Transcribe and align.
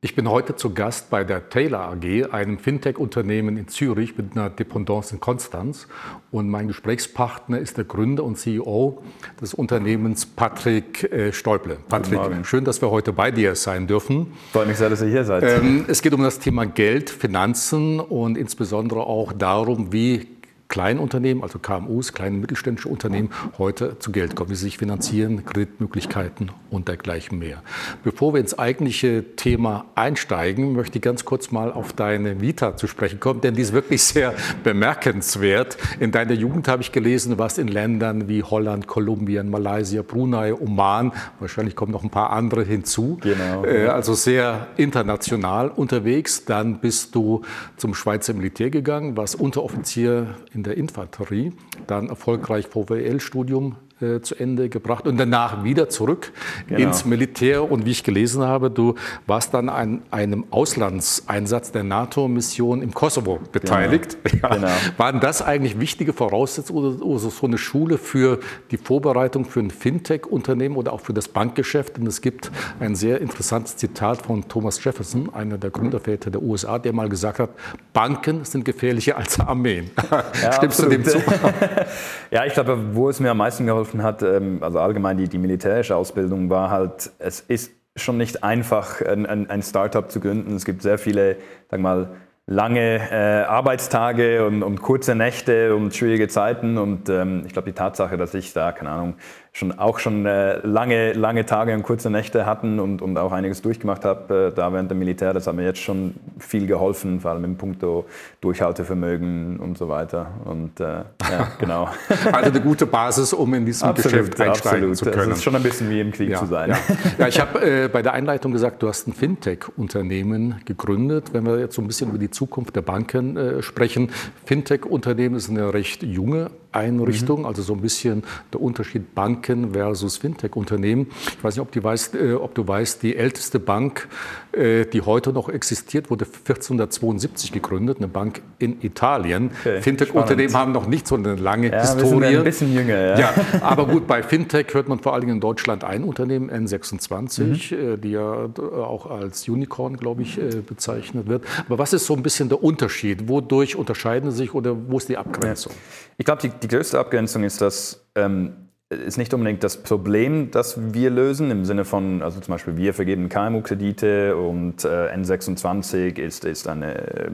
Ich 0.00 0.14
bin 0.14 0.30
heute 0.30 0.54
zu 0.54 0.74
Gast 0.74 1.10
bei 1.10 1.24
der 1.24 1.48
Taylor 1.48 1.80
AG, 1.90 2.32
einem 2.32 2.60
Fintech-Unternehmen 2.60 3.56
in 3.56 3.66
Zürich 3.66 4.16
mit 4.16 4.36
einer 4.36 4.48
Dependance 4.48 5.12
in 5.12 5.18
Konstanz. 5.18 5.88
Und 6.30 6.48
mein 6.48 6.68
Gesprächspartner 6.68 7.58
ist 7.58 7.78
der 7.78 7.84
Gründer 7.84 8.22
und 8.22 8.38
CEO 8.38 9.02
des 9.40 9.54
Unternehmens 9.54 10.24
Patrick 10.24 11.02
äh, 11.12 11.32
Stolple. 11.32 11.78
Patrick, 11.88 12.46
schön, 12.46 12.64
dass 12.64 12.80
wir 12.80 12.92
heute 12.92 13.12
bei 13.12 13.32
dir 13.32 13.56
sein 13.56 13.88
dürfen. 13.88 14.34
Freut 14.52 14.68
mich 14.68 14.76
sehr, 14.76 14.88
dass 14.88 15.02
ihr 15.02 15.08
hier 15.08 15.24
seid. 15.24 15.42
Ähm, 15.42 15.84
es 15.88 16.00
geht 16.00 16.14
um 16.14 16.22
das 16.22 16.38
Thema 16.38 16.64
Geld, 16.64 17.10
Finanzen 17.10 17.98
und 17.98 18.38
insbesondere 18.38 19.00
auch 19.00 19.32
darum, 19.32 19.92
wie 19.92 20.28
Kleinunternehmen, 20.68 21.42
also 21.42 21.58
KMUs, 21.58 22.12
kleine 22.12 22.36
mittelständische 22.36 22.88
Unternehmen, 22.88 23.30
heute 23.56 23.98
zu 23.98 24.12
Geld 24.12 24.36
kommen, 24.36 24.50
wie 24.50 24.54
sie 24.54 24.64
sich 24.64 24.78
finanzieren, 24.78 25.44
Kreditmöglichkeiten 25.46 26.50
und 26.70 26.88
dergleichen 26.88 27.38
mehr. 27.38 27.62
Bevor 28.04 28.34
wir 28.34 28.40
ins 28.40 28.58
eigentliche 28.58 29.24
Thema 29.36 29.86
einsteigen, 29.94 30.74
möchte 30.74 30.98
ich 30.98 31.02
ganz 31.02 31.24
kurz 31.24 31.50
mal 31.50 31.72
auf 31.72 31.94
deine 31.94 32.40
Vita 32.42 32.76
zu 32.76 32.86
sprechen 32.86 33.18
kommen, 33.18 33.40
denn 33.40 33.54
die 33.54 33.62
ist 33.62 33.72
wirklich 33.72 34.02
sehr 34.02 34.34
bemerkenswert. 34.62 35.78
In 36.00 36.12
deiner 36.12 36.34
Jugend 36.34 36.68
habe 36.68 36.82
ich 36.82 36.92
gelesen, 36.92 37.32
du 37.32 37.38
warst 37.38 37.58
in 37.58 37.68
Ländern 37.68 38.28
wie 38.28 38.42
Holland, 38.42 38.86
Kolumbien, 38.86 39.48
Malaysia, 39.48 40.02
Brunei, 40.02 40.52
Oman, 40.52 41.12
wahrscheinlich 41.40 41.76
kommen 41.76 41.92
noch 41.92 42.04
ein 42.04 42.10
paar 42.10 42.30
andere 42.30 42.62
hinzu. 42.62 43.18
Genau. 43.22 43.64
Äh, 43.64 43.86
also 43.86 44.12
sehr 44.12 44.68
international 44.76 45.70
unterwegs. 45.70 46.44
Dann 46.44 46.80
bist 46.80 47.14
du 47.14 47.42
zum 47.76 47.94
Schweizer 47.94 48.34
Militär 48.34 48.68
gegangen, 48.68 49.16
warst 49.16 49.34
Unteroffizier 49.34 50.36
in 50.52 50.57
der 50.62 50.76
Infanterie, 50.76 51.52
dann 51.86 52.08
erfolgreich 52.08 52.66
VWL-Studium 52.66 53.76
äh, 54.00 54.20
zu 54.20 54.36
Ende 54.36 54.68
gebracht 54.68 55.06
und 55.06 55.16
danach 55.16 55.64
wieder 55.64 55.88
zurück 55.88 56.32
genau. 56.68 56.80
ins 56.80 57.04
Militär. 57.04 57.70
Und 57.70 57.84
wie 57.84 57.90
ich 57.90 58.04
gelesen 58.04 58.44
habe, 58.44 58.70
du 58.70 58.94
warst 59.26 59.54
dann 59.54 59.68
an 59.68 60.02
einem 60.10 60.44
Auslandseinsatz 60.50 61.72
der 61.72 61.82
NATO-Mission 61.82 62.80
im 62.82 62.94
Kosovo 62.94 63.40
beteiligt. 63.52 64.18
Genau. 64.22 64.28
Ja. 64.38 64.54
Genau. 64.54 64.68
Waren 64.98 65.20
das 65.20 65.42
eigentlich 65.42 65.80
wichtige 65.80 66.12
Voraussetzungen 66.12 67.00
oder 67.00 67.18
so 67.18 67.46
eine 67.46 67.58
Schule 67.58 67.98
für 67.98 68.38
die 68.70 68.76
Vorbereitung 68.76 69.44
für 69.44 69.58
ein 69.58 69.70
Fintech-Unternehmen 69.70 70.76
oder 70.76 70.92
auch 70.92 71.00
für 71.00 71.12
das 71.12 71.28
Bankgeschäft? 71.28 71.96
Denn 71.96 72.06
es 72.06 72.20
gibt 72.20 72.52
ein 72.78 72.94
sehr 72.94 73.20
interessantes 73.20 73.76
Zitat 73.76 74.22
von 74.22 74.46
Thomas 74.48 74.82
Jefferson, 74.84 75.34
einer 75.34 75.58
der 75.58 75.70
Gründerväter 75.70 76.30
der 76.30 76.42
USA, 76.42 76.78
der 76.78 76.92
mal 76.92 77.08
gesagt 77.08 77.40
hat, 77.40 77.50
Banken 77.92 78.44
sind 78.44 78.64
gefährlicher 78.64 79.16
als 79.16 79.40
Armeen. 79.40 79.90
Ja, 80.10 80.52
Stimmst 80.52 80.80
absolut. 80.80 80.92
du 80.92 80.98
dem 80.98 81.04
zu? 81.04 81.18
ja, 82.30 82.44
ich 82.44 82.52
glaube, 82.52 82.78
wo 82.92 83.08
es 83.08 83.18
mir 83.18 83.30
am 83.30 83.38
meisten 83.38 83.66
geholfen 83.66 83.87
geholfen 83.88 84.02
hat, 84.02 84.22
ähm, 84.22 84.62
also 84.62 84.78
allgemein 84.78 85.16
die, 85.16 85.28
die 85.28 85.38
militärische 85.38 85.96
Ausbildung, 85.96 86.50
war 86.50 86.70
halt, 86.70 87.10
es 87.18 87.40
ist 87.40 87.72
schon 87.96 88.16
nicht 88.16 88.44
einfach, 88.44 89.00
ein, 89.02 89.26
ein, 89.26 89.62
Startup 89.62 90.08
zu 90.08 90.20
gründen. 90.20 90.54
Es 90.54 90.64
gibt 90.64 90.82
sehr 90.82 90.98
viele, 90.98 91.36
sag 91.70 91.80
mal, 91.80 92.10
lange 92.46 93.00
äh, 93.10 93.44
Arbeitstage 93.44 94.46
und, 94.46 94.62
und, 94.62 94.80
kurze 94.80 95.14
Nächte 95.14 95.74
und 95.74 95.94
schwierige 95.94 96.28
Zeiten. 96.28 96.78
Und 96.78 97.08
ähm, 97.08 97.42
ich 97.44 97.52
glaube, 97.52 97.66
die 97.66 97.74
Tatsache, 97.74 98.16
dass 98.16 98.34
ich 98.34 98.52
da, 98.52 98.72
keine 98.72 98.90
Ahnung, 98.90 99.14
schon 99.58 99.76
auch 99.76 99.98
schon 99.98 100.24
äh, 100.24 100.58
lange, 100.64 101.12
lange 101.14 101.44
Tage 101.44 101.74
und 101.74 101.82
kurze 101.82 102.10
Nächte 102.10 102.46
hatten 102.46 102.78
und, 102.78 103.02
und 103.02 103.18
auch 103.18 103.32
einiges 103.32 103.60
durchgemacht 103.60 104.04
habe, 104.04 104.50
äh, 104.52 104.54
da 104.54 104.72
während 104.72 104.90
dem 104.90 105.00
Militär, 105.00 105.34
das 105.34 105.48
hat 105.48 105.56
mir 105.56 105.64
jetzt 105.64 105.80
schon 105.80 106.14
viel 106.38 106.66
geholfen, 106.66 107.20
vor 107.20 107.32
allem 107.32 107.44
im 107.44 107.56
Punkto 107.56 108.06
Durchhaltevermögen 108.40 109.58
und 109.58 109.76
so 109.76 109.88
weiter. 109.88 110.28
Und 110.44 110.78
äh, 110.78 110.84
ja, 110.84 111.48
genau. 111.58 111.88
Also 112.32 112.50
eine 112.50 112.60
gute 112.60 112.86
Basis, 112.86 113.32
um 113.32 113.52
in 113.54 113.66
diesem 113.66 113.88
absolut, 113.88 114.12
Geschäft 114.12 114.40
einsteigen 114.40 114.90
absolut. 114.90 114.96
zu 114.96 115.04
können. 115.18 115.32
Es 115.32 115.38
ist 115.38 115.44
schon 115.44 115.56
ein 115.56 115.62
bisschen 115.62 115.90
wie 115.90 116.00
im 116.00 116.12
Krieg 116.12 116.30
ja, 116.30 116.38
zu 116.38 116.46
sein. 116.46 116.70
Ja, 116.70 116.78
ja 117.18 117.28
ich 117.28 117.40
habe 117.40 117.60
äh, 117.60 117.88
bei 117.88 118.02
der 118.02 118.12
Einleitung 118.12 118.52
gesagt, 118.52 118.82
du 118.82 118.88
hast 118.88 119.08
ein 119.08 119.12
Fintech-Unternehmen 119.12 120.60
gegründet. 120.66 121.32
Wenn 121.32 121.44
wir 121.44 121.58
jetzt 121.58 121.74
so 121.74 121.82
ein 121.82 121.88
bisschen 121.88 122.10
über 122.10 122.18
die 122.18 122.30
Zukunft 122.30 122.76
der 122.76 122.82
Banken 122.82 123.36
äh, 123.36 123.62
sprechen, 123.62 124.10
Fintech-Unternehmen 124.44 125.34
ist 125.34 125.50
eine 125.50 125.74
recht 125.74 126.04
junge 126.04 126.50
Einrichtung, 126.72 127.40
mhm. 127.40 127.46
also 127.46 127.62
so 127.62 127.74
ein 127.74 127.80
bisschen 127.80 128.22
der 128.52 128.60
Unterschied 128.60 129.14
Banken 129.48 129.72
versus 129.72 130.18
Fintech-Unternehmen. 130.18 131.08
Ich 131.26 131.42
weiß 131.42 131.56
nicht, 131.56 131.62
ob, 131.62 131.84
weißt, 131.84 132.14
äh, 132.14 132.34
ob, 132.34 132.54
du 132.54 132.66
weißt, 132.66 133.02
die 133.02 133.16
älteste 133.16 133.58
Bank, 133.58 134.08
äh, 134.52 134.84
die 134.84 135.02
heute 135.02 135.32
noch 135.32 135.48
existiert, 135.48 136.10
wurde 136.10 136.24
1472 136.24 137.52
gegründet, 137.52 137.98
eine 137.98 138.08
Bank 138.08 138.42
in 138.58 138.82
Italien. 138.82 139.50
Okay, 139.60 139.82
Fintech-Unternehmen 139.82 140.54
haben 140.54 140.72
noch 140.72 140.86
nicht 140.86 141.06
so 141.06 141.16
eine 141.16 141.36
lange 141.36 141.70
ja, 141.70 141.80
Historie. 141.80 142.36
ein 142.36 142.44
bisschen 142.44 142.74
jünger, 142.74 142.98
ja. 142.98 143.18
ja. 143.18 143.34
Aber 143.62 143.86
gut, 143.86 144.06
bei 144.06 144.22
Fintech 144.22 144.74
hört 144.74 144.88
man 144.88 144.98
vor 145.00 145.14
allen 145.14 145.22
Dingen 145.22 145.34
in 145.34 145.40
Deutschland 145.40 145.84
ein 145.84 146.04
Unternehmen, 146.04 146.50
N26, 146.50 147.74
mhm. 147.74 147.94
äh, 147.94 147.96
die 147.96 148.10
ja 148.10 148.48
auch 148.76 149.10
als 149.10 149.48
Unicorn, 149.48 149.96
glaube 149.96 150.22
ich, 150.22 150.38
äh, 150.38 150.62
bezeichnet 150.66 151.28
wird. 151.28 151.44
Aber 151.66 151.78
was 151.78 151.92
ist 151.92 152.06
so 152.06 152.14
ein 152.14 152.22
bisschen 152.22 152.48
der 152.48 152.62
Unterschied? 152.62 153.28
Wodurch 153.28 153.76
unterscheiden 153.76 154.30
sie 154.30 154.38
sich 154.38 154.54
oder 154.54 154.76
wo 154.88 154.98
ist 154.98 155.08
die 155.08 155.16
Abgrenzung? 155.16 155.72
Ja. 155.72 155.78
Ich 156.18 156.24
glaube, 156.24 156.42
die, 156.42 156.48
die 156.48 156.68
größte 156.68 156.98
Abgrenzung 156.98 157.44
ist, 157.44 157.60
dass 157.60 158.04
ähm, 158.14 158.67
ist 158.90 159.18
nicht 159.18 159.34
unbedingt 159.34 159.62
das 159.62 159.82
Problem, 159.82 160.50
das 160.50 160.94
wir 160.94 161.10
lösen, 161.10 161.50
im 161.50 161.66
Sinne 161.66 161.84
von, 161.84 162.22
also 162.22 162.40
zum 162.40 162.52
Beispiel 162.52 162.76
wir 162.78 162.94
vergeben 162.94 163.28
KMU-Kredite 163.28 164.36
und 164.36 164.84
äh, 164.84 165.14
N26 165.14 166.18
ist, 166.18 166.44
ist 166.46 166.68
eine 166.68 166.94
äh, 166.96 167.30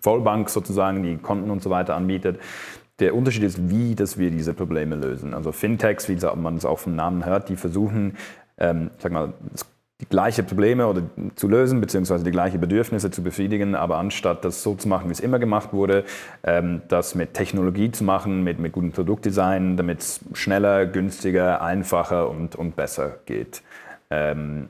Vollbank 0.00 0.48
sozusagen, 0.48 1.02
die 1.02 1.18
Konten 1.18 1.50
und 1.50 1.62
so 1.62 1.68
weiter 1.68 1.94
anbietet. 1.94 2.40
Der 2.98 3.14
Unterschied 3.14 3.42
ist, 3.42 3.68
wie 3.68 3.94
dass 3.94 4.16
wir 4.16 4.30
diese 4.30 4.54
Probleme 4.54 4.96
lösen. 4.96 5.34
Also 5.34 5.52
Fintechs, 5.52 6.08
wie 6.08 6.16
man 6.36 6.56
es 6.56 6.64
auch 6.64 6.78
vom 6.78 6.96
Namen 6.96 7.26
hört, 7.26 7.50
die 7.50 7.56
versuchen, 7.56 8.16
ähm, 8.56 8.90
sag 8.98 9.12
mal, 9.12 9.34
die 10.00 10.06
gleiche 10.06 10.42
Probleme 10.42 10.86
oder 10.88 11.02
zu 11.36 11.46
lösen, 11.46 11.80
beziehungsweise 11.80 12.24
die 12.24 12.32
gleichen 12.32 12.60
Bedürfnisse 12.60 13.10
zu 13.10 13.22
befriedigen, 13.22 13.74
aber 13.76 13.98
anstatt 13.98 14.44
das 14.44 14.62
so 14.62 14.74
zu 14.74 14.88
machen, 14.88 15.08
wie 15.08 15.12
es 15.12 15.20
immer 15.20 15.38
gemacht 15.38 15.72
wurde, 15.72 16.04
ähm, 16.42 16.82
das 16.88 17.14
mit 17.14 17.34
Technologie 17.34 17.92
zu 17.92 18.02
machen, 18.02 18.42
mit, 18.42 18.58
mit 18.58 18.72
gutem 18.72 18.90
Produktdesign, 18.90 19.76
damit 19.76 20.00
es 20.00 20.20
schneller, 20.32 20.86
günstiger, 20.86 21.62
einfacher 21.62 22.28
und, 22.28 22.56
und 22.56 22.74
besser 22.74 23.18
geht. 23.24 23.62
Ähm, 24.10 24.68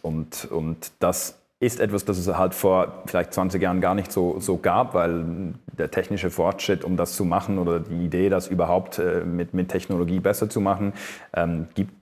und, 0.00 0.46
und 0.50 0.90
das 1.00 1.38
ist 1.60 1.80
etwas, 1.80 2.04
das 2.04 2.18
es 2.18 2.26
halt 2.34 2.54
vor 2.54 3.02
vielleicht 3.06 3.32
20 3.32 3.62
Jahren 3.62 3.80
gar 3.80 3.94
nicht 3.94 4.12
so, 4.12 4.40
so 4.40 4.56
gab, 4.58 4.94
weil 4.94 5.54
der 5.78 5.90
technische 5.90 6.30
Fortschritt, 6.30 6.84
um 6.84 6.96
das 6.96 7.14
zu 7.14 7.24
machen 7.24 7.58
oder 7.58 7.80
die 7.80 8.04
Idee, 8.04 8.28
das 8.28 8.48
überhaupt 8.48 8.98
äh, 8.98 9.22
mit, 9.24 9.54
mit 9.54 9.68
Technologie 9.68 10.20
besser 10.20 10.50
zu 10.50 10.60
machen, 10.60 10.92
ähm, 11.34 11.68
gibt 11.74 11.92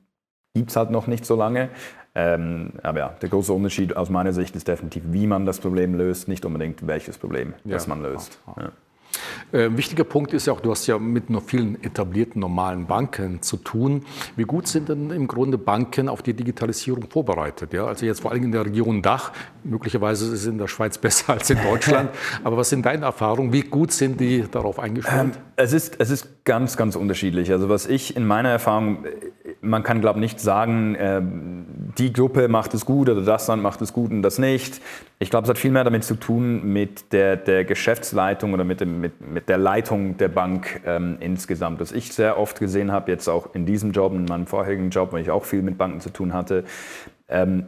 es 0.54 0.76
halt 0.76 0.90
noch 0.90 1.06
nicht 1.06 1.26
so 1.26 1.34
lange. 1.34 1.68
Ähm, 2.14 2.74
aber 2.82 2.98
ja, 3.00 3.08
der 3.20 3.28
große 3.28 3.52
Unterschied 3.52 3.96
aus 3.96 4.08
meiner 4.08 4.32
Sicht 4.32 4.54
ist 4.54 4.68
definitiv, 4.68 5.02
wie 5.06 5.26
man 5.26 5.46
das 5.46 5.58
Problem 5.58 5.94
löst, 5.94 6.28
nicht 6.28 6.44
unbedingt 6.44 6.86
welches 6.86 7.18
Problem 7.18 7.54
ja. 7.64 7.72
das 7.72 7.88
man 7.88 8.02
löst. 8.02 8.38
Ja. 8.56 8.70
Äh, 9.52 9.76
wichtiger 9.76 10.04
Punkt 10.04 10.32
ist 10.32 10.46
ja 10.46 10.52
auch, 10.52 10.60
du 10.60 10.70
hast 10.70 10.86
ja 10.86 10.98
mit 10.98 11.30
noch 11.30 11.42
vielen 11.42 11.82
etablierten 11.82 12.40
normalen 12.40 12.86
Banken 12.86 13.42
zu 13.42 13.56
tun. 13.56 14.04
Wie 14.36 14.44
gut 14.44 14.66
sind 14.66 14.88
denn 14.88 15.10
im 15.10 15.28
Grunde 15.28 15.58
Banken 15.58 16.08
auf 16.08 16.22
die 16.22 16.34
Digitalisierung 16.34 17.08
vorbereitet? 17.08 17.72
Ja? 17.72 17.86
Also 17.86 18.06
jetzt 18.06 18.20
vor 18.20 18.32
allem 18.32 18.44
in 18.44 18.52
der 18.52 18.64
Region 18.64 19.02
Dach, 19.02 19.32
möglicherweise 19.62 20.26
ist 20.26 20.32
es 20.32 20.46
in 20.46 20.58
der 20.58 20.68
Schweiz 20.68 20.98
besser 21.04 21.34
als 21.34 21.50
in 21.50 21.58
Deutschland. 21.62 22.10
Aber 22.44 22.56
was 22.56 22.70
sind 22.70 22.84
deine 22.86 23.04
Erfahrungen? 23.04 23.52
Wie 23.52 23.62
gut 23.62 23.92
sind 23.92 24.20
die 24.20 24.44
darauf 24.50 24.78
eingestellt? 24.78 25.36
Ähm, 25.36 25.42
es, 25.56 25.72
ist, 25.72 26.00
es 26.00 26.10
ist 26.10 26.44
ganz, 26.44 26.76
ganz 26.76 26.96
unterschiedlich. 26.96 27.50
Also 27.52 27.68
was 27.68 27.86
ich 27.86 28.16
in 28.16 28.26
meiner 28.26 28.50
Erfahrung, 28.50 29.04
man 29.64 29.82
kann 29.82 30.00
glaube 30.00 30.18
ich 30.18 30.22
nicht 30.22 30.40
sagen, 30.40 30.94
äh, 30.94 31.20
die 31.98 32.12
Gruppe 32.12 32.48
macht 32.48 32.74
es 32.74 32.84
gut 32.84 33.08
oder 33.08 33.22
das 33.22 33.46
Land 33.46 33.62
macht 33.62 33.80
es 33.82 33.92
gut 33.92 34.10
und 34.10 34.22
das 34.22 34.38
nicht. 34.38 34.80
Ich 35.18 35.30
glaube, 35.30 35.44
es 35.44 35.50
hat 35.50 35.58
viel 35.58 35.70
mehr 35.70 35.84
damit 35.84 36.04
zu 36.04 36.16
tun 36.16 36.72
mit 36.72 37.12
der, 37.12 37.36
der 37.36 37.64
Geschäftsleitung 37.64 38.52
oder 38.52 38.64
mit, 38.64 38.80
dem, 38.80 39.00
mit, 39.00 39.20
mit 39.20 39.48
der 39.48 39.58
Leitung 39.58 40.16
der 40.16 40.28
Bank 40.28 40.80
ähm, 40.84 41.16
insgesamt. 41.20 41.80
Was 41.80 41.92
ich 41.92 42.12
sehr 42.12 42.38
oft 42.38 42.58
gesehen 42.58 42.92
habe, 42.92 43.10
jetzt 43.10 43.28
auch 43.28 43.54
in 43.54 43.66
diesem 43.66 43.92
Job, 43.92 44.12
in 44.12 44.24
meinem 44.24 44.46
vorherigen 44.46 44.90
Job, 44.90 45.12
weil 45.12 45.22
ich 45.22 45.30
auch 45.30 45.44
viel 45.44 45.62
mit 45.62 45.78
Banken 45.78 46.00
zu 46.00 46.10
tun 46.10 46.32
hatte, 46.32 46.64
ähm, 47.28 47.66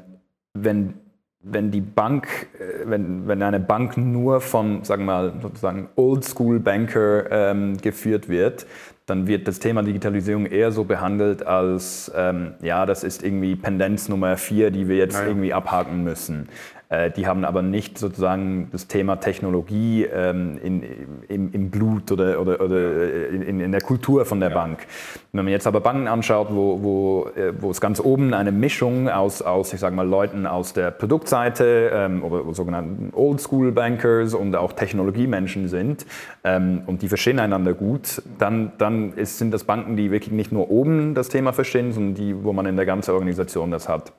wenn, 0.55 0.95
wenn 1.41 1.71
die 1.71 1.81
Bank, 1.81 2.29
äh, 2.59 2.89
wenn, 2.89 3.27
wenn 3.29 3.43
eine 3.43 3.61
Bank 3.61 3.97
nur 3.97 4.41
von, 4.41 4.85
sagen 4.85 5.05
wir 5.05 5.13
mal, 5.13 5.33
sozusagen 5.41 5.89
Oldschool-Banker 5.97 7.31
ähm, 7.31 7.77
geführt 7.79 8.29
wird, 8.29 8.67
dann 9.07 9.29
wird 9.29 9.47
das 9.47 9.61
Thema 9.61 9.85
Digitalisierung 9.85 10.47
eher 10.47 10.73
so 10.73 10.83
behandelt 10.83 11.47
als, 11.47 12.11
ähm, 12.15 12.55
ja, 12.61 12.87
das 12.87 13.05
ist 13.05 13.23
irgendwie 13.23 13.55
Pendenz 13.55 14.09
Nummer 14.09 14.37
vier, 14.37 14.73
die 14.73 14.89
wir 14.89 14.97
jetzt 14.97 15.15
ja, 15.15 15.23
ja. 15.23 15.29
irgendwie 15.29 15.55
abhaken 15.55 16.03
müssen. 16.03 16.49
Äh, 16.89 17.11
die 17.11 17.27
haben 17.27 17.45
aber 17.45 17.63
nicht 17.63 17.99
sozusagen 17.99 18.69
das 18.71 18.87
Thema 18.87 19.17
Technologie 19.17 20.05
ähm, 20.05 20.59
in, 20.63 20.83
im, 21.29 21.53
im, 21.53 21.71
Blut 21.71 22.13
oder, 22.13 22.41
oder, 22.41 22.61
oder 22.61 22.77
äh, 22.77 23.27
in, 23.35 23.61
in, 23.61 23.73
der 23.73 23.81
Kultur 23.81 24.25
von 24.25 24.39
der 24.39 24.51
ja. 24.51 24.55
Bank. 24.55 24.87
Wenn 25.33 25.45
man 25.45 25.53
jetzt 25.53 25.67
aber 25.67 25.81
Banken 25.81 26.07
anschaut, 26.07 26.49
wo, 26.51 26.83
wo, 26.83 27.29
äh, 27.37 27.53
wo 27.59 27.73
es 27.73 27.81
ganz 27.81 27.99
oben 27.99 28.33
eine 28.35 28.53
Mischung 28.53 29.09
aus, 29.09 29.43
aus 29.43 29.73
ich 29.73 29.81
sage 29.81 29.97
mal, 29.97 30.07
Leuten 30.07 30.47
aus 30.47 30.75
der 30.75 30.93
Produktseite 30.93 31.91
ähm, 31.93 32.23
oder 32.23 32.55
sogenannten 32.55 33.13
Oldschool-Bankers 33.13 34.35
und 34.35 34.55
auch 34.55 34.73
Technologiemenschen 34.73 35.67
sind 35.67 36.07
ähm, 36.45 36.83
und 36.87 37.03
die 37.03 37.09
verstehen 37.09 37.41
einander 37.41 37.75
gut, 37.75 38.23
dann, 38.39 38.73
dann 38.79 39.13
ist, 39.15 39.39
sind 39.39 39.51
das 39.51 39.65
Banken, 39.65 39.97
die 39.97 40.13
wirklich 40.13 40.33
nicht 40.33 40.53
nur 40.53 40.71
oben 40.71 41.15
das 41.15 41.31
Thema 41.31 41.53
verstehen, 41.53 41.91
sondern 41.91 42.15
die, 42.15 42.45
wo 42.45 42.53
man 42.53 42.67
in 42.67 42.77
der 42.77 42.87
ganzen 42.87 43.11
Organisation 43.11 43.73
das 43.73 43.89
hat. 43.89 44.13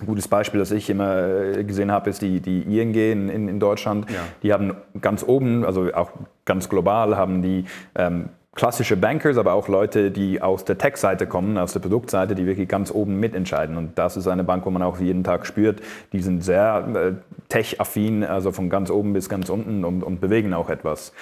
Ein 0.00 0.06
gutes 0.06 0.26
Beispiel, 0.26 0.58
das 0.58 0.70
ich 0.70 0.88
immer 0.88 1.22
äh, 1.22 1.64
gesehen 1.64 1.92
habe, 1.92 2.08
ist 2.08 2.22
die, 2.22 2.40
die 2.40 2.62
ING 2.62 2.94
in, 2.94 3.28
in, 3.28 3.48
in 3.48 3.60
Deutschland. 3.60 4.10
Ja. 4.10 4.20
Die 4.42 4.52
haben 4.52 4.74
ganz 5.00 5.22
oben, 5.22 5.64
also 5.64 5.92
auch 5.92 6.10
ganz 6.44 6.68
global, 6.68 7.16
haben 7.16 7.42
die 7.42 7.66
ähm, 7.94 8.30
klassische 8.54 8.96
Bankers, 8.96 9.38
aber 9.38 9.54
auch 9.54 9.68
Leute, 9.68 10.10
die 10.10 10.40
aus 10.40 10.64
der 10.64 10.76
Tech-Seite 10.76 11.26
kommen, 11.26 11.56
aus 11.56 11.72
der 11.72 11.80
Produktseite, 11.80 12.34
die 12.34 12.46
wirklich 12.46 12.68
ganz 12.68 12.90
oben 12.90 13.20
mitentscheiden. 13.20 13.76
Und 13.76 13.98
das 13.98 14.16
ist 14.16 14.26
eine 14.28 14.44
Bank, 14.44 14.66
wo 14.66 14.70
man 14.70 14.82
auch 14.82 14.98
jeden 14.98 15.24
Tag 15.24 15.46
spürt, 15.46 15.80
die 16.12 16.20
sind 16.20 16.42
sehr 16.42 16.86
äh, 16.94 17.12
tech-affin, 17.48 18.24
also 18.24 18.52
von 18.52 18.70
ganz 18.70 18.90
oben 18.90 19.12
bis 19.12 19.28
ganz 19.28 19.48
unten 19.48 19.84
und, 19.84 20.02
und 20.02 20.20
bewegen 20.20 20.52
auch 20.54 20.68
etwas. 20.68 21.12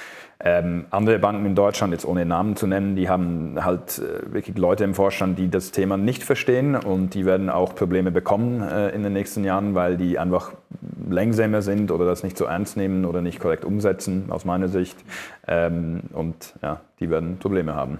Ähm, 0.42 0.86
andere 0.88 1.18
Banken 1.18 1.44
in 1.44 1.54
Deutschland, 1.54 1.92
jetzt 1.92 2.06
ohne 2.06 2.24
Namen 2.24 2.56
zu 2.56 2.66
nennen, 2.66 2.96
die 2.96 3.10
haben 3.10 3.62
halt 3.62 3.98
äh, 3.98 4.32
wirklich 4.32 4.56
Leute 4.56 4.84
im 4.84 4.94
Vorstand, 4.94 5.38
die 5.38 5.50
das 5.50 5.70
Thema 5.70 5.98
nicht 5.98 6.22
verstehen 6.22 6.76
und 6.76 7.12
die 7.12 7.26
werden 7.26 7.50
auch 7.50 7.74
Probleme 7.74 8.10
bekommen 8.10 8.62
äh, 8.62 8.88
in 8.90 9.02
den 9.02 9.12
nächsten 9.12 9.44
Jahren, 9.44 9.74
weil 9.74 9.98
die 9.98 10.18
einfach 10.18 10.52
längsamer 11.10 11.60
sind 11.60 11.90
oder 11.90 12.06
das 12.06 12.22
nicht 12.22 12.38
so 12.38 12.46
ernst 12.46 12.78
nehmen 12.78 13.04
oder 13.04 13.20
nicht 13.20 13.38
korrekt 13.38 13.66
umsetzen, 13.66 14.26
aus 14.30 14.46
meiner 14.46 14.68
Sicht. 14.68 14.96
Ähm, 15.46 16.04
und 16.14 16.54
ja, 16.62 16.80
die 17.00 17.10
werden 17.10 17.36
Probleme 17.38 17.74
haben. 17.74 17.98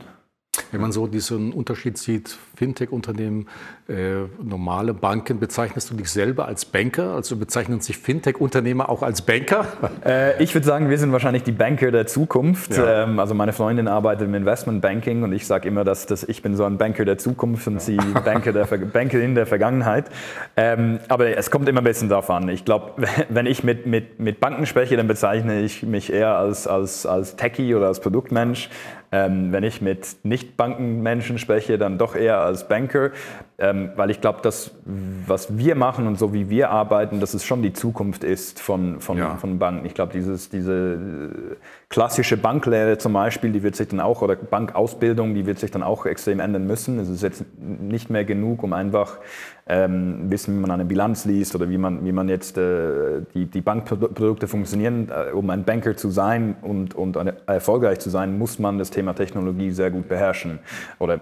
Wenn 0.72 0.80
man 0.80 0.92
so 0.92 1.06
diesen 1.06 1.52
Unterschied 1.52 1.98
sieht, 1.98 2.38
Fintech-Unternehmen, 2.60 3.46
äh, 3.88 4.26
normale 4.42 4.92
Banken, 4.92 5.40
bezeichnest 5.40 5.88
du 5.88 5.94
dich 5.94 6.10
selber 6.10 6.44
als 6.44 6.66
Banker? 6.66 7.14
Also 7.14 7.36
bezeichnen 7.36 7.80
sich 7.80 7.96
Fintech-Unternehmer 7.96 8.90
auch 8.90 9.02
als 9.02 9.22
Banker? 9.22 9.64
Äh, 10.04 10.42
ich 10.42 10.54
würde 10.54 10.66
sagen, 10.66 10.90
wir 10.90 10.98
sind 10.98 11.10
wahrscheinlich 11.10 11.42
die 11.42 11.52
Banker 11.52 11.90
der 11.90 12.06
Zukunft. 12.06 12.76
Ja. 12.76 13.04
Ähm, 13.04 13.18
also 13.18 13.32
meine 13.32 13.54
Freundin 13.54 13.88
arbeitet 13.88 14.28
im 14.28 14.34
Investmentbanking 14.34 15.22
und 15.22 15.32
ich 15.32 15.46
sage 15.46 15.68
immer, 15.68 15.84
dass, 15.84 16.04
dass 16.04 16.22
ich 16.22 16.42
bin 16.42 16.54
so 16.54 16.66
ein 16.66 16.76
Banker 16.76 17.06
der 17.06 17.16
Zukunft 17.16 17.66
und 17.66 17.80
sie 17.80 17.96
Banker 17.96 18.52
der 18.52 18.66
Bankerin 18.92 19.34
der 19.34 19.46
Vergangenheit. 19.46 20.10
Ähm, 20.54 20.98
aber 21.08 21.34
es 21.38 21.50
kommt 21.50 21.66
immer 21.66 21.80
ein 21.80 21.84
bisschen 21.84 22.10
darauf 22.10 22.28
an. 22.28 22.46
Ich 22.50 22.66
glaube, 22.66 22.92
wenn 23.30 23.46
ich 23.46 23.64
mit, 23.64 23.86
mit, 23.86 24.20
mit 24.20 24.38
Banken 24.38 24.66
spreche, 24.66 24.98
dann 24.98 25.08
bezeichne 25.08 25.62
ich 25.62 25.82
mich 25.82 26.12
eher 26.12 26.36
als, 26.36 26.66
als, 26.66 27.06
als 27.06 27.36
Techie 27.36 27.74
oder 27.74 27.86
als 27.86 28.00
Produktmensch. 28.00 28.68
Ähm, 29.12 29.50
wenn 29.50 29.64
ich 29.64 29.80
mit 29.80 30.18
Nicht-Bankenmenschen 30.22 31.38
spreche, 31.38 31.78
dann 31.78 31.98
doch 31.98 32.14
eher 32.14 32.40
als 32.40 32.49
Banker, 32.68 33.10
ähm, 33.58 33.90
weil 33.96 34.10
ich 34.10 34.20
glaube, 34.20 34.40
dass 34.42 34.72
was 35.26 35.56
wir 35.56 35.74
machen 35.74 36.06
und 36.06 36.18
so 36.18 36.32
wie 36.32 36.50
wir 36.50 36.70
arbeiten, 36.70 37.20
dass 37.20 37.34
es 37.34 37.44
schon 37.44 37.62
die 37.62 37.72
Zukunft 37.72 38.24
ist 38.24 38.60
von, 38.60 39.00
von, 39.00 39.18
ja. 39.18 39.36
von 39.36 39.58
Banken. 39.58 39.86
Ich 39.86 39.94
glaube, 39.94 40.12
diese 40.12 40.38
klassische 41.88 42.36
Banklehre 42.36 42.98
zum 42.98 43.12
Beispiel, 43.12 43.52
die 43.52 43.62
wird 43.62 43.76
sich 43.76 43.88
dann 43.88 44.00
auch, 44.00 44.22
oder 44.22 44.36
Bankausbildung, 44.36 45.34
die 45.34 45.46
wird 45.46 45.58
sich 45.58 45.70
dann 45.70 45.82
auch 45.82 46.06
extrem 46.06 46.40
ändern 46.40 46.66
müssen. 46.66 46.98
Es 46.98 47.08
ist 47.08 47.22
jetzt 47.22 47.44
nicht 47.58 48.10
mehr 48.10 48.24
genug, 48.24 48.62
um 48.62 48.72
einfach 48.72 49.18
ähm, 49.66 50.30
wissen, 50.30 50.56
wie 50.56 50.60
man 50.60 50.70
eine 50.70 50.84
Bilanz 50.84 51.24
liest 51.24 51.54
oder 51.54 51.68
wie 51.68 51.78
man, 51.78 52.04
wie 52.04 52.12
man 52.12 52.28
jetzt 52.28 52.58
äh, 52.58 53.22
die, 53.34 53.46
die 53.46 53.60
Bankprodukte 53.60 54.48
funktionieren. 54.48 55.10
Äh, 55.10 55.32
um 55.32 55.48
ein 55.50 55.64
Banker 55.64 55.96
zu 55.96 56.10
sein 56.10 56.56
und, 56.62 56.94
und 56.94 57.16
erfolgreich 57.46 58.00
zu 58.00 58.10
sein, 58.10 58.38
muss 58.38 58.58
man 58.58 58.78
das 58.78 58.90
Thema 58.90 59.14
Technologie 59.14 59.70
sehr 59.70 59.90
gut 59.90 60.08
beherrschen. 60.08 60.58
Oder 60.98 61.20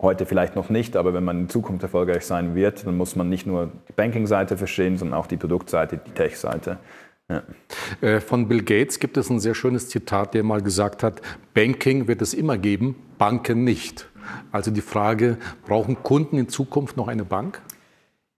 heute 0.00 0.26
vielleicht 0.26 0.56
noch 0.56 0.68
nicht, 0.68 0.96
aber 0.96 1.14
wenn 1.14 1.24
man 1.24 1.40
in 1.40 1.48
Zukunft 1.48 1.82
erfolgreich 1.82 2.24
sein 2.24 2.54
wird, 2.54 2.86
dann 2.86 2.96
muss 2.96 3.16
man 3.16 3.28
nicht 3.28 3.46
nur 3.46 3.70
die 3.88 3.92
Banking-Seite 3.92 4.56
verstehen, 4.56 4.98
sondern 4.98 5.18
auch 5.18 5.26
die 5.26 5.36
Produktseite, 5.36 5.98
die 5.98 6.10
Tech-Seite. 6.10 6.78
Ja. 7.28 7.42
Äh, 8.00 8.20
von 8.20 8.46
Bill 8.46 8.62
Gates 8.62 9.00
gibt 9.00 9.16
es 9.16 9.30
ein 9.30 9.40
sehr 9.40 9.54
schönes 9.54 9.88
Zitat, 9.88 10.34
der 10.34 10.44
mal 10.44 10.62
gesagt 10.62 11.02
hat, 11.02 11.20
Banking 11.54 12.06
wird 12.06 12.22
es 12.22 12.34
immer 12.34 12.56
geben, 12.56 12.94
Banken 13.18 13.64
nicht. 13.64 14.08
Also 14.52 14.70
die 14.70 14.80
Frage, 14.80 15.38
brauchen 15.66 16.02
Kunden 16.02 16.38
in 16.38 16.48
Zukunft 16.48 16.96
noch 16.96 17.08
eine 17.08 17.24
Bank? 17.24 17.62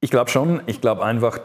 Ich 0.00 0.10
glaube 0.10 0.30
schon. 0.30 0.60
Ich 0.66 0.80
glaube 0.80 1.04
einfach, 1.04 1.40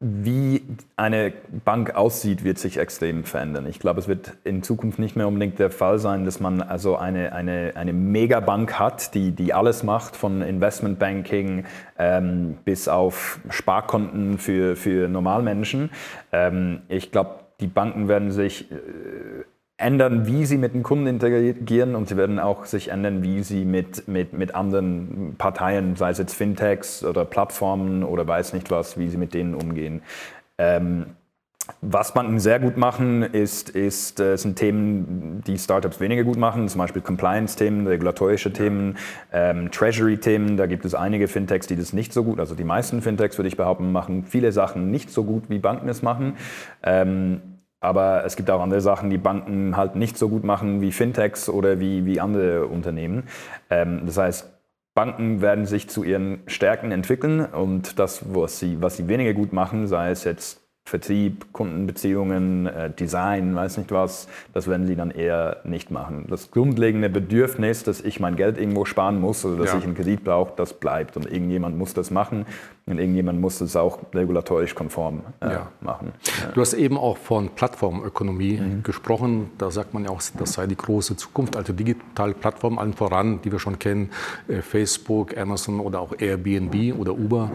wie 0.00 0.62
eine 0.94 1.32
Bank 1.64 1.96
aussieht, 1.96 2.44
wird 2.44 2.58
sich 2.58 2.78
extrem 2.78 3.24
verändern. 3.24 3.66
Ich 3.66 3.80
glaube, 3.80 3.98
es 3.98 4.06
wird 4.06 4.36
in 4.44 4.62
Zukunft 4.62 5.00
nicht 5.00 5.16
mehr 5.16 5.26
unbedingt 5.26 5.58
der 5.58 5.72
Fall 5.72 5.98
sein, 5.98 6.24
dass 6.24 6.38
man 6.38 6.62
also 6.62 6.96
eine, 6.96 7.32
eine, 7.32 7.72
eine 7.74 7.92
Megabank 7.92 8.78
hat, 8.78 9.14
die, 9.14 9.32
die 9.32 9.52
alles 9.52 9.82
macht, 9.82 10.14
von 10.14 10.40
Investmentbanking 10.40 11.64
ähm, 11.98 12.58
bis 12.64 12.86
auf 12.86 13.40
Sparkonten 13.50 14.38
für, 14.38 14.76
für 14.76 15.08
Normalmenschen. 15.08 15.90
Ähm, 16.30 16.82
ich 16.88 17.10
glaube, 17.10 17.40
die 17.58 17.66
Banken 17.66 18.06
werden 18.06 18.30
sich 18.30 18.70
äh, 18.70 18.76
ändern, 19.78 20.26
wie 20.26 20.44
sie 20.44 20.58
mit 20.58 20.74
den 20.74 20.82
Kunden 20.82 21.06
interagieren 21.06 21.94
und 21.94 22.08
sie 22.08 22.16
werden 22.16 22.40
auch 22.40 22.66
sich 22.66 22.90
ändern, 22.90 23.22
wie 23.22 23.42
sie 23.42 23.64
mit, 23.64 24.08
mit, 24.08 24.32
mit 24.32 24.54
anderen 24.54 25.36
Parteien, 25.38 25.94
sei 25.96 26.10
es 26.10 26.18
jetzt 26.18 26.34
Fintechs 26.34 27.04
oder 27.04 27.24
Plattformen 27.24 28.02
oder 28.02 28.26
weiß 28.26 28.52
nicht 28.52 28.70
was, 28.70 28.98
wie 28.98 29.08
sie 29.08 29.16
mit 29.16 29.34
denen 29.34 29.54
umgehen. 29.54 30.02
Ähm, 30.58 31.06
was 31.80 32.14
Banken 32.14 32.40
sehr 32.40 32.58
gut 32.58 32.76
machen, 32.76 33.22
ist, 33.22 33.70
ist, 33.70 34.18
äh, 34.20 34.36
sind 34.36 34.56
Themen, 34.56 35.42
die 35.46 35.58
Startups 35.58 36.00
weniger 36.00 36.24
gut 36.24 36.38
machen, 36.38 36.66
zum 36.66 36.80
Beispiel 36.80 37.02
Compliance-Themen, 37.02 37.86
regulatorische 37.86 38.52
Themen, 38.52 38.96
ähm, 39.32 39.70
Treasury-Themen. 39.70 40.56
Da 40.56 40.66
gibt 40.66 40.86
es 40.86 40.94
einige 40.94 41.28
Fintechs, 41.28 41.66
die 41.66 41.76
das 41.76 41.92
nicht 41.92 42.12
so 42.12 42.24
gut, 42.24 42.40
also 42.40 42.54
die 42.54 42.64
meisten 42.64 43.02
Fintechs, 43.02 43.38
würde 43.38 43.48
ich 43.48 43.56
behaupten, 43.56 43.92
machen 43.92 44.24
viele 44.24 44.50
Sachen 44.50 44.90
nicht 44.90 45.10
so 45.10 45.24
gut, 45.24 45.50
wie 45.50 45.58
Banken 45.58 45.88
es 45.88 46.02
machen. 46.02 46.36
Ähm, 46.82 47.57
aber 47.80 48.24
es 48.24 48.36
gibt 48.36 48.50
auch 48.50 48.60
andere 48.60 48.80
Sachen, 48.80 49.10
die 49.10 49.18
Banken 49.18 49.76
halt 49.76 49.96
nicht 49.96 50.18
so 50.18 50.28
gut 50.28 50.44
machen 50.44 50.80
wie 50.80 50.92
Fintechs 50.92 51.48
oder 51.48 51.80
wie, 51.80 52.04
wie 52.04 52.20
andere 52.20 52.66
Unternehmen. 52.66 53.24
Ähm, 53.70 54.02
das 54.06 54.16
heißt, 54.16 54.52
Banken 54.94 55.40
werden 55.40 55.64
sich 55.64 55.88
zu 55.88 56.02
ihren 56.02 56.40
Stärken 56.46 56.90
entwickeln 56.90 57.44
und 57.44 57.98
das, 57.98 58.34
was 58.34 58.58
sie, 58.58 58.82
was 58.82 58.96
sie 58.96 59.06
weniger 59.06 59.32
gut 59.32 59.52
machen, 59.52 59.86
sei 59.86 60.10
es 60.10 60.24
jetzt 60.24 60.67
Vertrieb, 60.88 61.52
Kundenbeziehungen, 61.52 62.66
äh, 62.66 62.90
Design, 62.90 63.54
weiß 63.54 63.76
nicht 63.76 63.92
was, 63.92 64.28
das 64.54 64.68
werden 64.68 64.86
sie 64.86 64.96
dann 64.96 65.10
eher 65.10 65.58
nicht 65.64 65.90
machen. 65.90 66.24
Das 66.28 66.50
grundlegende 66.50 67.10
Bedürfnis, 67.10 67.84
dass 67.84 68.00
ich 68.00 68.20
mein 68.20 68.36
Geld 68.36 68.58
irgendwo 68.58 68.84
sparen 68.84 69.20
muss 69.20 69.44
oder 69.44 69.56
dass 69.56 69.72
ja. 69.72 69.78
ich 69.78 69.84
einen 69.84 69.94
Kredit 69.94 70.24
brauche, 70.24 70.52
das 70.56 70.72
bleibt 70.72 71.16
und 71.16 71.30
irgendjemand 71.30 71.76
muss 71.76 71.92
das 71.92 72.10
machen 72.10 72.46
und 72.88 72.98
irgendjemand 72.98 73.40
muss 73.40 73.60
es 73.60 73.76
auch 73.76 73.98
regulatorisch 74.14 74.74
konform 74.74 75.20
äh, 75.40 75.52
ja. 75.52 75.68
machen. 75.80 76.12
Ja. 76.42 76.52
Du 76.52 76.60
hast 76.60 76.72
eben 76.72 76.96
auch 76.96 77.18
von 77.18 77.50
Plattformökonomie 77.50 78.58
mhm. 78.58 78.82
gesprochen. 78.82 79.50
Da 79.58 79.70
sagt 79.70 79.92
man 79.92 80.04
ja 80.04 80.10
auch, 80.10 80.22
das 80.38 80.54
sei 80.54 80.66
die 80.66 80.76
große 80.76 81.16
Zukunft. 81.16 81.56
Also 81.56 81.72
digitale 81.72 82.32
Plattformen 82.32 82.78
allen 82.78 82.94
voran, 82.94 83.40
die 83.42 83.52
wir 83.52 83.58
schon 83.58 83.78
kennen, 83.78 84.10
äh, 84.48 84.62
Facebook, 84.62 85.36
Amazon 85.36 85.80
oder 85.80 86.00
auch 86.00 86.14
Airbnb 86.18 86.98
oder 86.98 87.12
Uber. 87.12 87.50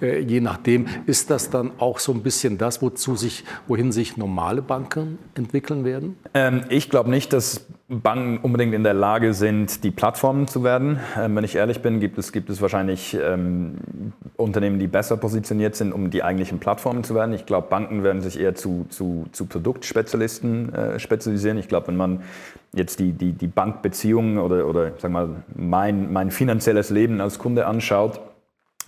Äh, 0.00 0.20
je 0.20 0.40
nachdem 0.40 0.86
ist 1.06 1.30
das 1.30 1.50
dann 1.50 1.72
auch 1.78 1.98
so 1.98 2.12
ein 2.12 2.22
bisschen 2.22 2.56
das, 2.56 2.75
wozu 2.82 3.16
sich, 3.16 3.44
wohin 3.66 3.92
sich 3.92 4.16
normale 4.16 4.62
Banken 4.62 5.18
entwickeln 5.34 5.84
werden? 5.84 6.16
Ähm, 6.34 6.64
ich 6.68 6.90
glaube 6.90 7.10
nicht, 7.10 7.32
dass 7.32 7.66
Banken 7.88 8.38
unbedingt 8.38 8.74
in 8.74 8.82
der 8.82 8.94
Lage 8.94 9.32
sind, 9.32 9.84
die 9.84 9.92
Plattformen 9.92 10.48
zu 10.48 10.64
werden. 10.64 10.98
Ähm, 11.16 11.36
wenn 11.36 11.44
ich 11.44 11.54
ehrlich 11.54 11.82
bin, 11.82 12.00
gibt 12.00 12.18
es, 12.18 12.32
gibt 12.32 12.50
es 12.50 12.60
wahrscheinlich 12.60 13.16
ähm, 13.20 13.76
Unternehmen, 14.36 14.80
die 14.80 14.88
besser 14.88 15.16
positioniert 15.16 15.76
sind, 15.76 15.92
um 15.92 16.10
die 16.10 16.24
eigentlichen 16.24 16.58
Plattformen 16.58 17.04
zu 17.04 17.14
werden. 17.14 17.32
Ich 17.32 17.46
glaube, 17.46 17.68
Banken 17.68 18.02
werden 18.02 18.22
sich 18.22 18.40
eher 18.40 18.56
zu, 18.56 18.86
zu, 18.88 19.26
zu 19.30 19.46
Produktspezialisten 19.46 20.74
äh, 20.74 20.98
spezialisieren. 20.98 21.58
Ich 21.58 21.68
glaube, 21.68 21.88
wenn 21.88 21.96
man 21.96 22.22
jetzt 22.72 22.98
die, 22.98 23.12
die, 23.12 23.32
die 23.32 23.46
Bankbeziehungen 23.46 24.38
oder, 24.38 24.66
oder 24.66 24.92
sag 24.98 25.12
mal, 25.12 25.28
mein, 25.54 26.12
mein 26.12 26.32
finanzielles 26.32 26.90
Leben 26.90 27.20
als 27.20 27.38
Kunde 27.38 27.66
anschaut, 27.66 28.20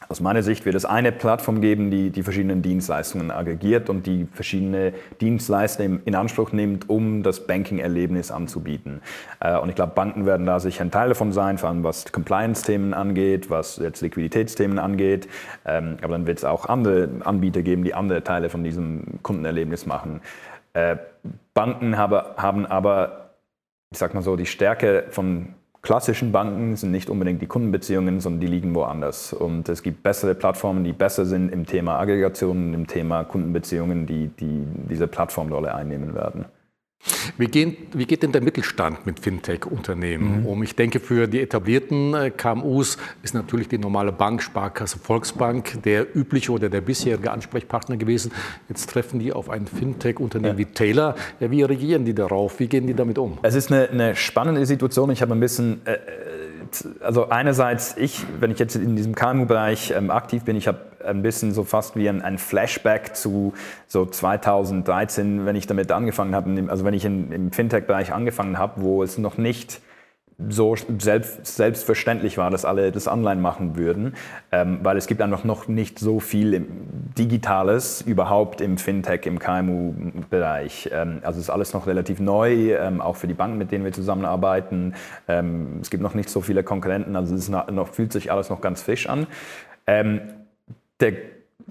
aus 0.08 0.20
meiner 0.20 0.42
Sicht 0.42 0.64
wird 0.64 0.74
es 0.74 0.86
eine 0.86 1.12
Plattform 1.12 1.60
geben, 1.60 1.90
die 1.90 2.10
die 2.10 2.22
verschiedenen 2.22 2.62
Dienstleistungen 2.62 3.30
aggregiert 3.30 3.90
und 3.90 4.06
die 4.06 4.26
verschiedene 4.32 4.94
Dienstleister 5.20 5.84
in 5.84 6.14
Anspruch 6.14 6.52
nimmt, 6.52 6.88
um 6.88 7.22
das 7.22 7.46
Banking-Erlebnis 7.46 8.30
anzubieten. 8.30 9.02
Äh, 9.40 9.58
und 9.58 9.68
ich 9.68 9.74
glaube, 9.74 9.92
Banken 9.94 10.24
werden 10.24 10.46
da 10.46 10.60
sicher 10.60 10.82
ein 10.82 10.90
Teil 10.90 11.10
davon 11.10 11.32
sein, 11.32 11.58
vor 11.58 11.68
allem 11.68 11.84
was 11.84 12.10
Compliance-Themen 12.10 12.94
angeht, 12.94 13.50
was 13.50 13.76
jetzt 13.76 14.00
Liquiditätsthemen 14.00 14.78
angeht. 14.78 15.28
Ähm, 15.66 15.98
aber 16.02 16.12
dann 16.12 16.26
wird 16.26 16.38
es 16.38 16.44
auch 16.44 16.66
andere 16.66 17.08
Anbieter 17.24 17.62
geben, 17.62 17.84
die 17.84 17.94
andere 17.94 18.24
Teile 18.24 18.48
von 18.48 18.64
diesem 18.64 19.22
Kundenerlebnis 19.22 19.84
machen. 19.84 20.22
Äh, 20.72 20.96
Banken 21.52 21.98
haben 21.98 22.66
aber, 22.66 23.34
ich 23.90 23.98
sag 23.98 24.14
mal 24.14 24.22
so, 24.22 24.36
die 24.36 24.46
Stärke 24.46 25.04
von 25.10 25.54
klassischen 25.88 26.32
Banken 26.32 26.76
sind 26.76 26.90
nicht 26.90 27.08
unbedingt 27.08 27.40
die 27.40 27.46
Kundenbeziehungen, 27.46 28.20
sondern 28.20 28.40
die 28.40 28.46
liegen 28.46 28.74
woanders. 28.74 29.32
Und 29.32 29.70
es 29.70 29.82
gibt 29.82 30.02
bessere 30.02 30.34
Plattformen, 30.34 30.84
die 30.84 30.92
besser 30.92 31.24
sind 31.24 31.50
im 31.50 31.64
Thema 31.64 31.98
Aggregation, 31.98 32.74
im 32.74 32.86
Thema 32.86 33.24
Kundenbeziehungen, 33.24 34.04
die, 34.04 34.28
die 34.38 34.66
diese 34.90 35.06
Plattformrolle 35.06 35.74
einnehmen 35.74 36.14
werden. 36.14 36.44
Wie, 37.36 37.46
gehen, 37.46 37.76
wie, 37.92 38.06
geht 38.06 38.22
denn 38.24 38.32
der 38.32 38.42
Mittelstand 38.42 39.06
mit 39.06 39.20
Fintech-Unternehmen 39.20 40.40
mhm. 40.40 40.46
um? 40.46 40.62
Ich 40.62 40.74
denke, 40.74 40.98
für 40.98 41.28
die 41.28 41.40
etablierten 41.40 42.12
äh, 42.14 42.30
KMUs 42.30 42.98
ist 43.22 43.34
natürlich 43.34 43.68
die 43.68 43.78
normale 43.78 44.10
Bank, 44.10 44.42
Sparkasse, 44.42 44.98
Volksbank 44.98 45.82
der 45.84 46.16
übliche 46.16 46.50
oder 46.50 46.68
der 46.68 46.80
bisherige 46.80 47.30
Ansprechpartner 47.30 47.96
gewesen. 47.96 48.32
Jetzt 48.68 48.90
treffen 48.90 49.20
die 49.20 49.32
auf 49.32 49.48
ein 49.48 49.66
Fintech-Unternehmen 49.66 50.58
ja. 50.58 50.66
wie 50.66 50.72
Taylor. 50.72 51.14
Ja, 51.38 51.50
wie 51.50 51.62
reagieren 51.62 52.04
die 52.04 52.14
darauf? 52.14 52.58
Wie 52.58 52.66
gehen 52.66 52.86
die 52.86 52.94
damit 52.94 53.18
um? 53.18 53.38
Es 53.42 53.54
ist 53.54 53.70
eine, 53.70 53.88
eine 53.88 54.16
spannende 54.16 54.66
Situation. 54.66 55.10
Ich 55.10 55.22
habe 55.22 55.34
ein 55.34 55.40
bisschen, 55.40 55.80
äh, 55.86 55.98
also 57.00 57.28
einerseits 57.28 57.96
ich, 57.96 58.24
wenn 58.40 58.50
ich 58.50 58.58
jetzt 58.58 58.74
in 58.74 58.96
diesem 58.96 59.14
KMU-Bereich 59.14 59.92
ähm, 59.92 60.10
aktiv 60.10 60.42
bin, 60.42 60.56
ich 60.56 60.66
habe 60.66 60.80
ein 61.08 61.22
bisschen 61.22 61.52
so 61.52 61.64
fast 61.64 61.96
wie 61.96 62.08
ein, 62.08 62.22
ein 62.22 62.38
Flashback 62.38 63.16
zu 63.16 63.54
so 63.86 64.06
2013, 64.06 65.46
wenn 65.46 65.56
ich 65.56 65.66
damit 65.66 65.90
angefangen 65.90 66.34
habe, 66.34 66.64
also 66.68 66.84
wenn 66.84 66.94
ich 66.94 67.04
in, 67.04 67.32
im 67.32 67.52
Fintech-Bereich 67.52 68.12
angefangen 68.12 68.58
habe, 68.58 68.82
wo 68.82 69.02
es 69.02 69.18
noch 69.18 69.38
nicht 69.38 69.80
so 70.48 70.76
selbst, 70.98 71.46
selbstverständlich 71.46 72.38
war, 72.38 72.50
dass 72.50 72.64
alle 72.64 72.92
das 72.92 73.08
online 73.08 73.40
machen 73.40 73.76
würden, 73.76 74.14
ähm, 74.52 74.78
weil 74.82 74.96
es 74.96 75.08
gibt 75.08 75.20
einfach 75.20 75.42
noch 75.42 75.66
nicht 75.66 75.98
so 75.98 76.20
viel 76.20 76.64
Digitales 77.18 78.02
überhaupt 78.02 78.60
im 78.60 78.78
Fintech, 78.78 79.26
im 79.26 79.40
KMU-Bereich. 79.40 80.90
Ähm, 80.92 81.18
also 81.24 81.40
ist 81.40 81.50
alles 81.50 81.74
noch 81.74 81.88
relativ 81.88 82.20
neu, 82.20 82.72
ähm, 82.74 83.00
auch 83.00 83.16
für 83.16 83.26
die 83.26 83.34
Banken, 83.34 83.58
mit 83.58 83.72
denen 83.72 83.84
wir 83.84 83.92
zusammenarbeiten. 83.92 84.94
Ähm, 85.26 85.80
es 85.82 85.90
gibt 85.90 86.04
noch 86.04 86.14
nicht 86.14 86.30
so 86.30 86.40
viele 86.40 86.62
Konkurrenten, 86.62 87.16
also 87.16 87.34
es 87.34 87.48
noch, 87.48 87.88
fühlt 87.88 88.12
sich 88.12 88.30
alles 88.30 88.48
noch 88.48 88.60
ganz 88.60 88.82
frisch 88.82 89.08
an. 89.08 89.26
Der 91.00 91.12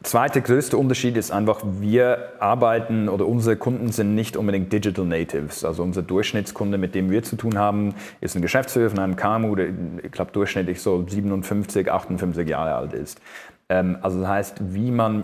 zweite 0.04 0.42
größte 0.42 0.78
Unterschied 0.78 1.18
ist 1.18 1.32
einfach, 1.32 1.62
wir 1.64 2.34
arbeiten 2.40 3.10
oder 3.10 3.28
unsere 3.28 3.58
Kunden 3.58 3.92
sind 3.92 4.16
nicht 4.16 4.38
unbedingt 4.38 4.72
Digital 4.72 5.06
Natives. 5.06 5.66
Also 5.66 5.84
unser 5.84 6.02
Durchschnittskunde, 6.02 6.78
mit 6.78 6.96
dem 6.96 7.10
wir 7.10 7.24
zu 7.24 7.36
tun 7.36 7.58
haben, 7.58 7.94
ist 8.22 8.36
ein 8.36 8.42
Geschäftsführer 8.42 8.90
von 8.90 9.00
einem 9.00 9.16
KMU, 9.16 9.56
der, 9.56 9.68
ich 10.04 10.12
glaube, 10.12 10.32
durchschnittlich 10.32 10.82
so 10.82 11.06
57, 11.06 11.92
58 11.92 12.48
Jahre 12.48 12.76
alt 12.76 12.94
ist. 12.94 13.20
Ähm, 13.70 13.98
also 14.02 14.22
das 14.22 14.30
heißt, 14.30 14.74
wie 14.74 14.92
man 14.92 15.24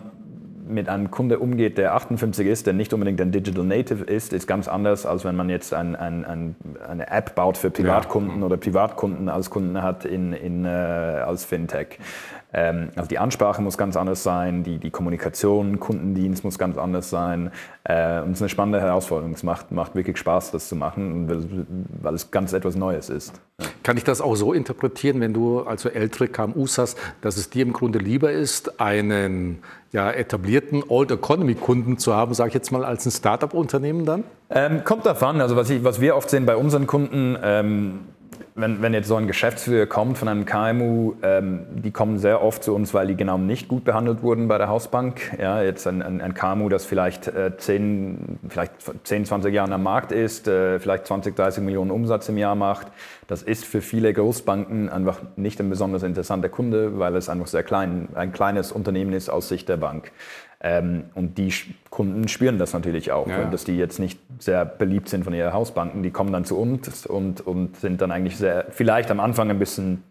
mit 0.68 0.90
einem 0.90 1.12
Kunde 1.12 1.40
umgeht, 1.40 1.78
der 1.78 1.94
58 1.96 2.48
ist, 2.48 2.68
der 2.68 2.74
nicht 2.74 2.94
unbedingt 2.94 3.20
ein 3.22 3.32
Digital 3.32 3.66
Native 3.66 4.04
ist, 4.04 4.34
ist 4.34 4.48
ganz 4.48 4.68
anders, 4.68 5.06
als 5.06 5.26
wenn 5.26 5.36
man 5.36 5.50
jetzt 5.50 5.74
ein, 5.74 5.96
ein, 5.96 6.26
ein, 6.26 6.56
eine 6.88 7.10
App 7.10 7.36
baut 7.36 7.58
für 7.58 7.70
Privatkunden 7.70 8.40
ja. 8.40 8.46
oder 8.46 8.58
Privatkunden 8.58 9.30
als 9.30 9.50
Kunden 9.50 9.82
hat 9.82 10.06
in, 10.06 10.34
in, 10.34 10.66
äh, 10.66 10.70
als 10.70 11.46
Fintech. 11.46 12.00
Ähm, 12.54 12.90
also 12.96 13.08
die 13.08 13.18
Ansprache 13.18 13.62
muss 13.62 13.78
ganz 13.78 13.98
anders 13.98 14.24
sein, 14.24 14.64
die, 14.64 14.78
die 14.78 14.92
Kommunikation, 14.92 15.80
Kundendienst 15.80 16.44
muss 16.44 16.60
ganz 16.60 16.78
anders 16.78 17.10
sein. 17.10 17.52
Äh, 17.84 18.22
und 18.22 18.32
es 18.32 18.38
ist 18.38 18.42
eine 18.44 18.50
spannende 18.50 18.80
Herausforderung. 18.80 19.34
Es 19.34 19.44
macht, 19.44 19.72
macht 19.72 19.96
wirklich 19.96 20.18
Spaß, 20.18 20.52
das 20.52 20.68
zu 20.68 20.76
machen, 20.76 21.28
weil, 21.28 21.66
weil 22.02 22.14
es 22.14 22.32
ganz 22.32 22.54
etwas 22.54 22.76
Neues 22.76 23.10
ist. 23.10 23.42
Kann 23.82 23.98
ich 23.98 24.04
das 24.04 24.22
auch 24.22 24.36
so 24.36 24.54
interpretieren, 24.54 25.20
wenn 25.20 25.34
du 25.34 25.62
also 25.62 25.90
ältere 25.90 26.28
KMUs 26.28 26.78
hast, 26.78 26.98
dass 27.22 27.38
es 27.38 27.50
dir 27.50 27.64
im 27.64 27.74
Grunde 27.74 28.00
lieber 28.00 28.32
ist, 28.32 28.80
einen 28.80 29.60
ja, 29.92 30.12
etablierten 30.12 30.84
Old 30.88 31.12
Economy 31.12 31.56
Kunden 31.56 31.98
zu 31.98 32.14
haben, 32.16 32.34
sage 32.34 32.50
ich 32.50 32.54
jetzt 32.54 32.72
mal, 32.72 32.86
als 32.86 33.06
ein 33.06 33.12
Startup-Unternehmen 33.12 34.06
dann? 34.06 34.24
Ähm, 34.50 34.84
kommt 34.84 35.06
davon. 35.06 35.42
Also 35.42 35.56
was, 35.56 35.70
ich, 35.70 35.84
was 35.84 36.02
wir 36.02 36.16
oft 36.16 36.30
sehen 36.30 36.46
bei 36.46 36.56
unseren 36.56 36.88
Kunden, 36.88 37.38
ähm, 37.42 38.00
wenn, 38.56 38.82
wenn 38.82 38.94
jetzt 38.94 39.08
so 39.08 39.16
ein 39.16 39.26
Geschäftsführer 39.26 39.88
kommt 39.88 40.18
von 40.18 40.28
einem 40.28 40.46
KMU, 40.46 41.14
ähm, 41.24 41.62
die 41.72 41.92
kommen 41.92 42.20
sehr 42.20 42.44
oft 42.44 42.64
zu 42.64 42.76
uns, 42.76 42.94
weil 42.94 43.08
die 43.08 43.16
genau 43.16 43.38
nicht 43.38 43.68
gut 43.68 43.84
behandelt 43.84 44.22
wurden 44.22 44.48
bei 44.48 44.58
der 44.58 44.68
Hausbank. 44.68 45.36
Ja, 45.40 45.62
jetzt 45.62 45.88
ein, 45.88 46.02
ein, 46.02 46.22
ein 46.22 46.34
KMU, 46.34 46.70
das 46.70 46.86
vielleicht, 46.86 47.28
äh, 47.28 47.58
10, 47.58 48.40
vielleicht 48.48 48.74
10, 49.04 49.26
20 49.26 49.54
Jahre 49.54 49.74
am 49.74 49.84
Markt 49.84 50.12
ist, 50.12 50.48
äh, 50.48 50.80
vielleicht 50.80 51.08
20, 51.08 51.36
30 51.36 51.64
Millionen 51.64 51.90
Umsatz 51.90 52.30
im 52.30 52.38
Jahr 52.38 52.56
macht, 52.56 52.88
das 53.28 53.42
ist 53.42 53.66
für 53.66 53.82
viele 53.82 54.14
Großbanken 54.14 54.90
einfach 54.90 55.20
nicht 55.36 55.60
ein 55.60 55.70
besonders 55.70 56.04
interessanter 56.04 56.50
Kunde, 56.50 57.00
weil 57.00 57.16
es 57.16 57.30
einfach 57.30 57.48
sehr 57.48 57.64
klein, 57.64 58.10
ein 58.14 58.32
kleines 58.32 58.72
Unternehmen 58.72 59.14
ist 59.14 59.30
aus 59.30 59.50
Sicht 59.50 59.70
der 59.70 59.78
Bank. 59.78 60.12
Ähm, 60.63 61.03
und 61.13 61.38
die 61.38 61.53
Kunden 61.89 62.27
spüren 62.29 62.58
das 62.58 62.74
natürlich 62.74 63.12
auch, 63.12 63.27
ja. 63.27 63.43
dass 63.46 63.65
die 63.65 63.77
jetzt 63.77 64.00
nicht 64.00 64.17
sehr 64.39 64.63
beliebt 64.65 65.10
sind 65.10 65.25
von 65.25 65.34
ihren 65.34 65.51
Hausbanken. 65.53 66.03
Die 66.03 66.12
kommen 66.12 66.32
dann 66.32 66.46
zu 66.46 66.58
uns 66.58 67.05
und, 67.05 67.41
und 67.41 67.75
sind 67.77 68.01
dann 68.01 68.12
eigentlich 68.12 68.38
sehr, 68.38 68.65
vielleicht 68.70 69.12
am 69.12 69.20
Anfang 69.20 69.50
ein 69.50 69.60
bisschen 69.60 70.03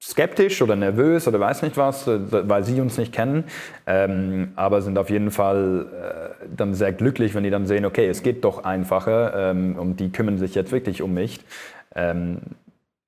skeptisch 0.00 0.60
oder 0.62 0.74
nervös 0.74 1.28
oder 1.28 1.38
weiß 1.38 1.62
nicht 1.62 1.76
was, 1.76 2.06
äh, 2.08 2.18
weil 2.48 2.64
sie 2.64 2.80
uns 2.80 2.98
nicht 2.98 3.12
kennen, 3.12 3.44
ähm, 3.86 4.52
aber 4.56 4.82
sind 4.82 4.98
auf 4.98 5.10
jeden 5.10 5.30
Fall 5.30 5.86
äh, 6.42 6.46
dann 6.56 6.74
sehr 6.74 6.92
glücklich, 6.92 7.34
wenn 7.34 7.44
die 7.44 7.50
dann 7.50 7.66
sehen, 7.66 7.84
okay, 7.84 8.06
es 8.06 8.22
geht 8.22 8.44
doch 8.44 8.64
einfacher 8.64 9.50
ähm, 9.50 9.76
und 9.78 10.00
die 10.00 10.10
kümmern 10.10 10.38
sich 10.38 10.54
jetzt 10.54 10.72
wirklich 10.72 11.02
um 11.02 11.14
mich. 11.14 11.40
Ähm, 11.94 12.38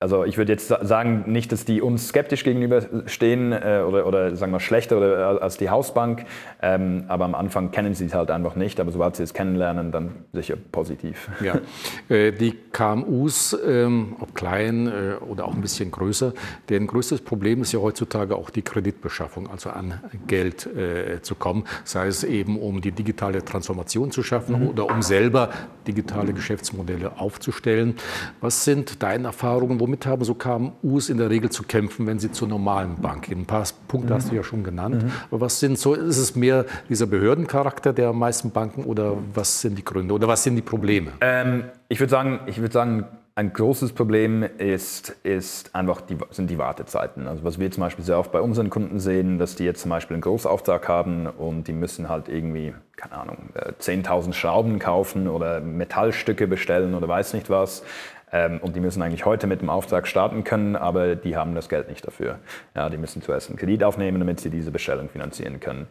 also 0.01 0.25
ich 0.25 0.37
würde 0.37 0.53
jetzt 0.53 0.69
sagen, 0.69 1.25
nicht, 1.27 1.51
dass 1.53 1.65
die 1.65 1.81
uns 1.81 2.09
skeptisch 2.09 2.45
gegenüberstehen 2.45 3.53
äh, 3.53 3.83
oder, 3.87 4.07
oder 4.07 4.37
sagen 4.37 4.53
wir 4.53 4.61
schlechter 4.61 4.99
oder, 4.99 5.19
äh, 5.19 5.39
als 5.39 5.57
die 5.57 5.71
Hausbank, 5.71 6.27
ähm, 6.61 7.05
aber 7.09 7.25
am 7.25 7.35
Anfang 7.35 7.71
kennen 7.71 7.95
sie 7.95 8.07
es 8.07 8.15
halt 8.15 8.31
einfach 8.31 8.57
nicht, 8.57 8.81
aber 8.81 8.91
sobald 8.91 9.17
sie 9.17 9.23
es 9.23 9.33
kennenlernen, 9.33 9.93
dann 9.93 10.11
sicher 10.33 10.57
positiv. 10.57 11.31
Ja. 11.41 11.55
Äh, 12.09 12.33
die 12.33 12.53
KMUs, 12.73 13.57
ähm, 13.67 14.17
ob 14.21 14.35
klein 14.35 14.89
äh, 14.89 15.15
oder 15.25 15.47
auch 15.47 15.55
ein 15.55 15.61
bisschen 15.63 15.91
größer, 15.91 16.35
deren 16.69 16.87
größtes 16.87 17.23
Problem 17.23 17.63
ist 17.63 17.73
ja 17.73 17.81
heutzutage 17.81 18.37
auch 18.37 18.51
die 18.51 18.63
Kreditbeschaffung, 18.63 19.49
also 19.49 19.71
an 19.71 20.01
Geld 20.27 20.67
äh, 20.67 21.23
zu 21.23 21.35
kommen, 21.35 21.65
sei 21.85 22.09
es 22.09 22.25
eben 22.25 22.59
um 22.59 22.81
die 22.81 22.93
digitale 22.93 23.45
Transformation 23.45 24.11
zu 24.11 24.23
schaffen 24.23 24.61
mhm. 24.61 24.69
oder 24.69 24.91
um 24.91 25.01
selber 25.01 25.51
digitale 25.87 26.33
Geschäftsmodelle 26.35 27.19
aufzustellen. 27.19 27.97
Was 28.41 28.65
sind 28.65 29.03
deine 29.03 29.29
Erfahrungen, 29.29 29.81
womit 29.85 30.07
haben 30.07 30.25
so 30.25 30.35
KMUs 30.35 31.11
in 31.11 31.19
der 31.19 31.29
Regel 31.29 31.51
zu 31.51 31.63
kämpfen, 31.63 32.07
wenn 32.07 32.19
sie 32.19 32.33
zur 32.33 32.49
normalen 32.49 32.97
Bank 32.97 33.25
gehen? 33.25 33.41
Ein 33.41 33.45
paar 33.45 33.65
Punkte 33.87 34.13
mhm. 34.13 34.17
hast 34.17 34.31
du 34.31 34.35
ja 34.35 34.43
schon 34.43 34.65
genannt. 34.65 35.03
Mhm. 35.03 35.13
Aber 35.31 35.43
was 35.43 35.61
sind 35.61 35.79
so, 35.79 35.93
ist 35.93 36.17
es 36.17 36.35
mehr 36.35 36.65
dieser 36.89 37.07
Behördencharakter 37.07 37.93
der 37.93 38.15
meisten 38.15 38.51
Banken 38.51 38.85
oder 38.85 39.19
was 39.35 39.61
sind 39.61 39.77
die 39.77 39.85
Gründe 39.85 40.15
oder 40.15 40.27
was 40.27 40.43
sind 40.43 40.57
die 40.57 40.63
Probleme? 40.63 41.13
Ähm, 41.21 41.65
ich 41.89 42.01
würde 42.01 42.11
sagen, 42.11 42.41
ich 42.47 42.59
würde 42.59 42.73
sagen, 42.73 43.05
ein 43.37 43.53
großes 43.53 43.95
Problem 43.95 44.45
ist, 44.59 45.11
ist 45.25 45.75
einfach 45.75 46.01
die, 46.03 46.17
sind 46.31 46.51
die 46.51 46.59
Wartezeiten. 46.59 47.27
Also 47.27 47.43
was 47.43 47.59
wir 47.59 47.69
zum 47.71 47.81
Beispiel 47.81 48.05
sehr 48.05 48.19
oft 48.19 48.31
bei 48.31 48.41
unseren 48.41 48.71
Kunden 48.71 49.01
sehen, 49.01 49.39
dass 49.39 49.57
die 49.57 49.65
jetzt 49.65 49.83
zum 49.83 49.91
Beispiel 49.91 50.15
einen 50.15 50.23
Großauftrag 50.23 50.87
haben 50.89 51.27
und 51.27 51.67
die 51.67 51.73
müssen 51.73 52.09
halt 52.09 52.29
irgendwie, 52.29 52.75
keine 52.97 53.15
Ahnung, 53.15 53.51
10.000 53.81 54.29
äh, 54.29 54.33
Schrauben 54.33 54.79
kaufen 54.79 55.27
oder 55.27 55.61
Metallstücke 55.61 56.47
bestellen 56.47 56.95
oder 56.95 57.09
weiß 57.09 57.35
nicht 57.35 57.51
was. 57.51 57.83
Ähm, 58.31 58.61
und 58.61 58.77
die 58.77 58.81
müssen 58.81 59.03
eigentlich 59.03 59.25
heute 59.25 59.49
mit 59.49 59.63
dem 59.63 59.71
Auftrag 59.71 60.07
starten 60.07 60.45
können, 60.45 60.77
aber 60.77 61.17
die 61.17 61.37
haben 61.37 61.57
das 61.57 61.69
Geld 61.69 61.89
nicht 61.89 62.07
dafür. 62.07 62.39
Ja, 62.77 62.89
die 62.89 62.99
müssen 62.99 63.21
zuerst 63.21 63.49
einen 63.49 63.59
Kredit 63.59 63.83
aufnehmen, 63.83 64.21
damit 64.21 64.39
sie 64.39 64.51
diese 64.51 64.71
Bestellung 64.71 65.09
finanzieren 65.09 65.59
können. 65.59 65.89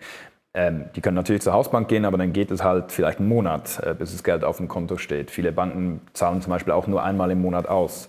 Ähm, 0.55 0.85
die 0.95 1.01
können 1.01 1.15
natürlich 1.15 1.41
zur 1.41 1.53
Hausbank 1.53 1.87
gehen, 1.87 2.05
aber 2.05 2.17
dann 2.17 2.31
geht 2.31 2.51
es 2.51 2.63
halt 2.63 2.91
vielleicht 2.91 3.19
einen 3.19 3.27
Monat, 3.27 3.81
äh, 3.83 3.95
bis 3.95 4.11
das 4.11 4.23
Geld 4.23 4.43
auf 4.43 4.57
dem 4.57 4.67
Konto 4.67 4.97
steht. 4.97 5.31
Viele 5.31 5.51
Banken 5.51 6.01
zahlen 6.13 6.41
zum 6.41 6.51
Beispiel 6.51 6.73
auch 6.73 6.85
nur 6.85 7.03
einmal 7.03 7.31
im 7.31 7.41
Monat 7.41 7.67
aus. 7.67 8.07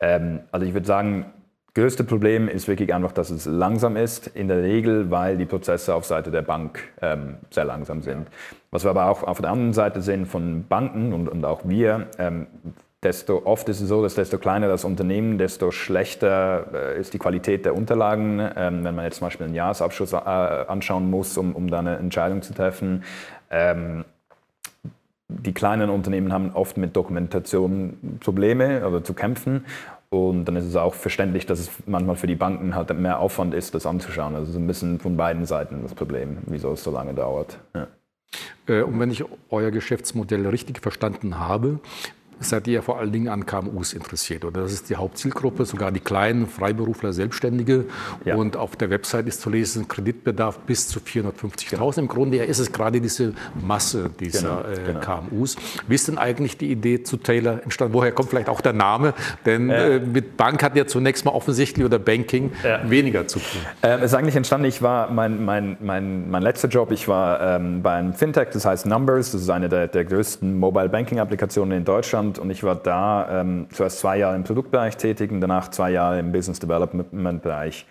Ähm, 0.00 0.40
also 0.50 0.66
ich 0.66 0.74
würde 0.74 0.86
sagen, 0.86 1.26
größte 1.74 2.02
Problem 2.02 2.48
ist 2.48 2.66
wirklich 2.66 2.92
einfach, 2.92 3.12
dass 3.12 3.30
es 3.30 3.46
langsam 3.46 3.96
ist, 3.96 4.26
in 4.26 4.48
der 4.48 4.62
Regel, 4.62 5.12
weil 5.12 5.36
die 5.36 5.44
Prozesse 5.44 5.94
auf 5.94 6.04
Seite 6.04 6.32
der 6.32 6.42
Bank 6.42 6.80
ähm, 7.00 7.36
sehr 7.50 7.64
langsam 7.64 8.02
sind. 8.02 8.26
Was 8.72 8.84
wir 8.84 8.90
aber 8.90 9.06
auch 9.06 9.22
auf 9.22 9.40
der 9.40 9.50
anderen 9.50 9.72
Seite 9.72 10.02
sehen 10.02 10.26
von 10.26 10.66
Banken 10.66 11.12
und, 11.12 11.28
und 11.28 11.44
auch 11.44 11.60
wir, 11.64 12.08
ähm, 12.18 12.48
desto 13.04 13.42
oft 13.44 13.68
ist 13.68 13.80
es 13.80 13.88
so, 13.88 14.02
dass 14.02 14.14
desto 14.14 14.38
kleiner 14.38 14.68
das 14.68 14.84
Unternehmen, 14.84 15.38
desto 15.38 15.70
schlechter 15.70 16.66
äh, 16.72 17.00
ist 17.00 17.14
die 17.14 17.18
Qualität 17.18 17.64
der 17.64 17.76
Unterlagen. 17.76 18.40
Ähm, 18.56 18.84
wenn 18.84 18.94
man 18.94 19.04
jetzt 19.04 19.18
zum 19.18 19.26
Beispiel 19.26 19.46
einen 19.46 19.54
Jahresabschluss 19.54 20.12
äh, 20.12 20.16
anschauen 20.16 21.10
muss, 21.10 21.36
um, 21.36 21.54
um 21.54 21.68
da 21.70 21.78
eine 21.80 21.96
Entscheidung 21.96 22.42
zu 22.42 22.54
treffen. 22.54 23.04
Ähm, 23.50 24.04
die 25.28 25.52
kleinen 25.52 25.90
Unternehmen 25.90 26.32
haben 26.32 26.52
oft 26.54 26.76
mit 26.76 26.96
Dokumentation 26.96 28.18
Probleme 28.20 28.86
oder 28.86 29.04
zu 29.04 29.14
kämpfen. 29.14 29.64
Und 30.10 30.44
dann 30.44 30.56
ist 30.56 30.64
es 30.64 30.76
auch 30.76 30.94
verständlich, 30.94 31.44
dass 31.44 31.58
es 31.58 31.70
manchmal 31.86 32.16
für 32.16 32.28
die 32.28 32.36
Banken 32.36 32.74
halt 32.74 32.96
mehr 32.96 33.18
Aufwand 33.18 33.52
ist, 33.52 33.74
das 33.74 33.84
anzuschauen. 33.84 34.36
Also 34.36 34.58
ein 34.58 34.66
bisschen 34.66 35.00
von 35.00 35.16
beiden 35.16 35.44
Seiten 35.44 35.82
das 35.82 35.94
Problem, 35.94 36.38
wieso 36.46 36.72
es 36.72 36.84
so 36.84 36.92
lange 36.92 37.14
dauert. 37.14 37.58
Ja. 37.74 37.88
Äh, 38.68 38.82
und 38.82 38.98
wenn 39.00 39.10
ich 39.10 39.24
euer 39.50 39.70
Geschäftsmodell 39.70 40.46
richtig 40.46 40.80
verstanden 40.80 41.38
habe, 41.38 41.80
seid 42.40 42.66
ihr 42.66 42.82
vor 42.82 42.98
allen 42.98 43.12
Dingen 43.12 43.28
an 43.28 43.46
KMUs 43.46 43.92
interessiert. 43.92 44.44
Oder 44.44 44.62
das 44.62 44.72
ist 44.72 44.90
die 44.90 44.96
Hauptzielgruppe, 44.96 45.64
sogar 45.64 45.92
die 45.92 46.00
kleinen 46.00 46.46
Freiberufler, 46.46 47.12
Selbstständige. 47.12 47.86
Ja. 48.24 48.36
Und 48.36 48.56
auf 48.56 48.76
der 48.76 48.90
Website 48.90 49.26
ist 49.26 49.40
zu 49.40 49.50
lesen, 49.50 49.88
Kreditbedarf 49.88 50.58
bis 50.60 50.88
zu 50.88 51.00
450.000. 51.00 51.70
Genau. 51.70 51.92
Im 51.92 52.08
Grunde 52.08 52.38
ist 52.38 52.58
es 52.58 52.72
gerade 52.72 53.00
diese 53.00 53.34
Masse 53.60 54.10
dieser 54.20 54.40
genau, 54.40 54.60
äh, 54.60 54.92
genau. 54.92 55.00
KMUs. 55.00 55.56
Wie 55.86 55.94
ist 55.94 56.08
denn 56.08 56.18
eigentlich 56.18 56.58
die 56.58 56.70
Idee 56.70 57.02
zu 57.02 57.16
Taylor 57.16 57.62
entstanden? 57.62 57.94
Woher 57.94 58.12
kommt 58.12 58.30
vielleicht 58.30 58.48
auch 58.48 58.60
der 58.60 58.72
Name? 58.72 59.14
Denn 59.46 59.70
äh, 59.70 60.00
mit 60.00 60.36
Bank 60.36 60.62
hat 60.62 60.76
ja 60.76 60.86
zunächst 60.86 61.24
mal 61.24 61.32
offensichtlich 61.32 61.84
oder 61.84 61.98
Banking 61.98 62.52
ja. 62.62 62.88
weniger 62.88 63.26
zu 63.26 63.38
tun. 63.38 63.60
Ähm, 63.82 64.00
es 64.00 64.06
ist 64.06 64.14
eigentlich 64.14 64.36
entstanden, 64.36 64.66
ich 64.66 64.82
war, 64.82 65.10
mein, 65.10 65.44
mein, 65.44 65.76
mein, 65.80 66.30
mein 66.30 66.42
letzter 66.42 66.68
Job, 66.68 66.90
ich 66.90 67.08
war 67.08 67.40
ähm, 67.40 67.82
bei 67.82 67.92
einem 67.94 68.14
Fintech, 68.14 68.48
das 68.52 68.64
heißt 68.64 68.86
Numbers, 68.86 69.32
das 69.32 69.42
ist 69.42 69.50
eine 69.50 69.68
der, 69.68 69.88
der 69.88 70.04
größten 70.04 70.58
Mobile 70.58 70.88
Banking 70.88 71.18
Applikationen 71.20 71.78
in 71.78 71.84
Deutschland 71.84 72.23
Deutschland 72.24 72.38
und 72.38 72.50
ich 72.50 72.62
war 72.62 72.76
da 72.76 73.40
ähm, 73.40 73.66
zuerst 73.72 73.98
zwei 73.98 74.18
Jahre 74.18 74.36
im 74.36 74.44
Produktbereich 74.44 74.96
tätig 74.96 75.30
und 75.30 75.40
danach 75.40 75.70
zwei 75.70 75.90
Jahre 75.90 76.18
im 76.18 76.32
Business 76.32 76.58
Development 76.58 77.42
Bereich. 77.42 77.86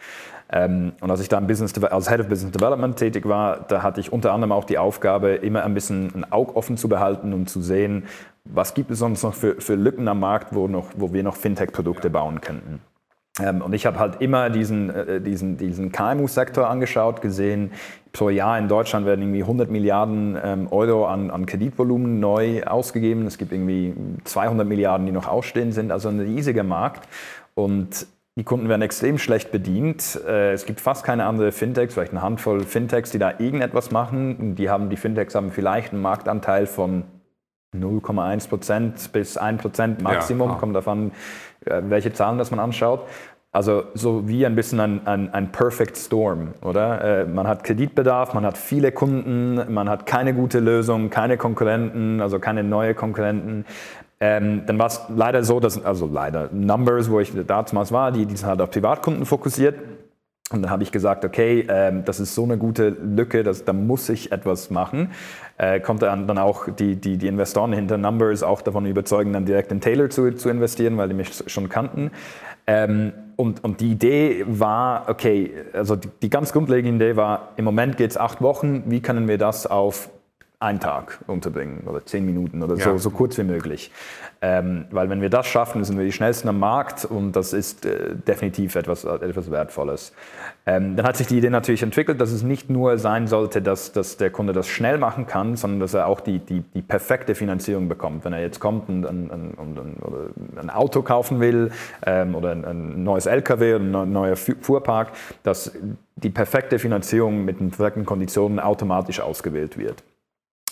Ähm, 0.51 0.93
und 1.01 1.09
als 1.09 1.21
ich 1.21 1.29
da 1.29 1.39
Business, 1.39 1.73
als 1.83 2.09
Head 2.09 2.19
of 2.19 2.27
Business 2.27 2.51
Development 2.51 2.95
tätig 2.95 3.27
war, 3.27 3.61
da 3.67 3.81
hatte 3.81 3.99
ich 3.99 4.11
unter 4.11 4.33
anderem 4.33 4.51
auch 4.51 4.65
die 4.65 4.77
Aufgabe, 4.77 5.35
immer 5.35 5.63
ein 5.63 5.73
bisschen 5.73 6.11
ein 6.13 6.31
Auge 6.31 6.55
offen 6.55 6.77
zu 6.77 6.87
behalten 6.87 7.33
und 7.33 7.49
zu 7.49 7.61
sehen, 7.61 8.03
was 8.45 8.73
gibt 8.73 8.91
es 8.91 8.99
sonst 8.99 9.23
noch 9.23 9.33
für, 9.33 9.59
für 9.59 9.75
Lücken 9.75 10.07
am 10.07 10.19
Markt, 10.19 10.53
wo, 10.53 10.67
noch, 10.67 10.89
wo 10.95 11.13
wir 11.13 11.23
noch 11.23 11.37
Fintech-Produkte 11.37 12.09
bauen 12.09 12.41
könnten. 12.41 12.81
Ähm, 13.39 13.61
und 13.61 13.73
ich 13.73 13.85
habe 13.85 13.99
halt 13.99 14.21
immer 14.21 14.49
diesen, 14.49 14.89
äh, 14.89 15.19
diesen, 15.19 15.57
diesen 15.57 15.91
KMU-Sektor 15.91 16.69
angeschaut, 16.69 17.21
gesehen, 17.21 17.71
pro 18.11 18.29
Jahr 18.29 18.59
in 18.59 18.67
Deutschland 18.67 19.07
werden 19.07 19.21
irgendwie 19.21 19.41
100 19.41 19.71
Milliarden 19.71 20.37
ähm, 20.43 20.67
Euro 20.69 21.07
an, 21.07 21.31
an 21.31 21.47
Kreditvolumen 21.47 22.19
neu 22.19 22.63
ausgegeben. 22.63 23.25
Es 23.25 23.39
gibt 23.39 23.51
irgendwie 23.51 23.95
200 24.23 24.67
Milliarden, 24.67 25.07
die 25.07 25.11
noch 25.11 25.27
ausstehen 25.27 25.71
sind, 25.71 25.91
also 25.91 26.09
ein 26.09 26.19
riesiger 26.19 26.63
Markt. 26.63 27.07
Und 27.55 28.05
die 28.35 28.43
Kunden 28.43 28.69
werden 28.69 28.83
extrem 28.83 29.17
schlecht 29.17 29.51
bedient. 29.51 30.19
Äh, 30.27 30.53
es 30.53 30.65
gibt 30.65 30.79
fast 30.79 31.03
keine 31.03 31.25
andere 31.25 31.51
Fintechs, 31.51 31.95
vielleicht 31.95 32.11
eine 32.11 32.21
Handvoll 32.21 32.63
Fintechs, 32.63 33.09
die 33.09 33.19
da 33.19 33.33
irgendetwas 33.39 33.89
machen. 33.89 34.55
Die, 34.55 34.69
haben, 34.69 34.91
die 34.91 34.97
Fintechs 34.97 35.33
haben 35.33 35.51
vielleicht 35.51 35.91
einen 35.91 36.03
Marktanteil 36.03 36.67
von 36.67 37.03
0,1 37.73 38.49
Prozent 38.49 39.11
bis 39.13 39.37
1 39.37 39.61
Prozent 39.61 40.01
Maximum, 40.01 40.49
ja, 40.49 40.55
kommt 40.55 40.75
davon, 40.75 41.11
äh, 41.65 41.81
welche 41.87 42.13
Zahlen 42.13 42.37
das 42.37 42.51
man 42.51 42.59
anschaut. 42.59 43.01
Also 43.51 43.83
so 43.93 44.27
wie 44.27 44.47
ein 44.47 44.55
bisschen 44.55 44.79
ein, 44.79 45.05
ein, 45.05 45.31
ein 45.31 45.51
Perfect 45.51 45.95
Storm, 45.95 46.55
oder? 46.63 47.21
Äh, 47.21 47.25
man 47.25 47.47
hat 47.47 47.63
Kreditbedarf, 47.63 48.33
man 48.33 48.45
hat 48.45 48.57
viele 48.57 48.91
Kunden, 48.91 49.71
man 49.71 49.89
hat 49.89 50.07
keine 50.07 50.33
gute 50.33 50.59
Lösung, 50.59 51.11
keine 51.11 51.37
Konkurrenten, 51.37 52.19
also 52.19 52.39
keine 52.39 52.63
neue 52.63 52.95
Konkurrenten. 52.95 53.65
Ähm, 54.19 54.63
dann 54.65 54.79
war 54.79 54.87
es 54.87 55.01
leider 55.09 55.43
so, 55.43 55.59
dass, 55.59 55.83
also 55.85 56.07
leider, 56.07 56.49
Numbers, 56.51 57.11
wo 57.11 57.19
ich 57.19 57.31
damals 57.45 57.91
war, 57.91 58.11
die, 58.11 58.25
die 58.25 58.37
sind 58.37 58.49
halt 58.49 58.61
auf 58.61 58.71
Privatkunden 58.71 59.25
fokussiert. 59.25 59.75
Und 60.51 60.61
dann 60.61 60.69
habe 60.69 60.83
ich 60.83 60.91
gesagt, 60.91 61.23
okay, 61.25 61.65
ähm, 61.69 62.03
das 62.05 62.19
ist 62.19 62.35
so 62.35 62.43
eine 62.43 62.57
gute 62.57 62.89
Lücke, 62.89 63.43
dass, 63.43 63.63
da 63.63 63.73
muss 63.73 64.09
ich 64.09 64.31
etwas 64.31 64.69
machen. 64.69 65.11
Äh, 65.57 65.79
konnte 65.79 66.05
dann 66.05 66.37
auch 66.37 66.67
die, 66.67 66.95
die, 66.95 67.17
die 67.17 67.27
Investoren 67.27 67.73
hinter 67.73 67.97
Numbers 67.97 68.43
auch 68.43 68.61
davon 68.61 68.85
überzeugen, 68.85 69.33
dann 69.33 69.45
direkt 69.45 69.71
in 69.71 69.81
Taylor 69.81 70.09
zu, 70.09 70.35
zu 70.35 70.49
investieren, 70.49 70.97
weil 70.97 71.07
die 71.07 71.15
mich 71.15 71.43
schon 71.47 71.69
kannten. 71.69 72.11
Ähm, 72.67 73.13
und, 73.35 73.63
und 73.63 73.81
die 73.81 73.91
Idee 73.91 74.43
war, 74.47 75.09
okay, 75.09 75.51
also 75.73 75.95
die, 75.95 76.09
die 76.21 76.29
ganz 76.29 76.53
grundlegende 76.53 77.05
Idee 77.05 77.15
war, 77.15 77.53
im 77.55 77.65
Moment 77.65 77.97
geht 77.97 78.11
es 78.11 78.17
acht 78.17 78.41
Wochen, 78.41 78.83
wie 78.87 79.01
können 79.01 79.27
wir 79.27 79.37
das 79.37 79.65
auf 79.65 80.09
einen 80.63 80.79
Tag 80.79 81.19
unterbringen 81.27 81.83
oder 81.85 82.05
zehn 82.05 82.25
Minuten 82.25 82.63
oder 82.63 82.77
so, 82.77 82.91
ja. 82.91 82.97
so 82.97 83.09
kurz 83.09 83.37
wie 83.37 83.43
möglich. 83.43 83.91
Ähm, 84.41 84.85
weil 84.91 85.09
wenn 85.09 85.21
wir 85.21 85.29
das 85.29 85.47
schaffen, 85.47 85.83
sind 85.83 85.97
wir 85.97 86.05
die 86.05 86.11
schnellsten 86.11 86.49
am 86.49 86.59
Markt 86.59 87.05
und 87.05 87.33
das 87.33 87.53
ist 87.53 87.85
äh, 87.85 88.15
definitiv 88.15 88.75
etwas, 88.75 89.03
etwas 89.03 89.51
Wertvolles. 89.51 90.13
Ähm, 90.65 90.95
dann 90.95 91.05
hat 91.05 91.17
sich 91.17 91.27
die 91.27 91.37
Idee 91.37 91.49
natürlich 91.49 91.83
entwickelt, 91.83 92.19
dass 92.19 92.31
es 92.31 92.43
nicht 92.43 92.69
nur 92.69 92.97
sein 92.97 93.27
sollte, 93.27 93.61
dass, 93.61 93.91
dass 93.91 94.17
der 94.17 94.31
Kunde 94.31 94.53
das 94.53 94.67
schnell 94.67 94.97
machen 94.97 95.27
kann, 95.27 95.55
sondern 95.55 95.79
dass 95.81 95.93
er 95.93 96.07
auch 96.07 96.21
die, 96.21 96.39
die, 96.39 96.61
die 96.61 96.81
perfekte 96.81 97.35
Finanzierung 97.35 97.89
bekommt. 97.89 98.23
Wenn 98.25 98.33
er 98.33 98.41
jetzt 98.41 98.59
kommt 98.59 98.89
und 98.89 99.05
ein, 99.05 99.31
ein, 99.31 99.53
ein, 99.57 100.59
ein 100.59 100.69
Auto 100.69 101.01
kaufen 101.01 101.39
will 101.39 101.71
ähm, 102.05 102.35
oder 102.35 102.51
ein, 102.51 103.03
neues 103.03 103.25
LKW 103.25 103.75
oder 103.75 104.03
ein 104.03 104.11
neuer 104.11 104.35
Fuhrpark, 104.35 105.11
dass 105.43 105.71
die 106.15 106.29
perfekte 106.29 106.79
Finanzierung 106.79 107.43
mit 107.43 107.59
den 107.59 107.69
perfekten 107.69 108.05
Konditionen 108.05 108.59
automatisch 108.59 109.19
ausgewählt 109.19 109.77
wird. 109.77 110.03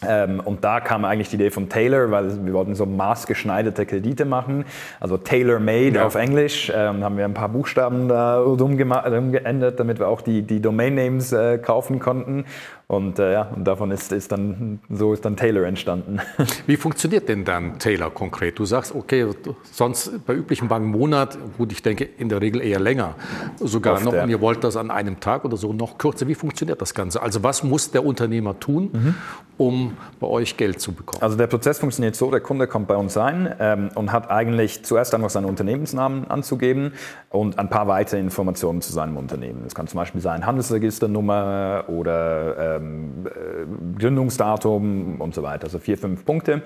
Ähm, 0.08 0.39
und 0.39 0.63
da 0.63 0.79
kam 0.79 1.05
eigentlich 1.05 1.29
die 1.29 1.36
Idee 1.36 1.51
von 1.51 1.70
Taylor, 1.70 2.10
weil 2.12 2.46
wir 2.46 2.53
wollten 2.53 2.75
so 2.75 2.86
maßgeschneiderte 2.86 3.86
Kredite 3.86 4.25
machen, 4.25 4.65
also 5.00 5.17
Tailor-Made 5.17 5.96
ja. 5.96 6.05
auf 6.05 6.15
Englisch. 6.15 6.72
Ähm, 6.74 7.03
haben 7.03 7.17
wir 7.17 7.25
ein 7.25 7.34
paar 7.34 7.50
Buchstaben 7.50 8.08
da 8.08 8.39
umgeändert, 8.41 9.79
damit 9.79 10.00
wir 10.00 10.08
auch 10.08 10.22
die, 10.22 10.41
die 10.41 10.62
Domain-Names 10.62 11.34
äh, 11.34 11.58
kaufen 11.60 12.00
konnten. 12.00 12.46
Und 12.91 13.19
äh, 13.19 13.31
ja, 13.31 13.43
und 13.55 13.63
davon 13.63 13.89
ist, 13.89 14.12
ist 14.12 14.33
dann, 14.33 14.81
so 14.89 15.13
ist 15.13 15.24
dann 15.24 15.38
Taylor 15.38 15.65
entstanden. 15.65 16.19
Wie 16.67 16.75
funktioniert 16.75 17.29
denn 17.29 17.45
dann 17.45 17.79
Taylor 17.79 18.10
konkret? 18.12 18.60
Du 18.60 18.65
sagst, 18.65 18.93
okay, 18.93 19.27
sonst 19.71 20.25
bei 20.25 20.33
üblichen 20.33 20.67
Banken 20.67 20.91
Monat, 20.91 21.38
gut, 21.57 21.71
ich 21.71 21.81
denke 21.81 22.03
in 22.03 22.27
der 22.27 22.41
Regel 22.41 22.62
eher 22.62 22.81
länger, 22.81 23.15
sogar 23.62 23.93
Oft, 23.93 24.03
noch, 24.03 24.13
ja. 24.13 24.24
und 24.24 24.29
ihr 24.29 24.41
wollt 24.41 24.65
das 24.65 24.75
an 24.75 24.91
einem 24.91 25.21
Tag 25.21 25.45
oder 25.45 25.55
so 25.55 25.71
noch 25.71 25.98
kürzer. 25.98 26.27
Wie 26.27 26.36
funktioniert 26.36 26.81
das 26.81 26.93
Ganze? 26.93 27.21
Also 27.21 27.41
was 27.43 27.63
muss 27.63 27.91
der 27.91 28.05
Unternehmer 28.05 28.60
tun, 28.60 28.89
mhm. 28.91 29.15
um 29.57 29.98
bei 30.19 30.27
euch 30.27 30.57
Geld 30.57 30.81
zu 30.81 30.91
bekommen? 30.91 31.24
Also 31.24 31.38
der 31.38 31.48
Prozess 31.48 31.79
funktioniert 31.79 32.17
so, 32.17 32.29
der 32.29 32.42
Kunde 32.42 32.68
kommt 32.68 32.89
bei 32.89 32.98
uns 32.98 33.15
rein 33.15 33.55
ähm, 33.61 33.92
und 33.96 34.11
hat 34.11 34.29
eigentlich 34.29 34.83
zuerst 34.83 35.15
einfach 35.15 35.29
seinen 35.29 35.46
Unternehmensnamen 35.46 36.29
anzugeben 36.29 36.92
und 37.29 37.57
ein 37.57 37.70
paar 37.70 37.87
weitere 37.87 38.20
Informationen 38.20 38.81
zu 38.81 38.92
seinem 38.92 39.15
Unternehmen. 39.15 39.61
Das 39.63 39.75
kann 39.75 39.87
zum 39.87 39.98
Beispiel 39.98 40.20
sein 40.20 40.46
Handelsregisternummer 40.46 41.85
oder 41.87 42.80
ähm, 42.81 43.25
äh, 43.25 44.00
Gründungsdatum 44.00 45.22
und 45.22 45.33
so 45.35 45.44
weiter. 45.44 45.65
Also 45.65 45.79
vier, 45.79 45.98
fünf 45.98 46.25
Punkte. 46.25 46.63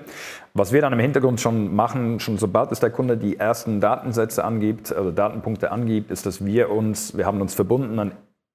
Was 0.54 0.72
wir 0.72 0.80
dann 0.80 0.92
im 0.92 0.98
Hintergrund 0.98 1.40
schon 1.40 1.74
machen, 1.74 2.20
schon 2.20 2.38
sobald 2.38 2.72
es 2.72 2.80
der 2.80 2.90
Kunde 2.90 3.16
die 3.16 3.38
ersten 3.38 3.80
Datensätze 3.80 4.44
angibt, 4.44 4.92
also 4.92 5.10
Datenpunkte 5.10 5.70
angibt, 5.70 6.10
ist, 6.10 6.26
dass 6.26 6.44
wir 6.44 6.70
uns, 6.70 7.16
wir 7.16 7.26
haben 7.26 7.40
uns 7.40 7.54
verbunden 7.54 7.98
an 7.98 8.12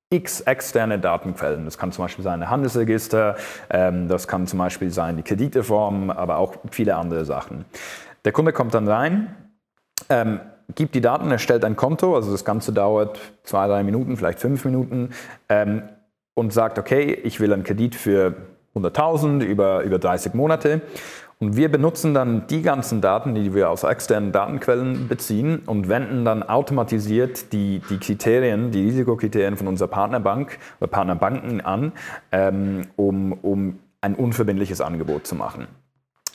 x 0.09 0.41
externe 0.41 0.99
Datenquellen. 0.99 1.65
Das 1.65 1.77
kann 1.77 1.91
zum 1.91 2.05
Beispiel 2.05 2.23
sein 2.23 2.43
ein 2.43 2.49
Handelsregister, 2.49 3.35
ähm, 3.69 4.07
das 4.07 4.27
kann 4.27 4.45
zum 4.45 4.59
Beispiel 4.59 4.89
sein 4.91 5.17
die 5.17 5.23
Krediteform, 5.23 6.09
aber 6.09 6.37
auch 6.37 6.55
viele 6.69 6.95
andere 6.95 7.25
Sachen. 7.25 7.65
Der 8.25 8.33
Kunde 8.33 8.51
kommt 8.51 8.73
dann 8.73 8.87
rein, 8.87 9.35
ähm, 10.09 10.41
gibt 10.75 10.95
die 10.95 11.01
Daten, 11.01 11.31
erstellt 11.31 11.63
ein 11.63 11.75
Konto, 11.75 12.15
also 12.15 12.31
das 12.31 12.45
Ganze 12.45 12.73
dauert 12.73 13.19
zwei, 13.43 13.67
drei 13.67 13.83
Minuten, 13.83 14.17
vielleicht 14.17 14.39
fünf 14.39 14.65
Minuten 14.65 15.11
ähm, 15.49 15.83
und 16.33 16.53
sagt, 16.53 16.79
okay, 16.79 17.13
ich 17.23 17.39
will 17.39 17.53
einen 17.53 17.63
Kredit 17.63 17.95
für 17.95 18.35
100.000 18.75 19.43
über, 19.43 19.83
über 19.83 19.99
30 19.99 20.33
Monate. 20.33 20.81
Und 21.39 21.55
wir 21.55 21.71
benutzen 21.71 22.13
dann 22.13 22.45
die 22.47 22.61
ganzen 22.61 23.01
Daten, 23.01 23.33
die 23.33 23.55
wir 23.55 23.71
aus 23.71 23.83
externen 23.83 24.31
Datenquellen 24.31 25.07
beziehen 25.07 25.63
und 25.65 25.89
wenden 25.89 26.23
dann 26.23 26.43
automatisiert 26.43 27.51
die, 27.51 27.81
die 27.89 27.97
Kriterien, 27.97 28.69
die 28.69 28.83
Risikokriterien 28.83 29.57
von 29.57 29.67
unserer 29.67 29.87
Partnerbank 29.87 30.59
oder 30.79 30.87
Partnerbanken 30.87 31.61
an, 31.61 31.93
ähm, 32.31 32.87
um, 32.95 33.33
um 33.33 33.79
ein 34.01 34.13
unverbindliches 34.13 34.81
Angebot 34.81 35.25
zu 35.25 35.33
machen. 35.33 35.67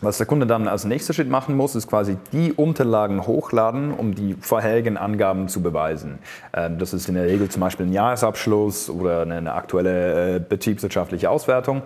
Was 0.02 0.18
der 0.18 0.26
Kunde 0.26 0.46
dann 0.46 0.68
als 0.68 0.84
nächster 0.84 1.14
Schritt 1.14 1.30
machen 1.30 1.56
muss, 1.56 1.74
ist 1.74 1.86
quasi 1.86 2.18
die 2.30 2.52
Unterlagen 2.52 3.26
hochladen, 3.26 3.94
um 3.94 4.14
die 4.14 4.34
vorherigen 4.34 4.98
Angaben 4.98 5.48
zu 5.48 5.62
beweisen. 5.62 6.18
Ähm, 6.52 6.78
das 6.78 6.92
ist 6.92 7.08
in 7.08 7.14
der 7.14 7.24
Regel 7.24 7.48
zum 7.48 7.60
Beispiel 7.60 7.86
ein 7.86 7.92
Jahresabschluss 7.92 8.90
oder 8.90 9.22
eine 9.22 9.54
aktuelle 9.54 10.36
äh, 10.36 10.38
betriebswirtschaftliche 10.40 11.30
Auswertung. 11.30 11.82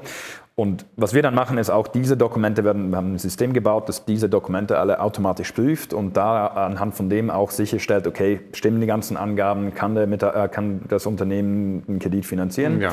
Und 0.56 0.84
was 0.96 1.14
wir 1.14 1.22
dann 1.22 1.34
machen, 1.34 1.56
ist 1.56 1.70
auch 1.70 1.88
diese 1.88 2.16
Dokumente 2.16 2.64
werden, 2.64 2.90
wir 2.90 2.96
haben 2.96 3.14
ein 3.14 3.18
System 3.18 3.52
gebaut, 3.52 3.88
das 3.88 4.04
diese 4.04 4.28
Dokumente 4.28 4.78
alle 4.78 5.00
automatisch 5.00 5.52
prüft 5.52 5.94
und 5.94 6.16
da 6.16 6.48
anhand 6.48 6.94
von 6.94 7.08
dem 7.08 7.30
auch 7.30 7.50
sicherstellt, 7.50 8.06
okay, 8.06 8.40
stimmen 8.52 8.80
die 8.80 8.86
ganzen 8.86 9.16
Angaben, 9.16 9.74
kann, 9.74 9.94
der, 9.94 10.06
äh, 10.10 10.48
kann 10.48 10.82
das 10.88 11.06
Unternehmen 11.06 11.84
einen 11.88 11.98
Kredit 12.00 12.26
finanzieren. 12.26 12.80
Ja. 12.80 12.92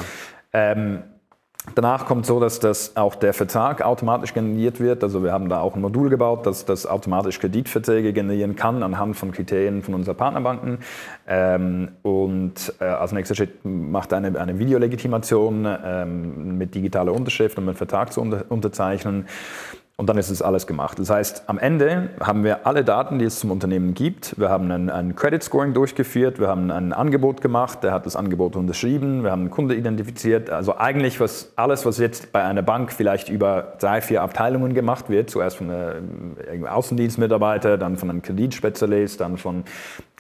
Ähm, 0.54 1.04
Danach 1.76 2.06
kommt 2.06 2.26
so, 2.26 2.40
dass 2.40 2.60
das 2.60 2.96
auch 2.96 3.16
der 3.16 3.34
Vertrag 3.34 3.82
automatisch 3.82 4.34
generiert 4.34 4.80
wird. 4.80 5.04
Also 5.04 5.24
wir 5.24 5.32
haben 5.32 5.50
da 5.50 5.60
auch 5.60 5.76
ein 5.76 5.82
Modul 5.82 6.10
gebaut, 6.10 6.46
das 6.46 6.66
das 6.66 6.86
automatisch 6.86 7.40
Kreditverträge 7.40 8.14
generieren 8.14 8.56
kann 8.56 8.84
anhand 8.84 9.16
von 9.16 9.32
Kriterien 9.32 9.84
von 9.84 9.94
unseren 9.94 10.16
Partnerbanken. 10.16 10.80
Ähm, 11.28 11.90
und 12.04 12.74
äh, 12.80 12.86
als 12.86 13.12
nächster 13.12 13.36
Schritt 13.36 13.64
macht 13.64 14.14
eine, 14.14 14.40
eine 14.40 14.60
Videolegitimation 14.60 15.68
ähm, 15.84 16.58
mit 16.58 16.74
digitaler 16.74 17.14
Unterschrift, 17.14 17.58
um 17.58 17.68
einen 17.68 17.78
Vertrag 17.78 18.14
zu 18.14 18.22
unter 18.22 18.46
unterzeichnen. 18.50 19.26
Und 20.00 20.08
dann 20.10 20.20
ist 20.20 20.30
es 20.30 20.44
alles 20.44 20.68
gemacht. 20.68 21.00
Das 21.00 21.10
heißt, 21.10 21.46
am 21.48 21.58
Ende 21.58 22.12
haben 22.20 22.44
wir 22.44 22.68
alle 22.68 22.84
Daten, 22.84 23.18
die 23.18 23.26
es 23.26 23.40
zum 23.40 23.50
Unternehmen 23.50 23.96
gibt. 23.96 24.40
Wir 24.40 24.48
haben 24.48 24.72
ein, 24.72 24.92
ein 24.92 25.16
Credit 25.16 25.42
Scoring 25.42 25.74
durchgeführt, 25.74 26.40
wir 26.40 26.48
haben 26.48 26.70
ein 26.70 26.94
Angebot 26.94 27.42
gemacht, 27.42 27.84
der 27.84 27.94
hat 27.94 28.06
das 28.06 28.16
Angebot 28.16 28.56
unterschrieben, 28.56 29.24
wir 29.24 29.32
haben 29.32 29.42
einen 29.42 29.50
Kunde 29.50 29.74
identifiziert. 29.74 30.52
Also 30.52 30.78
eigentlich 30.78 31.20
was, 31.20 31.52
alles, 31.56 31.84
was 31.84 31.98
jetzt 31.98 32.32
bei 32.32 32.44
einer 32.44 32.62
Bank 32.62 32.92
vielleicht 32.92 33.30
über 33.30 33.74
drei, 33.80 34.02
vier 34.02 34.22
Abteilungen 34.22 34.76
gemacht 34.76 35.10
wird, 35.10 35.32
zuerst 35.32 35.58
von 35.58 35.72
einem 35.72 36.68
Außendienstmitarbeiter, 36.68 37.80
dann 37.80 37.98
von 37.98 38.12
einem 38.12 38.22
Kreditspezialist, 38.22 39.20
dann 39.20 39.38
von 39.38 39.64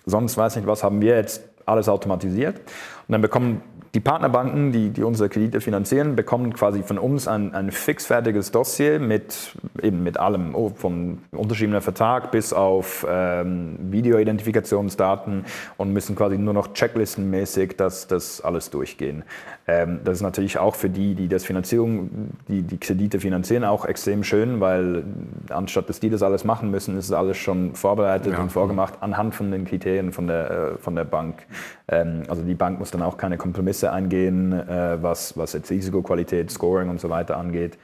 sonst 0.08 0.38
weiß 0.38 0.56
nicht 0.56 0.66
was, 0.66 0.84
haben 0.84 1.02
wir 1.02 1.18
jetzt 1.18 1.44
alles 1.68 1.88
automatisiert. 1.88 2.58
Und 2.58 3.12
dann 3.12 3.22
bekommen 3.22 3.62
die 3.98 4.02
Partnerbanken, 4.02 4.72
die, 4.72 4.92
die 4.92 5.02
unsere 5.02 5.28
Kredite 5.28 5.60
finanzieren, 5.60 6.16
bekommen 6.16 6.54
quasi 6.54 6.84
von 6.84 7.00
uns 7.00 7.28
ein, 7.28 7.56
ein 7.56 7.72
fixfertiges 7.72 8.52
Dossier 8.52 9.00
mit, 9.00 9.56
eben 9.82 10.04
mit 10.04 10.20
allem, 10.20 10.54
oh, 10.54 10.70
vom 10.70 11.18
unterschriebenen 11.32 11.82
Vertrag 11.82 12.30
bis 12.30 12.54
auf 12.54 13.08
ähm, 13.10 13.76
Videoidentifikationsdaten 13.90 15.46
und 15.78 15.94
müssen 15.94 16.16
quasi 16.16 16.38
nur 16.38 16.54
noch 16.54 16.74
checklistenmäßig 16.74 17.76
das, 17.76 18.06
das 18.06 18.40
alles 18.42 18.70
durchgehen. 18.70 19.24
Ähm, 19.66 20.02
das 20.04 20.18
ist 20.18 20.22
natürlich 20.22 20.60
auch 20.60 20.76
für 20.76 20.92
die, 20.92 21.16
die 21.16 21.28
das 21.28 21.44
Finanzierung, 21.44 22.30
die 22.48 22.62
die 22.62 22.78
Kredite 22.78 23.20
finanzieren, 23.20 23.64
auch 23.64 23.84
extrem 23.84 24.24
schön, 24.24 24.62
weil 24.62 25.06
anstatt 25.50 25.90
dass 25.90 26.00
die 26.00 26.12
das 26.12 26.22
alles 26.22 26.44
machen 26.44 26.70
müssen, 26.70 27.00
ist 27.00 27.06
es 27.06 27.14
alles 27.14 27.38
schon 27.38 27.74
vorbereitet 27.74 28.34
ja. 28.34 28.40
und 28.44 28.52
vorgemacht 28.52 28.94
anhand 29.02 29.34
von 29.34 29.50
den 29.50 29.66
Kriterien 29.66 30.12
von 30.12 30.28
der, 30.28 30.52
äh, 30.52 30.78
von 30.78 30.96
der 30.96 31.04
Bank. 31.04 31.48
Ähm, 31.88 32.24
also 32.30 32.44
die 32.44 32.54
Bank 32.54 32.78
muss 32.78 32.92
dann 32.92 33.02
auch 33.02 33.18
keine 33.18 33.38
Kompromisse 33.38 33.87
eingehen, 33.94 34.54
äh, 34.54 35.02
was, 35.02 35.38
was 35.38 35.54
jetzt 35.54 35.70
Risikoqualität, 35.70 36.52
Scoring 36.52 36.90
und 36.90 37.00
so 37.00 37.10
weiter 37.10 37.38
angeht. 37.38 37.78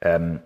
Ähm, 0.00 0.40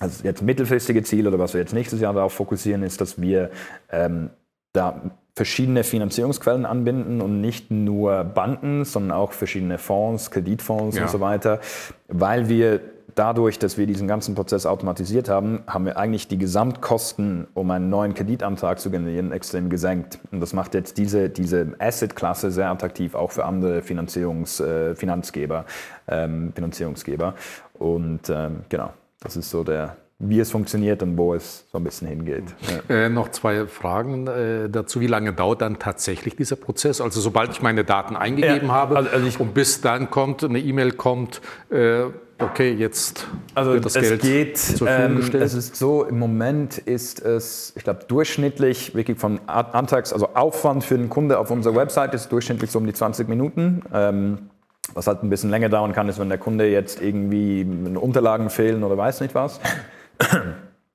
also 0.00 0.24
jetzt 0.24 0.42
mittelfristige 0.42 1.02
Ziel 1.02 1.28
oder 1.28 1.38
was 1.38 1.54
wir 1.54 1.60
jetzt 1.60 1.74
nächstes 1.74 2.00
Jahr 2.00 2.12
darauf 2.12 2.32
fokussieren, 2.32 2.82
ist, 2.82 3.00
dass 3.00 3.20
wir 3.20 3.50
ähm, 3.90 4.30
da 4.72 5.02
verschiedene 5.34 5.82
Finanzierungsquellen 5.84 6.66
anbinden 6.66 7.20
und 7.20 7.40
nicht 7.40 7.70
nur 7.70 8.24
Banken, 8.24 8.84
sondern 8.84 9.16
auch 9.16 9.32
verschiedene 9.32 9.78
Fonds, 9.78 10.30
Kreditfonds 10.30 10.96
ja. 10.96 11.04
und 11.04 11.10
so 11.10 11.20
weiter, 11.20 11.60
weil 12.08 12.48
wir 12.48 12.80
dadurch, 13.14 13.58
dass 13.58 13.78
wir 13.78 13.86
diesen 13.86 14.08
ganzen 14.08 14.34
Prozess 14.34 14.66
automatisiert 14.66 15.28
haben, 15.28 15.62
haben 15.66 15.84
wir 15.84 15.96
eigentlich 15.96 16.28
die 16.28 16.38
Gesamtkosten, 16.38 17.46
um 17.54 17.70
einen 17.70 17.90
neuen 17.90 18.14
Kreditantrag 18.14 18.80
zu 18.80 18.90
generieren, 18.90 19.32
extrem 19.32 19.70
gesenkt. 19.70 20.18
Und 20.30 20.40
das 20.40 20.52
macht 20.52 20.74
jetzt 20.74 20.98
diese, 20.98 21.28
diese 21.28 21.74
Asset-Klasse 21.78 22.50
sehr 22.50 22.70
attraktiv, 22.70 23.14
auch 23.14 23.30
für 23.30 23.44
andere 23.44 23.82
Finanzierungs, 23.82 24.60
äh, 24.60 24.94
Finanzgeber, 24.94 25.64
ähm, 26.08 26.52
Finanzierungsgeber. 26.54 27.34
Und 27.74 28.30
ähm, 28.30 28.60
genau, 28.68 28.92
das 29.20 29.36
ist 29.36 29.50
so 29.50 29.64
der, 29.64 29.96
wie 30.18 30.38
es 30.38 30.50
funktioniert 30.50 31.02
und 31.02 31.18
wo 31.18 31.34
es 31.34 31.66
so 31.72 31.78
ein 31.78 31.84
bisschen 31.84 32.08
hingeht. 32.08 32.44
Ja. 32.88 32.94
Äh, 32.94 33.08
noch 33.08 33.30
zwei 33.30 33.66
Fragen 33.66 34.26
äh, 34.28 34.70
dazu. 34.70 35.00
Wie 35.00 35.08
lange 35.08 35.32
dauert 35.32 35.62
dann 35.62 35.78
tatsächlich 35.78 36.36
dieser 36.36 36.56
Prozess? 36.56 37.00
Also 37.00 37.20
sobald 37.20 37.50
ich 37.50 37.60
meine 37.60 37.84
Daten 37.84 38.14
eingegeben 38.14 38.68
ja, 38.68 38.74
habe 38.74 38.96
also, 38.96 39.10
also 39.10 39.42
und 39.42 39.52
bis 39.52 39.80
dann 39.80 40.10
kommt, 40.10 40.44
eine 40.44 40.60
E-Mail 40.60 40.92
kommt, 40.92 41.40
äh, 41.70 42.04
okay, 42.44 42.72
jetzt 42.72 43.26
also 43.54 43.72
wird 43.72 43.84
das 43.84 43.96
es 43.96 44.02
Geld 44.02 44.22
geht, 44.22 44.58
zur 44.58 44.86
Verfügung 44.86 45.10
ähm, 45.12 45.20
gestellt? 45.20 45.44
Es 45.44 45.54
ist 45.54 45.76
so, 45.76 46.04
im 46.04 46.18
Moment 46.18 46.78
ist 46.78 47.20
es, 47.20 47.72
ich 47.76 47.84
glaube, 47.84 48.04
durchschnittlich 48.06 48.94
wirklich 48.94 49.18
von 49.18 49.40
Antrags, 49.46 50.12
also 50.12 50.28
Aufwand 50.34 50.84
für 50.84 50.96
den 50.96 51.08
Kunde 51.08 51.38
auf 51.38 51.50
unserer 51.50 51.76
Website 51.76 52.14
ist 52.14 52.30
durchschnittlich 52.30 52.70
so 52.70 52.78
um 52.78 52.86
die 52.86 52.92
20 52.92 53.28
Minuten. 53.28 53.82
Ähm, 53.92 54.50
was 54.94 55.06
halt 55.06 55.22
ein 55.22 55.30
bisschen 55.30 55.50
länger 55.50 55.68
dauern 55.68 55.92
kann, 55.92 56.08
ist, 56.08 56.18
wenn 56.18 56.28
der 56.28 56.38
Kunde 56.38 56.68
jetzt 56.68 57.00
irgendwie 57.00 57.64
Unterlagen 57.96 58.50
fehlen 58.50 58.82
oder 58.82 58.96
weiß 58.96 59.20
nicht 59.20 59.34
was. 59.34 59.60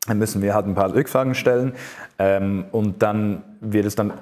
Dann 0.08 0.18
müssen 0.18 0.42
wir 0.42 0.56
halt 0.56 0.66
ein 0.66 0.76
paar 0.76 0.94
Rückfragen 0.94 1.36
stellen 1.36 1.74
ähm, 2.18 2.66
und 2.72 3.04
dann 3.04 3.44
wird 3.60 3.86
es 3.86 3.96
dann 3.96 4.14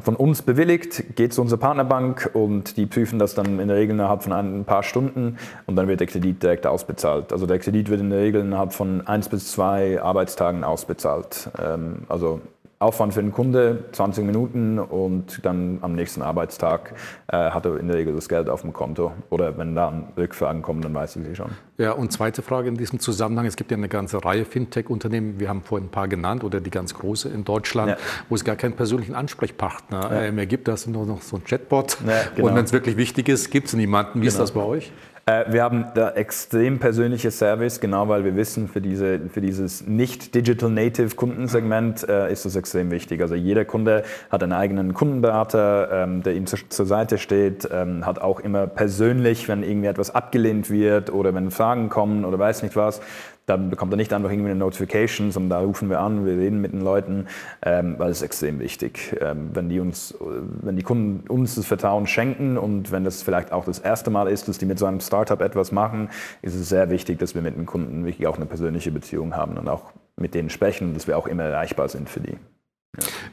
von 0.00 0.16
uns 0.16 0.42
bewilligt, 0.42 1.16
geht 1.16 1.32
zu 1.32 1.42
unserer 1.42 1.60
Partnerbank 1.60 2.30
und 2.32 2.76
die 2.76 2.86
prüfen 2.86 3.18
das 3.18 3.34
dann 3.34 3.60
in 3.60 3.68
der 3.68 3.76
Regel 3.76 3.94
innerhalb 3.94 4.22
von 4.22 4.32
ein 4.32 4.64
paar 4.64 4.82
Stunden 4.82 5.36
und 5.66 5.76
dann 5.76 5.88
wird 5.88 6.00
der 6.00 6.06
Kredit 6.06 6.42
direkt 6.42 6.66
ausbezahlt. 6.66 7.32
Also 7.32 7.46
der 7.46 7.58
Kredit 7.58 7.90
wird 7.90 8.00
in 8.00 8.10
der 8.10 8.20
Regel 8.20 8.40
innerhalb 8.40 8.72
von 8.72 9.06
eins 9.06 9.28
bis 9.28 9.52
zwei 9.52 10.00
Arbeitstagen 10.00 10.64
ausbezahlt. 10.64 11.50
Ähm, 11.62 12.02
also 12.08 12.40
Aufwand 12.84 13.14
für 13.14 13.22
den 13.22 13.32
Kunde 13.32 13.84
20 13.92 14.24
Minuten 14.24 14.78
und 14.78 15.44
dann 15.44 15.78
am 15.80 15.94
nächsten 15.94 16.22
Arbeitstag 16.22 16.94
äh, 17.28 17.36
hat 17.36 17.64
er 17.64 17.78
in 17.78 17.88
der 17.88 17.96
Regel 17.96 18.14
das 18.14 18.28
Geld 18.28 18.48
auf 18.50 18.60
dem 18.60 18.72
Konto. 18.72 19.12
Oder 19.30 19.56
wenn 19.56 19.74
dann 19.74 20.08
Rückfragen 20.16 20.62
kommen, 20.62 20.82
dann 20.82 20.92
weiß 20.92 21.16
ich 21.16 21.24
sie 21.26 21.34
schon. 21.34 21.50
Ja, 21.78 21.92
und 21.92 22.12
zweite 22.12 22.42
Frage 22.42 22.68
in 22.68 22.76
diesem 22.76 23.00
Zusammenhang. 23.00 23.46
Es 23.46 23.56
gibt 23.56 23.70
ja 23.70 23.76
eine 23.76 23.88
ganze 23.88 24.22
Reihe 24.24 24.44
Fintech-Unternehmen, 24.44 25.40
wir 25.40 25.48
haben 25.48 25.62
vorhin 25.62 25.88
ein 25.88 25.90
paar 25.90 26.08
genannt, 26.08 26.44
oder 26.44 26.60
die 26.60 26.70
ganz 26.70 26.94
große 26.94 27.28
in 27.30 27.44
Deutschland, 27.44 27.92
ja. 27.92 27.96
wo 28.28 28.34
es 28.34 28.44
gar 28.44 28.56
keinen 28.56 28.74
persönlichen 28.74 29.14
Ansprechpartner 29.14 30.24
ja. 30.26 30.32
mehr 30.32 30.46
gibt. 30.46 30.68
Da 30.68 30.74
ist 30.74 30.86
nur 30.86 31.06
noch 31.06 31.22
so 31.22 31.36
ein 31.36 31.44
Chatbot. 31.44 31.98
Ja, 32.06 32.22
genau. 32.34 32.48
Und 32.48 32.54
wenn 32.54 32.64
es 32.64 32.72
wirklich 32.72 32.96
wichtig 32.96 33.28
ist, 33.28 33.50
gibt 33.50 33.68
es 33.68 33.72
niemanden. 33.72 34.20
Wie 34.20 34.26
genau. 34.26 34.28
ist 34.28 34.38
das 34.38 34.52
bei 34.52 34.62
euch? 34.62 34.92
Äh, 35.26 35.44
wir 35.48 35.62
haben 35.62 35.86
da 35.94 36.10
extrem 36.10 36.78
persönliche 36.78 37.30
Service, 37.30 37.80
genau 37.80 38.08
weil 38.08 38.24
wir 38.24 38.36
wissen, 38.36 38.68
für, 38.68 38.80
diese, 38.80 39.20
für 39.30 39.40
dieses 39.40 39.86
nicht 39.86 40.34
Digital 40.34 40.68
Native 40.70 41.14
Kundensegment 41.14 42.06
äh, 42.06 42.30
ist 42.30 42.44
das 42.44 42.56
extrem 42.56 42.90
wichtig. 42.90 43.22
Also 43.22 43.34
jeder 43.34 43.64
Kunde 43.64 44.02
hat 44.30 44.42
einen 44.42 44.52
eigenen 44.52 44.92
Kundenberater, 44.92 46.04
ähm, 46.04 46.22
der 46.22 46.34
ihm 46.34 46.46
zu, 46.46 46.56
zur 46.68 46.84
Seite 46.84 47.16
steht, 47.16 47.66
ähm, 47.72 48.04
hat 48.04 48.18
auch 48.18 48.40
immer 48.40 48.66
persönlich, 48.66 49.48
wenn 49.48 49.62
irgendwie 49.62 49.88
etwas 49.88 50.14
abgelehnt 50.14 50.68
wird 50.68 51.10
oder 51.10 51.34
wenn 51.34 51.50
Fragen 51.50 51.88
kommen 51.88 52.26
oder 52.26 52.38
weiß 52.38 52.62
nicht 52.62 52.76
was, 52.76 53.00
dann 53.46 53.70
bekommt 53.70 53.92
er 53.92 53.96
nicht 53.96 54.12
einfach 54.12 54.30
irgendwie 54.30 54.50
eine 54.50 54.58
Notification, 54.58 55.30
sondern 55.30 55.50
da 55.50 55.66
rufen 55.66 55.90
wir 55.90 56.00
an, 56.00 56.24
wir 56.24 56.36
reden 56.36 56.60
mit 56.60 56.72
den 56.72 56.80
Leuten, 56.80 57.26
ähm, 57.62 57.96
weil 57.98 58.10
es 58.10 58.22
extrem 58.22 58.58
wichtig. 58.58 59.16
Ähm, 59.20 59.50
wenn, 59.52 59.68
die 59.68 59.80
uns, 59.80 60.14
wenn 60.20 60.76
die 60.76 60.82
Kunden 60.82 61.28
uns 61.28 61.54
das 61.54 61.66
Vertrauen 61.66 62.06
schenken 62.06 62.56
und 62.56 62.90
wenn 62.90 63.04
das 63.04 63.22
vielleicht 63.22 63.52
auch 63.52 63.64
das 63.64 63.78
erste 63.78 64.10
Mal 64.10 64.28
ist, 64.28 64.48
dass 64.48 64.58
die 64.58 64.66
mit 64.66 64.78
so 64.78 64.86
einem 64.86 65.00
Startup 65.00 65.40
etwas 65.40 65.72
machen, 65.72 66.08
ist 66.42 66.54
es 66.54 66.68
sehr 66.68 66.90
wichtig, 66.90 67.18
dass 67.18 67.34
wir 67.34 67.42
mit 67.42 67.56
den 67.56 67.66
Kunden 67.66 68.04
wirklich 68.04 68.26
auch 68.26 68.36
eine 68.36 68.46
persönliche 68.46 68.90
Beziehung 68.90 69.36
haben 69.36 69.58
und 69.58 69.68
auch 69.68 69.92
mit 70.16 70.34
denen 70.34 70.48
sprechen, 70.48 70.94
dass 70.94 71.06
wir 71.06 71.18
auch 71.18 71.26
immer 71.26 71.44
erreichbar 71.44 71.88
sind 71.88 72.08
für 72.08 72.20
die. 72.20 72.36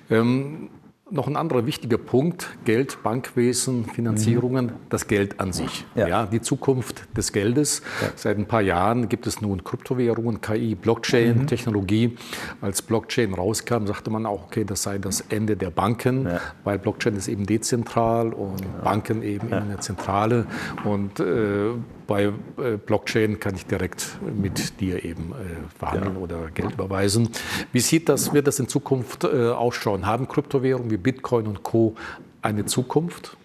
Ja. 0.10 0.18
Ähm 0.18 0.70
noch 1.12 1.28
ein 1.28 1.36
anderer 1.36 1.66
wichtiger 1.66 1.98
Punkt, 1.98 2.50
Geld, 2.66 3.04
Bankwesen, 3.04 3.86
Finanzierungen, 3.86 4.66
mhm. 4.68 4.72
das 4.90 5.08
Geld 5.08 5.40
an 5.40 5.52
sich. 5.54 5.86
Ja. 5.96 6.08
ja. 6.08 6.26
die 6.26 6.42
Zukunft 6.42 7.06
des 7.16 7.32
Geldes. 7.32 7.82
Ja. 8.02 8.10
Seit 8.16 8.38
ein 8.38 8.46
paar 8.46 8.62
Jahren 8.62 9.10
gibt 9.10 9.28
es 9.28 9.42
nun 9.42 9.64
Kryptowährungen, 9.64 10.42
KI, 10.42 10.76
Blockchain, 10.76 11.40
mhm. 11.40 11.48
Technologie. 11.48 12.18
Als 12.62 12.82
Blockchain 12.82 13.34
rauskam, 13.34 13.86
sagte 13.86 14.10
man 14.10 14.26
auch, 14.26 14.46
okay, 14.46 14.64
das 14.64 14.84
sei 14.84 14.98
das 14.98 15.22
Ende 15.30 15.58
der 15.58 15.70
Banken, 15.70 16.26
ja. 16.26 16.40
weil 16.64 16.80
Blockchain 16.80 17.16
ist 17.16 17.28
eben 17.28 17.46
dezentral 17.46 18.34
und 18.34 18.62
Banken 18.84 19.24
eben 19.24 19.52
eine 19.54 19.80
Zentrale. 19.80 20.46
Und 20.84 21.20
äh, 21.20 21.72
bei 22.12 22.24
äh, 22.24 22.78
Blockchain 22.78 23.40
kann 23.40 23.56
ich 23.56 23.66
direkt 23.66 24.18
mit 24.22 24.82
dir 24.82 25.06
eben 25.06 25.32
äh, 25.32 25.78
verhandeln 25.80 26.16
ja. 26.16 26.22
oder 26.22 26.38
Geld 26.54 26.74
überweisen. 26.74 27.30
Wie 27.72 27.80
sieht 27.80 28.10
das, 28.10 28.34
wird 28.34 28.48
das 28.48 28.60
in 28.60 28.68
Zukunft 28.68 29.24
äh, 29.24 29.50
ausschauen? 29.50 30.06
Haben 30.06 30.28
Kryptowährungen 30.28 30.92
wie 30.92 30.98
Bitcoin 30.98 31.48
und 31.48 31.64
Co. 31.64 31.96
eine 32.42 32.66
Zukunft? 32.66 33.38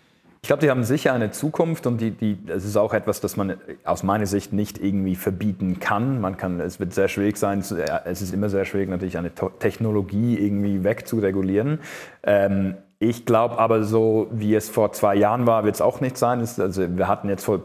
Ich 0.43 0.49
glaube, 0.49 0.63
die 0.63 0.71
haben 0.71 0.83
sicher 0.83 1.13
eine 1.13 1.31
Zukunft 1.31 1.87
und 1.87 2.01
die, 2.01 2.11
die, 2.11 2.39
es 2.49 2.65
ist 2.65 2.77
auch 2.77 2.93
etwas, 2.93 3.21
das 3.21 3.37
man 3.37 3.55
aus 3.85 4.03
meiner 4.03 4.27
Sicht 4.27 4.53
nicht 4.53 4.83
irgendwie 4.83 5.15
verbieten 5.15 5.79
kann. 5.79 6.21
Man 6.21 6.37
kann. 6.37 6.59
Es 6.59 6.81
wird 6.81 6.93
sehr 6.93 7.09
schwierig 7.09 7.37
sein, 7.37 7.61
es 7.61 8.23
ist 8.23 8.35
immer 8.35 8.49
sehr 8.49 8.65
schwierig, 8.65 8.89
natürlich 8.89 9.17
eine 9.17 9.31
Technologie 9.61 10.39
irgendwie 10.39 10.83
wegzuregulieren. 10.83 11.79
Ähm, 12.25 12.75
ich 12.99 13.27
glaube 13.27 13.59
aber 13.59 13.85
so, 13.85 14.29
wie 14.33 14.55
es 14.55 14.69
vor 14.69 14.93
zwei 14.93 15.15
Jahren 15.15 15.47
war, 15.47 15.65
wird 15.65 15.77
es 15.77 15.81
auch 15.81 16.01
nicht 16.01 16.17
sein. 16.17 16.41
Also 16.41 16.97
wir 16.97 17.07
hatten 17.07 17.29
jetzt 17.29 17.45
vor 17.45 17.63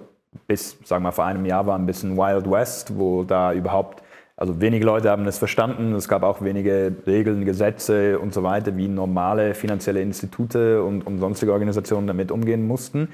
bis, 0.47 0.77
sagen 0.83 1.03
wir 1.03 1.11
vor 1.11 1.25
einem 1.25 1.45
Jahr 1.45 1.65
war 1.67 1.77
ein 1.77 1.85
bisschen 1.85 2.17
Wild 2.17 2.49
West, 2.49 2.97
wo 2.97 3.23
da 3.23 3.53
überhaupt, 3.53 4.03
also 4.37 4.59
wenige 4.61 4.85
Leute 4.85 5.09
haben 5.09 5.25
es 5.25 5.37
verstanden. 5.37 5.93
Es 5.93 6.07
gab 6.07 6.23
auch 6.23 6.41
wenige 6.41 6.95
Regeln, 7.05 7.45
Gesetze 7.45 8.19
und 8.19 8.33
so 8.33 8.43
weiter, 8.43 8.77
wie 8.77 8.87
normale 8.87 9.53
finanzielle 9.53 10.01
Institute 10.01 10.83
und, 10.83 11.05
und 11.05 11.19
sonstige 11.19 11.53
Organisationen 11.53 12.07
damit 12.07 12.31
umgehen 12.31 12.65
mussten. 12.65 13.09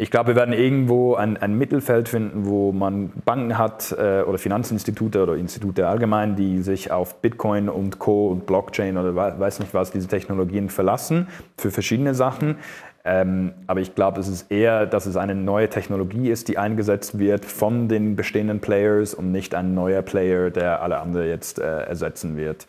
Ich 0.00 0.10
glaube, 0.10 0.28
wir 0.28 0.36
werden 0.36 0.54
irgendwo 0.54 1.14
ein, 1.16 1.36
ein 1.36 1.58
Mittelfeld 1.58 2.08
finden, 2.08 2.46
wo 2.46 2.72
man 2.72 3.12
Banken 3.26 3.58
hat 3.58 3.92
äh, 3.92 4.22
oder 4.22 4.38
Finanzinstitute 4.38 5.22
oder 5.22 5.36
Institute 5.36 5.86
allgemein, 5.86 6.36
die 6.36 6.62
sich 6.62 6.90
auf 6.90 7.20
Bitcoin 7.20 7.68
und 7.68 7.98
Co. 7.98 8.28
und 8.28 8.46
Blockchain 8.46 8.96
oder 8.96 9.14
weiß 9.14 9.60
nicht 9.60 9.74
was, 9.74 9.90
diese 9.90 10.08
Technologien 10.08 10.70
verlassen 10.70 11.28
für 11.58 11.70
verschiedene 11.70 12.14
Sachen. 12.14 12.56
Ähm, 13.04 13.54
aber 13.66 13.80
ich 13.80 13.94
glaube, 13.94 14.20
es 14.20 14.28
ist 14.28 14.50
eher, 14.50 14.86
dass 14.86 15.06
es 15.06 15.16
eine 15.16 15.34
neue 15.34 15.70
Technologie 15.70 16.30
ist, 16.30 16.48
die 16.48 16.58
eingesetzt 16.58 17.18
wird 17.18 17.44
von 17.46 17.88
den 17.88 18.14
bestehenden 18.14 18.60
Players 18.60 19.14
und 19.14 19.32
nicht 19.32 19.54
ein 19.54 19.74
neuer 19.74 20.02
Player, 20.02 20.50
der 20.50 20.82
alle 20.82 20.98
anderen 20.98 21.26
jetzt 21.28 21.58
äh, 21.58 21.82
ersetzen 21.84 22.36
wird. 22.36 22.66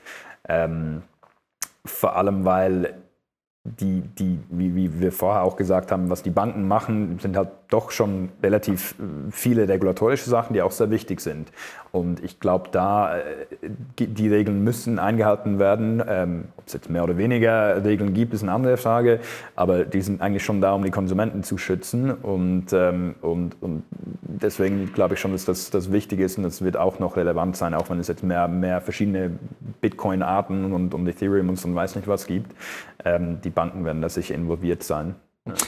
Ähm, 0.48 1.04
vor 1.84 2.16
allem, 2.16 2.46
weil 2.46 2.94
die, 3.64 4.02
die 4.02 4.40
wie, 4.50 4.76
wie 4.76 5.00
wir 5.00 5.12
vorher 5.12 5.44
auch 5.44 5.56
gesagt 5.56 5.92
haben, 5.92 6.10
was 6.10 6.24
die 6.24 6.32
Banken 6.32 6.68
machen, 6.68 7.20
sind 7.20 7.38
halt 7.38 7.50
doch 7.70 7.92
schon 7.92 8.30
relativ 8.42 8.96
äh, 9.00 9.32
viele 9.32 9.68
regulatorische 9.68 10.30
Sachen, 10.30 10.54
die 10.54 10.64
auch 10.64 10.72
sehr 10.72 10.90
wichtig 10.90 11.22
sind. 11.22 11.52
Und 11.92 12.24
ich 12.24 12.40
glaube, 12.40 12.70
da 12.72 13.18
äh, 13.18 13.22
die 14.00 14.28
Regeln 14.30 14.64
müssen 14.64 14.98
eingehalten 14.98 15.60
werden. 15.60 16.02
Ähm, 16.08 16.46
Ob 16.58 16.68
es 16.68 16.74
jetzt 16.74 16.90
mehr 16.90 17.04
oder 17.04 17.18
weniger 17.18 17.84
Regeln 17.84 18.14
gibt, 18.14 18.34
ist 18.34 18.42
eine 18.42 18.52
andere 18.52 18.78
Frage. 18.78 19.20
Aber 19.56 19.86
die 19.86 20.02
sind 20.02 20.22
eigentlich 20.22 20.44
schon 20.44 20.60
da, 20.60 20.74
um 20.74 20.84
die 20.84 20.92
Konsumenten 20.92 21.44
zu 21.44 21.58
schützen. 21.58 22.12
Und, 22.12 22.74
ähm, 22.74 23.16
und, 23.22 23.62
und 23.62 23.84
deswegen 24.24 24.92
glaube 24.92 25.14
ich 25.14 25.20
schon, 25.20 25.34
dass 25.34 25.46
das, 25.46 25.70
das 25.70 25.92
wichtig 25.92 26.20
ist 26.20 26.38
und 26.38 26.44
das 26.44 26.62
wird 26.64 26.78
auch 26.78 27.00
noch 27.00 27.16
relevant 27.16 27.58
sein, 27.58 27.74
auch 27.74 27.90
wenn 27.90 28.00
es 28.00 28.08
jetzt 28.08 28.24
mehr, 28.24 28.48
mehr 28.48 28.82
verschiedene 28.82 29.32
Bitcoin-Arten 29.82 30.74
und, 30.74 30.94
und 30.94 31.08
Ethereum 31.08 31.50
und 31.50 31.60
so 31.60 31.68
und 31.68 31.76
weiß 31.76 31.96
nicht 31.96 32.08
was 32.08 32.26
gibt. 32.26 32.56
Ähm, 33.04 33.40
die 33.44 33.50
Banken 33.52 33.86
werden 33.86 34.02
da 34.02 34.10
sicher 34.10 34.36
involviert 34.36 34.84
sein. 34.84 35.16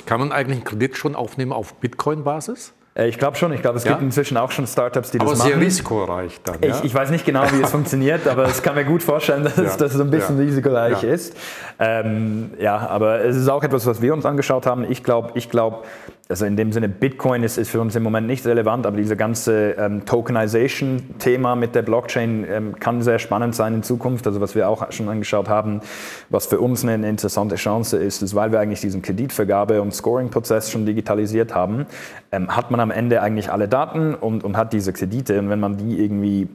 Kann 0.05 0.19
man 0.19 0.31
eigentlich 0.31 0.57
einen 0.57 0.65
Kredit 0.65 0.97
schon 0.97 1.15
aufnehmen 1.15 1.51
auf 1.51 1.75
Bitcoin-Basis? 1.75 2.73
Äh, 2.95 3.07
ich 3.07 3.17
glaube 3.17 3.37
schon. 3.37 3.51
Ich 3.53 3.61
glaube, 3.61 3.77
es 3.77 3.83
ja? 3.83 3.91
gibt 3.91 4.03
inzwischen 4.03 4.37
auch 4.37 4.51
schon 4.51 4.67
Startups, 4.67 5.11
die 5.11 5.19
aber 5.19 5.31
das 5.31 5.39
machen. 5.39 5.51
Aber 5.51 5.59
sehr 5.59 5.67
risikoreich 5.67 6.39
dann. 6.43 6.57
Ja? 6.61 6.77
Ich, 6.77 6.85
ich, 6.85 6.95
weiß 6.95 7.09
nicht 7.11 7.25
genau, 7.25 7.43
wie 7.51 7.61
es 7.61 7.71
funktioniert, 7.71 8.27
aber 8.27 8.45
es 8.45 8.61
kann 8.61 8.75
mir 8.75 8.85
gut 8.85 9.03
vorstellen, 9.03 9.43
dass, 9.43 9.57
ja. 9.57 9.63
es, 9.63 9.77
dass 9.77 9.93
es 9.93 10.01
ein 10.01 10.11
bisschen 10.11 10.37
risikoreich 10.37 11.03
ist. 11.03 11.35
Ähm, 11.79 12.51
ja, 12.59 12.77
aber 12.77 13.23
es 13.23 13.35
ist 13.35 13.49
auch 13.49 13.63
etwas, 13.63 13.85
was 13.85 14.01
wir 14.01 14.13
uns 14.13 14.25
angeschaut 14.25 14.65
haben. 14.65 14.89
Ich 14.89 15.03
glaube, 15.03 15.31
ich 15.35 15.49
glaube, 15.49 15.83
also 16.29 16.45
in 16.45 16.55
dem 16.55 16.71
Sinne, 16.71 16.87
Bitcoin 16.87 17.43
ist, 17.43 17.57
ist 17.57 17.69
für 17.69 17.81
uns 17.81 17.95
im 17.95 18.03
Moment 18.03 18.27
nicht 18.27 18.45
relevant, 18.45 18.85
aber 18.85 18.95
diese 18.95 19.17
ganze 19.17 19.71
ähm, 19.71 20.05
Tokenization-Thema 20.05 21.55
mit 21.55 21.75
der 21.75 21.81
Blockchain 21.81 22.45
ähm, 22.49 22.79
kann 22.79 23.01
sehr 23.01 23.19
spannend 23.19 23.55
sein 23.55 23.73
in 23.75 23.83
Zukunft. 23.83 24.25
Also 24.25 24.39
was 24.39 24.55
wir 24.55 24.69
auch 24.69 24.89
schon 24.91 25.09
angeschaut 25.09 25.49
haben, 25.49 25.81
was 26.29 26.45
für 26.45 26.59
uns 26.59 26.83
eine, 26.83 26.93
eine 26.93 27.09
interessante 27.09 27.55
Chance 27.55 27.97
ist, 27.97 28.21
ist, 28.21 28.33
weil 28.35 28.51
wir 28.53 28.61
eigentlich 28.61 28.79
diesen 28.79 29.01
Kreditvergabe- 29.01 29.81
und 29.81 29.93
Scoring-Prozess 29.93 30.71
schon 30.71 30.85
digitalisiert 30.85 31.53
haben, 31.53 31.87
ähm, 32.31 32.55
hat 32.55 32.71
man 32.71 32.79
am 32.83 32.91
Ende 32.91 33.21
eigentlich 33.21 33.51
alle 33.51 33.67
Daten 33.67 34.13
und, 34.13 34.43
und 34.43 34.55
hat 34.57 34.73
diese 34.73 34.93
Kredite. 34.93 35.39
Und 35.39 35.49
wenn 35.49 35.59
man 35.59 35.77
die 35.77 36.03
irgendwie 36.03 36.47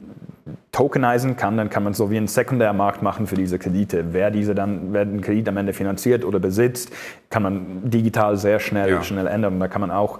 tokenisen 0.71 1.35
kann, 1.35 1.57
dann 1.57 1.69
kann 1.69 1.83
man 1.83 1.93
so 1.93 2.09
wie 2.09 2.17
einen 2.17 2.27
Sekundärmarkt 2.27 3.01
machen 3.01 3.27
für 3.27 3.35
diese 3.35 3.59
Kredite. 3.59 4.05
Wer 4.11 4.31
diese 4.31 4.55
dann, 4.55 4.93
wer 4.93 5.05
den 5.05 5.21
Kredit 5.21 5.49
am 5.49 5.57
Ende 5.57 5.73
finanziert 5.73 6.23
oder 6.23 6.39
besitzt, 6.39 6.91
kann 7.29 7.43
man 7.43 7.89
digital 7.89 8.37
sehr 8.37 8.59
schnell, 8.59 8.89
ja. 8.89 9.03
schnell 9.03 9.27
ändern. 9.27 9.55
Und 9.55 9.59
da 9.59 9.67
kann 9.67 9.81
man 9.81 9.91
auch 9.91 10.19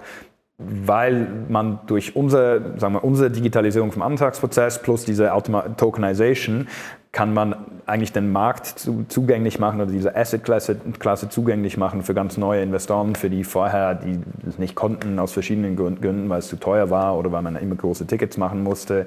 weil 0.62 1.26
man 1.48 1.80
durch 1.86 2.14
unsere, 2.14 2.74
sagen 2.76 2.94
wir, 2.94 3.02
unsere 3.02 3.30
Digitalisierung 3.30 3.92
vom 3.92 4.02
Antragsprozess 4.02 4.82
plus 4.82 5.06
diese 5.06 5.32
Automa 5.32 5.62
Tokenization 5.62 6.68
kann 7.12 7.34
man 7.34 7.56
eigentlich 7.86 8.12
den 8.12 8.30
Markt 8.30 8.66
zu, 8.66 9.04
zugänglich 9.08 9.58
machen 9.58 9.80
oder 9.80 9.90
diese 9.90 10.14
Asset-Klasse 10.14 10.76
Klasse 11.00 11.28
zugänglich 11.28 11.76
machen 11.76 12.02
für 12.02 12.14
ganz 12.14 12.36
neue 12.36 12.62
Investoren, 12.62 13.16
für 13.16 13.28
die 13.28 13.42
vorher, 13.42 13.96
die 13.96 14.20
es 14.46 14.58
nicht 14.58 14.76
konnten 14.76 15.18
aus 15.18 15.32
verschiedenen 15.32 15.74
Gründen, 15.74 16.28
weil 16.28 16.38
es 16.38 16.46
zu 16.46 16.56
teuer 16.56 16.88
war 16.90 17.18
oder 17.18 17.32
weil 17.32 17.42
man 17.42 17.56
immer 17.56 17.74
große 17.74 18.06
Tickets 18.06 18.36
machen 18.36 18.62
musste. 18.62 19.06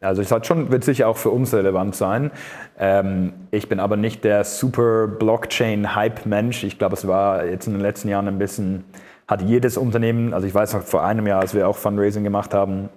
Also 0.00 0.22
es 0.22 0.30
hat 0.30 0.46
schon, 0.46 0.70
wird 0.70 0.84
sicher 0.84 1.08
auch 1.08 1.16
für 1.16 1.30
uns 1.30 1.52
relevant 1.52 1.96
sein. 1.96 2.30
Ähm, 2.78 3.32
ich 3.50 3.68
bin 3.68 3.80
aber 3.80 3.96
nicht 3.96 4.22
der 4.22 4.44
super 4.44 5.08
Blockchain-Hype-Mensch. 5.08 6.62
Ich 6.62 6.78
glaube, 6.78 6.94
es 6.94 7.06
war 7.06 7.44
jetzt 7.44 7.66
in 7.66 7.72
den 7.72 7.82
letzten 7.82 8.08
Jahren 8.08 8.28
ein 8.28 8.38
bisschen, 8.38 8.84
hat 9.26 9.42
jedes 9.42 9.76
Unternehmen, 9.76 10.32
also 10.32 10.46
ich 10.46 10.54
weiß 10.54 10.72
noch 10.74 10.82
vor 10.82 11.04
einem 11.04 11.26
Jahr, 11.26 11.40
als 11.40 11.52
wir 11.52 11.68
auch 11.68 11.76
Fundraising 11.76 12.22
gemacht 12.22 12.54
haben, 12.54 12.88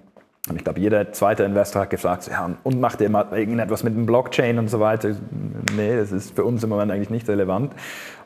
und 0.48 0.56
ich 0.56 0.64
glaube, 0.64 0.78
jeder 0.78 1.10
zweite 1.12 1.42
Investor 1.44 1.82
hat 1.82 1.90
gefragt, 1.90 2.28
ja, 2.30 2.50
und 2.62 2.80
macht 2.80 3.00
ihr 3.00 3.08
mal 3.08 3.26
irgendetwas 3.32 3.82
mit 3.82 3.94
dem 3.94 4.04
Blockchain 4.04 4.58
und 4.58 4.68
so 4.68 4.78
weiter? 4.78 5.16
Nee, 5.74 5.96
das 5.96 6.12
ist 6.12 6.36
für 6.36 6.44
uns 6.44 6.62
im 6.62 6.68
Moment 6.68 6.92
eigentlich 6.92 7.08
nicht 7.08 7.28
relevant. 7.28 7.72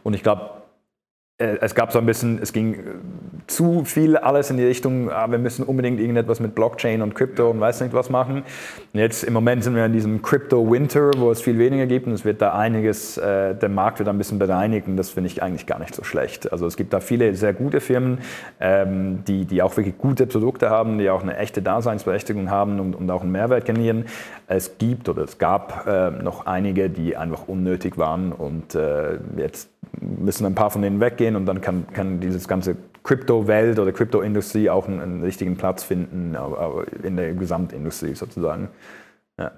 Und 0.03 0.15
ich 0.15 0.25
glaube, 0.25 0.51
es 1.39 1.77
gab 1.77 1.93
so 1.93 2.01
ein 2.01 2.07
bisschen, 2.07 2.41
es 2.43 2.53
ging 2.53 2.83
zu 3.47 3.85
viel 3.85 4.17
alles 4.17 4.51
in 4.51 4.57
die 4.57 4.65
Richtung, 4.65 5.09
ah, 5.11 5.31
wir 5.31 5.39
müssen 5.39 5.63
unbedingt 5.63 6.01
irgendetwas 6.01 6.41
mit 6.41 6.57
Blockchain 6.57 7.01
und 7.01 7.15
Crypto 7.15 7.49
und 7.49 7.61
weiß 7.61 7.81
nicht 7.81 7.95
was 7.95 8.11
machen. 8.11 8.43
Und 8.93 9.01
jetzt 9.01 9.23
im 9.23 9.35
Moment 9.35 9.63
sind 9.63 9.77
wir 9.77 9.87
in 9.87 9.93
diesem 9.93 10.21
Crypto-Winter, 10.21 11.13
wo 11.17 11.31
es 11.31 11.41
viel 11.41 11.57
weniger 11.59 11.87
gibt 11.87 12.09
und 12.09 12.13
es 12.13 12.25
wird 12.25 12.43
da 12.43 12.55
einiges, 12.55 13.19
äh, 13.19 13.55
der 13.55 13.69
Markt 13.69 14.01
wird 14.01 14.09
ein 14.09 14.19
bisschen 14.19 14.41
bereinigt 14.41 14.89
und 14.89 14.97
das 14.97 15.11
finde 15.11 15.29
ich 15.29 15.41
eigentlich 15.41 15.67
gar 15.67 15.79
nicht 15.79 15.95
so 15.95 16.03
schlecht. 16.03 16.51
Also 16.51 16.67
es 16.67 16.77
gibt 16.77 16.93
da 16.93 16.99
viele 16.99 17.33
sehr 17.37 17.55
gute 17.55 17.81
Firmen, 17.81 18.19
ähm, 18.59 19.25
die, 19.29 19.45
die 19.45 19.63
auch 19.63 19.77
wirklich 19.77 19.97
gute 19.97 20.27
Produkte 20.27 20.71
haben, 20.71 20.99
die 20.99 21.09
auch 21.09 21.23
eine 21.23 21.37
echte 21.37 21.63
Daseinsberechtigung 21.63 22.51
haben 22.51 22.81
und, 22.81 22.97
und 22.97 23.09
auch 23.11 23.23
einen 23.23 23.31
Mehrwert 23.31 23.65
generieren. 23.65 24.07
Es 24.49 24.77
gibt 24.79 25.09
oder 25.09 25.23
es 25.23 25.39
gab 25.39 25.87
äh, 25.87 26.11
noch 26.11 26.47
einige, 26.47 26.91
die 26.91 27.17
einfach 27.17 27.47
unnötig 27.47 27.97
waren 27.97 28.33
und 28.33 28.75
äh, 28.75 29.19
jetzt 29.37 29.71
müssen 30.01 30.47
ein 30.47 30.55
paar 30.55 30.71
von 30.71 30.83
denen 30.83 31.01
weggehen 31.01 31.37
und 31.37 31.47
dann 31.47 31.61
kann, 31.61 31.87
kann 31.93 32.21
dieses 32.21 32.49
ganze 32.49 32.77
Kryptowelt 33.03 33.79
oder 33.79 33.93
Kryptoindustrie 33.93 34.71
auch 34.71 34.87
einen, 34.87 35.01
einen, 35.01 35.23
richtigen 35.23 35.57
Platz 35.57 35.83
finden 35.83 36.37
in 37.03 37.17
der 37.17 37.35
Gesamtindustrie 37.35 38.15
sozusagen. 38.15 38.69
Ja. 39.39 39.53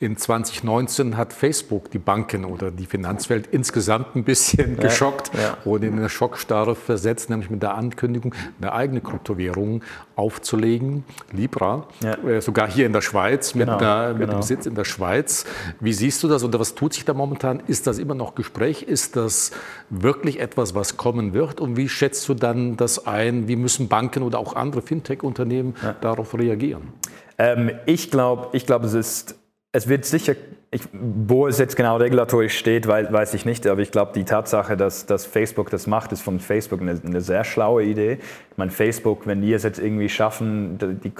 In 0.00 0.16
2019 0.16 1.16
hat 1.16 1.32
Facebook 1.32 1.90
die 1.90 1.98
Banken 1.98 2.44
oder 2.44 2.70
die 2.72 2.86
Finanzwelt 2.86 3.46
insgesamt 3.52 4.16
ein 4.16 4.24
bisschen 4.24 4.76
ja, 4.76 4.82
geschockt 4.82 5.30
ja. 5.34 5.56
und 5.64 5.84
in 5.84 5.96
eine 5.96 6.08
Schockstarre 6.08 6.74
versetzt, 6.74 7.30
nämlich 7.30 7.50
mit 7.50 7.62
der 7.62 7.74
Ankündigung, 7.74 8.34
eine 8.60 8.72
eigene 8.72 9.00
Kryptowährung 9.00 9.82
aufzulegen, 10.16 11.04
Libra, 11.30 11.86
ja. 12.02 12.14
äh, 12.14 12.40
sogar 12.40 12.68
hier 12.68 12.86
in 12.86 12.92
der 12.92 13.00
Schweiz, 13.00 13.54
mit, 13.54 13.66
genau, 13.66 13.78
der, 13.78 14.08
mit 14.14 14.22
genau. 14.22 14.40
dem 14.40 14.42
Sitz 14.42 14.66
in 14.66 14.74
der 14.74 14.84
Schweiz. 14.84 15.44
Wie 15.78 15.92
siehst 15.92 16.22
du 16.22 16.28
das 16.28 16.42
oder 16.42 16.58
was 16.58 16.74
tut 16.74 16.94
sich 16.94 17.04
da 17.04 17.14
momentan? 17.14 17.62
Ist 17.66 17.86
das 17.86 17.98
immer 17.98 18.14
noch 18.14 18.34
Gespräch? 18.34 18.82
Ist 18.82 19.14
das 19.14 19.52
wirklich 19.88 20.40
etwas, 20.40 20.74
was 20.74 20.96
kommen 20.96 21.32
wird? 21.32 21.60
Und 21.60 21.76
wie 21.76 21.88
schätzt 21.88 22.28
du 22.28 22.34
dann 22.34 22.76
das 22.76 23.06
ein? 23.06 23.46
Wie 23.46 23.56
müssen 23.56 23.88
Banken 23.88 24.22
oder 24.24 24.38
auch 24.38 24.56
andere 24.56 24.82
Fintech-Unternehmen 24.82 25.74
darauf 26.00 26.36
reagieren? 26.36 26.92
Ähm, 27.38 27.70
ich 27.86 28.10
glaube, 28.10 28.48
ich 28.52 28.66
glaub, 28.66 28.84
es 28.84 28.94
ist 28.94 29.36
es 29.72 29.88
wird 29.88 30.04
sicher, 30.04 30.34
ich, 30.70 30.82
wo 30.92 31.46
es 31.46 31.58
jetzt 31.58 31.76
genau 31.76 31.96
regulatorisch 31.96 32.56
steht, 32.56 32.86
weiß 32.86 33.34
ich 33.34 33.44
nicht, 33.44 33.66
aber 33.66 33.80
ich 33.80 33.90
glaube, 33.90 34.12
die 34.14 34.24
Tatsache, 34.24 34.76
dass, 34.76 35.06
dass 35.06 35.26
Facebook 35.26 35.70
das 35.70 35.86
macht, 35.86 36.12
ist 36.12 36.22
von 36.22 36.40
Facebook 36.40 36.80
eine, 36.80 37.00
eine, 37.04 37.20
sehr 37.20 37.44
schlaue 37.44 37.82
Idee. 37.82 38.18
Ich 38.50 38.58
meine, 38.58 38.70
Facebook, 38.70 39.26
wenn 39.26 39.40
die 39.40 39.52
es 39.52 39.62
jetzt 39.62 39.78
irgendwie 39.78 40.08
schaffen, 40.08 40.78
die, 40.78 41.10
die 41.10 41.12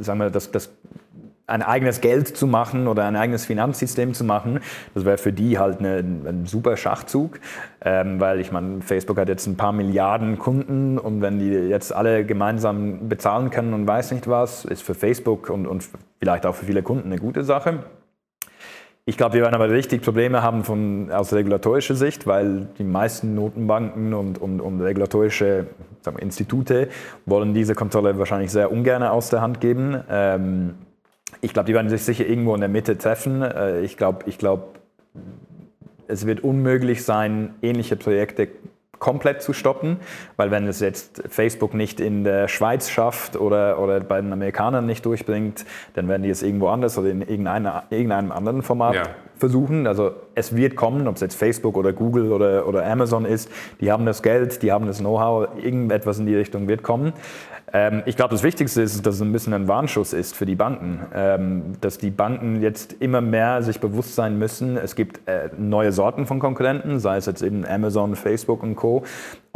sagen 0.00 0.20
wir, 0.20 0.30
das, 0.30 0.50
das 0.50 0.70
ein 1.46 1.62
eigenes 1.62 2.00
Geld 2.00 2.36
zu 2.36 2.46
machen 2.46 2.88
oder 2.88 3.04
ein 3.04 3.16
eigenes 3.16 3.46
Finanzsystem 3.46 4.14
zu 4.14 4.24
machen, 4.24 4.60
das 4.94 5.04
wäre 5.04 5.18
für 5.18 5.32
die 5.32 5.58
halt 5.58 5.78
eine, 5.78 5.98
ein 5.98 6.46
super 6.46 6.76
Schachzug, 6.76 7.38
ähm, 7.84 8.20
weil 8.20 8.40
ich 8.40 8.50
meine, 8.50 8.82
Facebook 8.82 9.18
hat 9.18 9.28
jetzt 9.28 9.46
ein 9.46 9.56
paar 9.56 9.72
Milliarden 9.72 10.38
Kunden 10.38 10.98
und 10.98 11.22
wenn 11.22 11.38
die 11.38 11.50
jetzt 11.50 11.94
alle 11.94 12.24
gemeinsam 12.24 13.08
bezahlen 13.08 13.50
können 13.50 13.74
und 13.74 13.86
weiß 13.86 14.12
nicht 14.12 14.28
was, 14.28 14.64
ist 14.64 14.82
für 14.82 14.94
Facebook 14.94 15.50
und, 15.50 15.66
und 15.66 15.84
vielleicht 16.18 16.46
auch 16.46 16.54
für 16.54 16.66
viele 16.66 16.82
Kunden 16.82 17.12
eine 17.12 17.20
gute 17.20 17.44
Sache. 17.44 17.84
Ich 19.08 19.16
glaube, 19.16 19.34
wir 19.34 19.42
werden 19.42 19.54
aber 19.54 19.70
richtig 19.70 20.02
Probleme 20.02 20.42
haben 20.42 20.64
von, 20.64 21.12
aus 21.12 21.32
regulatorischer 21.32 21.94
Sicht, 21.94 22.26
weil 22.26 22.66
die 22.76 22.82
meisten 22.82 23.36
Notenbanken 23.36 24.12
und, 24.14 24.38
und, 24.38 24.60
und 24.60 24.80
regulatorische 24.80 25.68
wir, 26.02 26.18
Institute 26.18 26.88
wollen 27.24 27.54
diese 27.54 27.76
Kontrolle 27.76 28.18
wahrscheinlich 28.18 28.50
sehr 28.50 28.72
ungern 28.72 29.04
aus 29.04 29.30
der 29.30 29.42
Hand 29.42 29.60
geben. 29.60 30.02
Ähm, 30.10 30.74
ich 31.40 31.52
glaube, 31.52 31.66
die 31.66 31.74
werden 31.74 31.88
sich 31.88 32.02
sicher 32.02 32.26
irgendwo 32.26 32.54
in 32.54 32.60
der 32.60 32.68
Mitte 32.68 32.98
treffen. 32.98 33.42
Äh, 33.42 33.80
ich 33.80 33.96
glaube, 33.96 34.24
ich 34.26 34.38
glaub, 34.38 34.78
es 36.08 36.26
wird 36.26 36.40
unmöglich 36.40 37.04
sein, 37.04 37.54
ähnliche 37.62 37.96
Projekte 37.96 38.48
komplett 38.98 39.42
zu 39.42 39.52
stoppen, 39.52 39.98
weil 40.36 40.50
wenn 40.50 40.66
es 40.66 40.80
jetzt 40.80 41.22
Facebook 41.28 41.74
nicht 41.74 42.00
in 42.00 42.24
der 42.24 42.48
Schweiz 42.48 42.88
schafft 42.88 43.36
oder, 43.36 43.78
oder 43.78 44.00
bei 44.00 44.20
den 44.20 44.32
Amerikanern 44.32 44.86
nicht 44.86 45.04
durchbringt, 45.04 45.64
dann 45.94 46.08
werden 46.08 46.22
die 46.22 46.30
es 46.30 46.42
irgendwo 46.42 46.68
anders 46.68 46.96
oder 46.98 47.10
in 47.10 47.22
irgendeinem 47.22 48.32
anderen 48.32 48.62
Format 48.62 48.94
ja. 48.94 49.02
versuchen. 49.36 49.86
Also 49.86 50.12
es 50.34 50.56
wird 50.56 50.76
kommen, 50.76 51.06
ob 51.08 51.16
es 51.16 51.20
jetzt 51.20 51.34
Facebook 51.34 51.76
oder 51.76 51.92
Google 51.92 52.32
oder, 52.32 52.66
oder 52.66 52.86
Amazon 52.86 53.24
ist, 53.24 53.50
die 53.80 53.92
haben 53.92 54.06
das 54.06 54.22
Geld, 54.22 54.62
die 54.62 54.72
haben 54.72 54.86
das 54.86 54.98
Know-how, 54.98 55.48
irgendetwas 55.62 56.18
in 56.18 56.26
die 56.26 56.34
Richtung 56.34 56.68
wird 56.68 56.82
kommen. 56.82 57.12
Ähm, 57.72 58.02
ich 58.06 58.16
glaube, 58.16 58.30
das 58.30 58.42
Wichtigste 58.42 58.82
ist, 58.82 59.04
dass 59.04 59.16
es 59.16 59.20
ein 59.20 59.32
bisschen 59.32 59.52
ein 59.52 59.68
Warnschuss 59.68 60.12
ist 60.12 60.34
für 60.36 60.46
die 60.46 60.54
Banken, 60.54 61.00
ähm, 61.14 61.72
dass 61.80 61.98
die 61.98 62.10
Banken 62.10 62.62
jetzt 62.62 62.94
immer 63.00 63.20
mehr 63.20 63.62
sich 63.62 63.80
bewusst 63.80 64.14
sein 64.14 64.38
müssen, 64.38 64.76
es 64.76 64.94
gibt 64.94 65.26
äh, 65.28 65.50
neue 65.58 65.92
Sorten 65.92 66.26
von 66.26 66.38
Konkurrenten, 66.38 67.00
sei 67.00 67.16
es 67.16 67.26
jetzt 67.26 67.42
eben 67.42 67.66
Amazon, 67.66 68.14
Facebook 68.14 68.62
und 68.62 68.76
Co. 68.76 69.02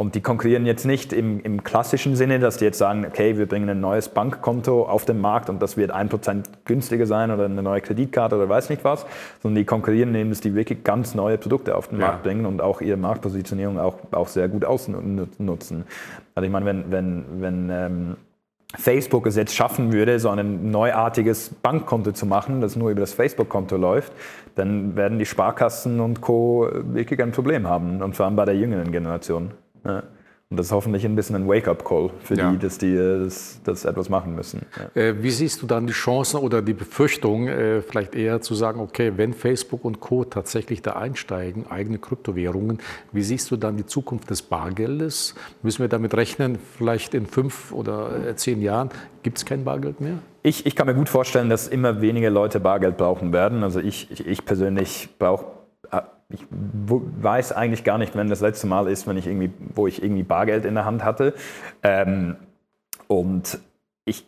Und 0.01 0.15
die 0.15 0.21
konkurrieren 0.21 0.65
jetzt 0.65 0.83
nicht 0.83 1.13
im, 1.13 1.41
im, 1.41 1.63
klassischen 1.63 2.15
Sinne, 2.15 2.39
dass 2.39 2.57
die 2.57 2.65
jetzt 2.65 2.79
sagen, 2.79 3.05
okay, 3.05 3.37
wir 3.37 3.45
bringen 3.45 3.69
ein 3.69 3.81
neues 3.81 4.09
Bankkonto 4.09 4.81
auf 4.87 5.05
den 5.05 5.21
Markt 5.21 5.47
und 5.47 5.61
das 5.61 5.77
wird 5.77 5.93
1% 5.93 6.43
günstiger 6.65 7.05
sein 7.05 7.29
oder 7.29 7.45
eine 7.45 7.61
neue 7.61 7.81
Kreditkarte 7.81 8.35
oder 8.35 8.49
weiß 8.49 8.71
nicht 8.71 8.83
was, 8.83 9.05
sondern 9.43 9.59
die 9.59 9.63
konkurrieren, 9.63 10.09
indem 10.09 10.31
dass 10.31 10.41
die 10.41 10.55
wirklich 10.55 10.83
ganz 10.83 11.13
neue 11.13 11.37
Produkte 11.37 11.75
auf 11.75 11.89
den 11.89 11.99
ja. 11.99 12.07
Markt 12.07 12.23
bringen 12.23 12.47
und 12.47 12.63
auch 12.63 12.81
ihre 12.81 12.97
Marktpositionierung 12.97 13.77
auch, 13.77 13.93
auch 14.09 14.27
sehr 14.27 14.49
gut 14.49 14.65
ausnutzen. 14.65 15.83
Also 16.33 16.45
ich 16.47 16.51
meine, 16.51 16.65
wenn, 16.65 16.91
wenn, 16.91 17.25
wenn 17.37 17.69
ähm, 17.69 18.15
Facebook 18.73 19.27
es 19.27 19.35
jetzt 19.35 19.53
schaffen 19.53 19.93
würde, 19.93 20.19
so 20.19 20.29
ein 20.29 20.71
neuartiges 20.71 21.51
Bankkonto 21.61 22.13
zu 22.13 22.25
machen, 22.25 22.59
das 22.59 22.75
nur 22.75 22.89
über 22.89 23.01
das 23.01 23.13
Facebook-Konto 23.13 23.77
läuft, 23.77 24.13
dann 24.55 24.95
werden 24.95 25.19
die 25.19 25.27
Sparkassen 25.27 25.99
und 25.99 26.21
Co. 26.21 26.67
wirklich 26.71 27.21
ein 27.21 27.33
Problem 27.33 27.69
haben 27.69 28.01
und 28.01 28.15
vor 28.15 28.25
allem 28.25 28.35
bei 28.35 28.45
der 28.45 28.55
jüngeren 28.55 28.91
Generation. 28.91 29.51
Ja. 29.83 30.03
Und 30.51 30.57
das 30.57 30.65
ist 30.65 30.71
hoffentlich 30.73 31.05
ein 31.05 31.15
bisschen 31.15 31.37
ein 31.37 31.47
Wake-up-Call 31.47 32.09
für 32.21 32.35
ja. 32.35 32.51
die, 32.51 32.59
dass 32.59 32.77
die 32.77 32.93
äh, 32.93 33.23
das, 33.23 33.61
das, 33.63 33.85
etwas 33.85 34.09
machen 34.09 34.35
müssen. 34.35 34.63
Ja. 34.95 35.01
Äh, 35.01 35.23
wie 35.23 35.31
siehst 35.31 35.61
du 35.61 35.65
dann 35.65 35.87
die 35.87 35.93
Chancen 35.93 36.41
oder 36.41 36.61
die 36.61 36.73
Befürchtung, 36.73 37.47
äh, 37.47 37.81
vielleicht 37.81 38.15
eher 38.15 38.41
zu 38.41 38.53
sagen, 38.53 38.81
okay, 38.81 39.13
wenn 39.15 39.33
Facebook 39.33 39.85
und 39.85 40.01
Co. 40.01 40.25
tatsächlich 40.25 40.81
da 40.81 40.91
einsteigen, 40.97 41.67
eigene 41.69 41.99
Kryptowährungen, 41.99 42.79
wie 43.13 43.21
siehst 43.21 43.49
du 43.49 43.55
dann 43.55 43.77
die 43.77 43.85
Zukunft 43.85 44.29
des 44.29 44.41
Bargeldes? 44.41 45.35
Müssen 45.63 45.83
wir 45.83 45.87
damit 45.87 46.15
rechnen, 46.15 46.59
vielleicht 46.77 47.13
in 47.13 47.27
fünf 47.27 47.71
oder 47.71 48.35
zehn 48.35 48.61
Jahren 48.61 48.89
gibt 49.23 49.37
es 49.37 49.45
kein 49.45 49.63
Bargeld 49.63 50.01
mehr? 50.01 50.17
Ich, 50.43 50.65
ich 50.65 50.75
kann 50.75 50.87
mir 50.87 50.95
gut 50.95 51.07
vorstellen, 51.07 51.49
dass 51.49 51.69
immer 51.69 52.01
weniger 52.01 52.29
Leute 52.29 52.59
Bargeld 52.59 52.97
brauchen 52.97 53.31
werden. 53.31 53.63
Also 53.63 53.79
ich, 53.79 54.27
ich 54.27 54.43
persönlich 54.43 55.07
brauche 55.17 55.45
ich 56.33 56.45
weiß 56.49 57.51
eigentlich 57.51 57.83
gar 57.83 57.97
nicht, 57.97 58.15
wenn 58.15 58.29
das 58.29 58.41
letzte 58.41 58.67
Mal 58.67 58.87
ist, 58.87 59.07
wenn 59.07 59.17
ich 59.17 59.27
irgendwie, 59.27 59.51
wo 59.75 59.87
ich 59.87 60.01
irgendwie 60.01 60.23
Bargeld 60.23 60.65
in 60.65 60.75
der 60.75 60.85
Hand 60.85 61.03
hatte. 61.03 61.33
Ähm, 61.83 62.35
und 63.07 63.59
ich 64.05 64.25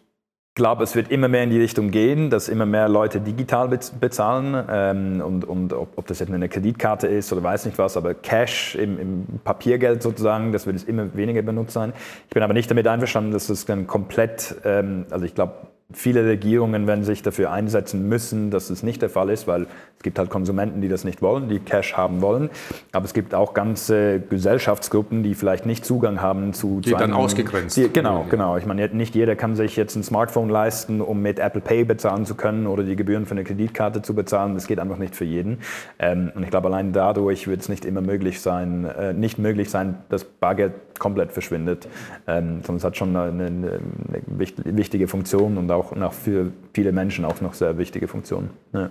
glaube, 0.55 0.83
es 0.83 0.95
wird 0.95 1.09
immer 1.09 1.27
mehr 1.27 1.43
in 1.43 1.49
die 1.49 1.59
Richtung 1.59 1.91
gehen, 1.91 2.29
dass 2.29 2.49
immer 2.49 2.65
mehr 2.65 2.87
Leute 2.89 3.19
digital 3.21 3.67
bezahlen. 3.67 4.65
Ähm, 4.69 5.21
und, 5.21 5.45
und 5.45 5.73
ob, 5.73 5.97
ob, 5.97 6.07
das 6.07 6.19
jetzt 6.19 6.31
eine 6.31 6.49
Kreditkarte 6.49 7.07
ist 7.07 7.31
oder 7.31 7.43
weiß 7.43 7.65
nicht 7.65 7.77
was, 7.77 7.97
aber 7.97 8.13
Cash 8.13 8.75
im, 8.75 8.99
im 8.99 9.25
Papiergeld 9.43 10.03
sozusagen, 10.03 10.51
das 10.51 10.65
wird 10.65 10.75
es 10.75 10.83
immer 10.83 11.15
weniger 11.15 11.41
benutzt 11.41 11.73
sein. 11.73 11.93
Ich 12.27 12.33
bin 12.33 12.43
aber 12.43 12.53
nicht 12.53 12.69
damit 12.69 12.87
einverstanden, 12.87 13.31
dass 13.31 13.47
das 13.47 13.65
dann 13.65 13.87
komplett, 13.87 14.55
ähm, 14.63 15.05
also 15.09 15.25
ich 15.25 15.33
glaube, 15.33 15.53
viele 15.91 16.25
Regierungen 16.25 16.87
werden 16.87 17.03
sich 17.03 17.21
dafür 17.21 17.51
einsetzen 17.51 18.07
müssen, 18.07 18.51
dass 18.51 18.69
es 18.69 18.83
nicht 18.83 19.01
der 19.01 19.09
Fall 19.09 19.29
ist, 19.29 19.47
weil 19.47 19.63
es 19.97 20.03
gibt 20.03 20.19
halt 20.19 20.29
Konsumenten, 20.29 20.81
die 20.81 20.89
das 20.89 21.03
nicht 21.03 21.21
wollen, 21.21 21.49
die 21.49 21.59
Cash 21.59 21.95
haben 21.95 22.21
wollen. 22.21 22.49
Aber 22.91 23.05
es 23.05 23.13
gibt 23.13 23.33
auch 23.33 23.53
ganze 23.53 24.19
Gesellschaftsgruppen, 24.19 25.23
die 25.23 25.35
vielleicht 25.35 25.65
nicht 25.65 25.85
Zugang 25.85 26.21
haben 26.21 26.53
zu. 26.53 26.81
Die 26.81 26.91
zu 26.91 26.97
dann 26.97 27.13
ausgegrenzt. 27.13 27.77
Die, 27.77 27.89
genau, 27.89 28.25
genau. 28.29 28.57
Ich 28.57 28.65
meine, 28.65 28.87
nicht 28.89 29.15
jeder 29.15 29.35
kann 29.35 29.55
sich 29.55 29.75
jetzt 29.75 29.95
ein 29.95 30.03
Smartphone 30.03 30.49
leisten, 30.49 31.01
um 31.01 31.21
mit 31.21 31.39
Apple 31.39 31.61
Pay 31.61 31.85
bezahlen 31.85 32.25
zu 32.25 32.35
können 32.35 32.67
oder 32.67 32.83
die 32.83 32.95
Gebühren 32.95 33.25
für 33.25 33.31
eine 33.31 33.43
Kreditkarte 33.43 34.01
zu 34.01 34.13
bezahlen. 34.13 34.55
Das 34.55 34.67
geht 34.67 34.79
einfach 34.79 34.97
nicht 34.97 35.15
für 35.15 35.25
jeden. 35.25 35.59
Ähm, 35.99 36.31
und 36.35 36.43
ich 36.43 36.49
glaube, 36.49 36.67
allein 36.67 36.91
dadurch 36.91 37.47
wird 37.47 37.61
es 37.61 37.69
nicht 37.69 37.85
immer 37.85 38.01
möglich 38.01 38.41
sein, 38.41 38.85
äh, 38.85 39.13
nicht 39.13 39.37
möglich 39.37 39.69
sein, 39.69 39.97
dass 40.09 40.23
Bargeld 40.23 40.73
komplett 40.99 41.31
verschwindet. 41.31 41.87
Ähm, 42.27 42.61
sondern 42.63 42.77
es 42.77 42.83
hat 42.83 42.97
schon 42.97 43.15
eine, 43.15 43.45
eine, 43.45 43.79
wichtige 44.25 45.07
Funktion 45.07 45.57
und 45.57 45.71
auch 45.71 45.95
noch 45.95 46.13
für 46.13 46.51
viele 46.73 46.91
Menschen 46.91 47.25
auch 47.25 47.41
noch 47.41 47.53
sehr 47.53 47.77
wichtige 47.77 48.07
Funktion. 48.07 48.49
Ja. 48.73 48.89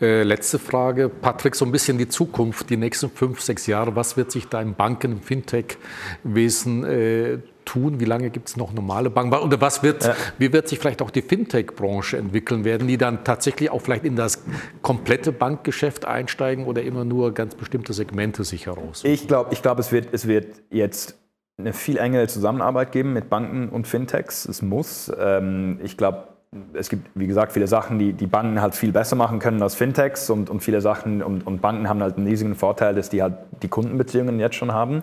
Äh, 0.00 0.22
letzte 0.22 0.58
Frage, 0.58 1.08
Patrick, 1.08 1.54
so 1.54 1.64
ein 1.64 1.72
bisschen 1.72 1.98
die 1.98 2.08
Zukunft, 2.08 2.70
die 2.70 2.76
nächsten 2.76 3.10
fünf, 3.10 3.40
sechs 3.40 3.66
Jahre. 3.66 3.96
Was 3.96 4.16
wird 4.16 4.30
sich 4.30 4.48
da 4.48 4.62
im 4.62 4.74
Banken-, 4.74 5.12
im 5.12 5.20
Fintech-Wesen 5.20 6.84
äh, 6.84 7.38
tun? 7.64 8.00
Wie 8.00 8.04
lange 8.04 8.30
gibt 8.30 8.48
es 8.48 8.56
noch 8.56 8.72
normale 8.72 9.10
Banken? 9.10 9.34
Oder 9.34 9.60
was 9.60 9.82
wird, 9.82 10.04
ja. 10.04 10.14
wie 10.38 10.52
wird 10.52 10.68
sich 10.68 10.78
vielleicht 10.78 11.02
auch 11.02 11.10
die 11.10 11.22
Fintech-Branche 11.22 12.16
entwickeln? 12.16 12.64
Werden 12.64 12.88
die 12.88 12.96
dann 12.96 13.24
tatsächlich 13.24 13.70
auch 13.70 13.82
vielleicht 13.82 14.04
in 14.04 14.16
das 14.16 14.42
komplette 14.82 15.32
Bankgeschäft 15.32 16.04
einsteigen 16.04 16.64
oder 16.64 16.82
immer 16.82 17.04
nur 17.04 17.34
ganz 17.34 17.54
bestimmte 17.54 17.92
Segmente 17.92 18.44
sich 18.44 18.66
heraus? 18.66 19.02
Ich 19.04 19.28
glaube, 19.28 19.52
ich 19.52 19.62
glaub, 19.62 19.78
es, 19.78 19.92
wird, 19.92 20.08
es 20.12 20.26
wird 20.26 20.62
jetzt 20.70 21.17
eine 21.58 21.72
viel 21.72 21.98
engere 21.98 22.28
Zusammenarbeit 22.28 22.92
geben 22.92 23.12
mit 23.12 23.28
Banken 23.28 23.68
und 23.68 23.86
Fintechs. 23.86 24.46
Es 24.46 24.62
muss. 24.62 25.12
Ähm, 25.18 25.80
ich 25.82 25.96
glaube, 25.96 26.28
es 26.72 26.88
gibt, 26.88 27.10
wie 27.14 27.26
gesagt, 27.26 27.52
viele 27.52 27.66
Sachen, 27.66 27.98
die 27.98 28.12
die 28.12 28.26
Banken 28.26 28.62
halt 28.62 28.74
viel 28.74 28.92
besser 28.92 29.16
machen 29.16 29.38
können 29.38 29.60
als 29.62 29.74
Fintechs 29.74 30.30
und, 30.30 30.48
und 30.48 30.60
viele 30.60 30.80
Sachen 30.80 31.22
und, 31.22 31.46
und 31.46 31.60
Banken 31.60 31.88
haben 31.88 32.02
halt 32.02 32.16
einen 32.16 32.26
riesigen 32.26 32.54
Vorteil, 32.54 32.94
dass 32.94 33.10
die 33.10 33.22
halt 33.22 33.34
die 33.62 33.68
Kundenbeziehungen 33.68 34.38
jetzt 34.40 34.54
schon 34.54 34.72
haben. 34.72 35.02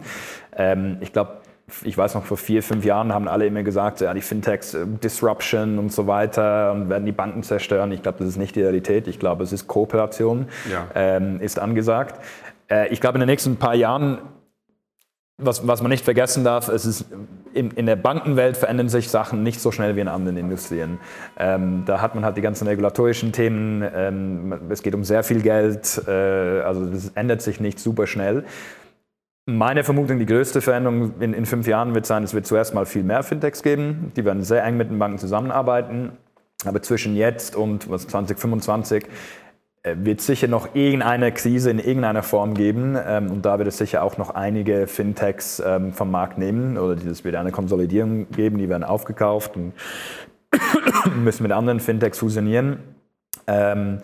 Ähm, 0.56 0.98
ich 1.02 1.13
glaube, 1.13 1.41
ich 1.84 1.98
weiß 1.98 2.15
noch, 2.15 2.24
vor 2.24 2.38
vier, 2.38 2.63
fünf 2.63 2.86
Jahren 2.86 3.13
haben 3.13 3.28
alle 3.28 3.48
immer 3.48 3.63
gesagt, 3.63 4.00
ja, 4.00 4.13
die 4.13 4.22
Fintechs, 4.22 4.74
äh, 4.74 4.86
Disruption 5.04 5.78
und 5.78 5.91
so 5.91 6.08
weiter 6.08 6.72
und 6.72 6.89
werden 6.89 7.06
die 7.06 7.12
Banken 7.12 7.44
zerstören. 7.44 7.91
Ich 7.91 8.02
glaube, 8.02 8.20
das 8.20 8.30
ist 8.30 8.38
nicht 8.38 8.56
die 8.56 8.62
Realität. 8.62 9.08
Ich 9.08 9.20
glaube, 9.20 9.44
es 9.44 9.52
ist 9.52 9.68
Kooperation, 9.68 10.48
ja. 10.72 10.88
ähm, 10.96 11.41
ist 11.41 11.60
angesagt. 11.60 12.20
Äh, 12.70 12.88
ich 12.94 13.02
glaube, 13.02 13.18
in 13.18 13.20
den 13.20 13.30
nächsten 13.30 13.58
paar 13.58 13.76
Jahren 13.76 14.20
was, 15.38 15.67
was 15.67 15.82
man 15.82 15.91
nicht 15.91 16.06
vergessen 16.06 16.43
darf, 16.43 16.69
es 16.69 16.86
ist 16.86 17.06
in, 17.54 17.71
in, 17.71 17.86
der 17.86 17.98
Bankenwelt 17.98 18.56
verändern 18.56 18.89
sich 18.89 19.10
Sachen 19.10 19.43
nicht 19.43 19.60
so 19.60 19.71
schnell 19.71 19.95
wie 19.95 20.02
in 20.02 20.08
anderen 20.08 20.38
Industrien. 20.38 21.00
Ähm, 21.38 21.84
da 21.86 22.02
hat 22.02 22.15
man 22.15 22.24
halt 22.24 22.38
die 22.38 22.41
ganzen 22.41 22.67
regulatorischen 22.67 23.34
Themen, 23.34 23.84
ähm, 23.93 24.54
es 24.69 24.82
geht 24.82 24.95
um 24.95 25.04
sehr 25.04 25.24
viel 25.24 25.41
Geld, 25.41 26.02
äh, 26.08 26.12
also 26.62 26.86
das 26.86 27.10
ändert 27.15 27.41
sich 27.41 27.60
nicht 27.60 27.80
super 27.80 28.08
schnell. 28.08 28.45
Meine 29.45 29.84
Vermutung, 29.84 30.19
die 30.19 30.26
größte 30.26 30.62
Veränderung 30.62 31.19
in, 31.19 31.34
in 31.34 31.45
fünf 31.45 31.67
Jahren 31.67 31.93
wird 31.93 32.06
sein, 32.06 32.24
es 32.24 32.34
wird 32.34 32.48
zuerst 32.48 32.74
mal 32.74 32.86
viel 32.86 33.04
mehr 33.04 33.21
Fintechs 33.21 33.62
geben, 33.62 34.12
die 34.15 34.26
werden 34.26 34.41
sehr 34.41 34.63
eng 34.63 34.78
mit 34.78 34.89
den 34.89 34.98
Banken 34.98 35.19
zusammenarbeiten. 35.19 36.13
Aber 36.65 36.82
zwischen 36.82 37.15
jetzt 37.15 37.56
und 37.56 37.89
was 37.89 38.08
2025 38.08 39.04
äh, 39.04 39.08
wird 39.95 40.21
sicher 40.21 40.48
noch 40.48 40.74
irgendeine 40.74 41.32
Krise 41.32 41.69
in 41.69 41.80
irgendeiner 41.80 42.24
Form 42.24 42.54
geben 42.54 42.98
ähm, 43.06 43.32
und 43.32 43.45
da 43.45 43.58
wird 43.60 43.67
es 43.67 43.78
sicher 43.78 44.04
auch 44.04 44.17
noch 44.17 44.32
einige 44.32 44.88
Fintechs 44.88 45.62
ähm, 45.65 45.93
vom 45.93 46.12
Markt 46.12 46.38
nehmen 46.38 46.78
oder 46.78 46.95
es 47.06 47.24
wird 47.24 47.36
eine 47.36 47.52
Konsolidierung 47.52 48.30
geben, 48.32 48.58
die 48.58 48.69
werden 48.69 48.84
aufgekauft 48.84 49.56
und 49.56 49.74
müssen 51.24 51.43
mit 51.43 51.52
anderen 51.52 51.80
Fintechs 51.80 52.19
fusionieren. 52.19 52.80
Ähm, 53.48 54.00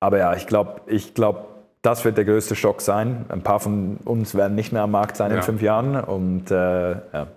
aber 0.00 0.18
ja, 0.18 0.34
ich 0.34 0.46
glaube, 0.46 0.80
ich 0.86 1.14
glaube, 1.14 1.46
das 1.82 2.04
wird 2.04 2.16
der 2.16 2.24
größte 2.24 2.56
Schock 2.56 2.80
sein. 2.80 3.26
Ein 3.28 3.42
paar 3.42 3.60
von 3.60 3.98
uns 4.04 4.34
werden 4.34 4.56
nicht 4.56 4.72
mehr 4.72 4.82
am 4.82 4.90
Markt 4.90 5.16
sein 5.16 5.30
ja. 5.30 5.36
in 5.36 5.42
fünf 5.42 5.62
Jahren 5.62 5.96
und 6.00 6.50
äh, 6.50 6.90
ja, 6.90 7.28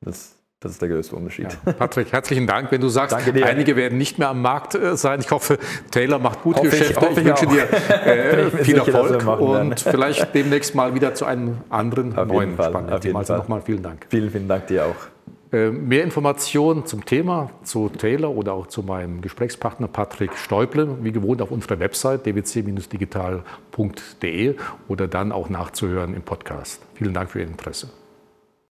das 0.00 0.39
das 0.60 0.72
ist 0.72 0.82
der 0.82 0.90
größte 0.90 1.16
Unterschied. 1.16 1.56
Ja. 1.64 1.72
Patrick, 1.72 2.12
herzlichen 2.12 2.46
Dank. 2.46 2.70
Wenn 2.70 2.82
du 2.82 2.90
sagst, 2.90 3.16
einige 3.16 3.76
werden 3.76 3.96
nicht 3.96 4.18
mehr 4.18 4.28
am 4.28 4.42
Markt 4.42 4.74
äh, 4.74 4.94
sein, 4.94 5.20
ich 5.20 5.30
hoffe, 5.30 5.58
Taylor 5.90 6.18
macht 6.18 6.42
gute 6.42 6.58
hoffe 6.58 6.68
Geschäfte. 6.68 7.06
Ich, 7.06 7.12
ich, 7.12 7.18
ich 7.18 7.24
wünsche 7.24 7.46
dir 7.46 7.62
äh, 8.06 8.50
viel 8.62 8.76
Erfolg 8.76 9.26
und 9.40 9.80
vielleicht 9.80 10.34
demnächst 10.34 10.74
mal 10.74 10.94
wieder 10.94 11.14
zu 11.14 11.24
einem 11.24 11.62
anderen 11.70 12.14
Auf 12.14 12.28
neuen 12.28 12.52
spannenden 12.54 13.00
Thema. 13.00 13.20
Also 13.20 13.36
nochmal 13.36 13.62
vielen 13.62 13.82
Dank. 13.82 14.04
Vielen, 14.10 14.30
vielen 14.30 14.48
Dank 14.48 14.66
dir 14.66 14.84
auch. 14.84 14.96
Äh, 15.50 15.70
mehr 15.70 16.04
Informationen 16.04 16.84
zum 16.84 17.06
Thema, 17.06 17.48
zu 17.64 17.88
Taylor 17.88 18.28
oder 18.30 18.52
auch 18.52 18.66
zu 18.66 18.82
meinem 18.82 19.22
Gesprächspartner 19.22 19.88
Patrick 19.88 20.36
Steuble, 20.36 20.98
wie 21.00 21.10
gewohnt 21.10 21.40
auf 21.40 21.50
unserer 21.50 21.80
Website 21.80 22.26
dwc-digital.de 22.26 24.56
oder 24.88 25.08
dann 25.08 25.32
auch 25.32 25.48
nachzuhören 25.48 26.12
im 26.14 26.20
Podcast. 26.22 26.82
Vielen 26.94 27.14
Dank 27.14 27.30
für 27.30 27.40
Ihr 27.40 27.46
Interesse. 27.46 27.88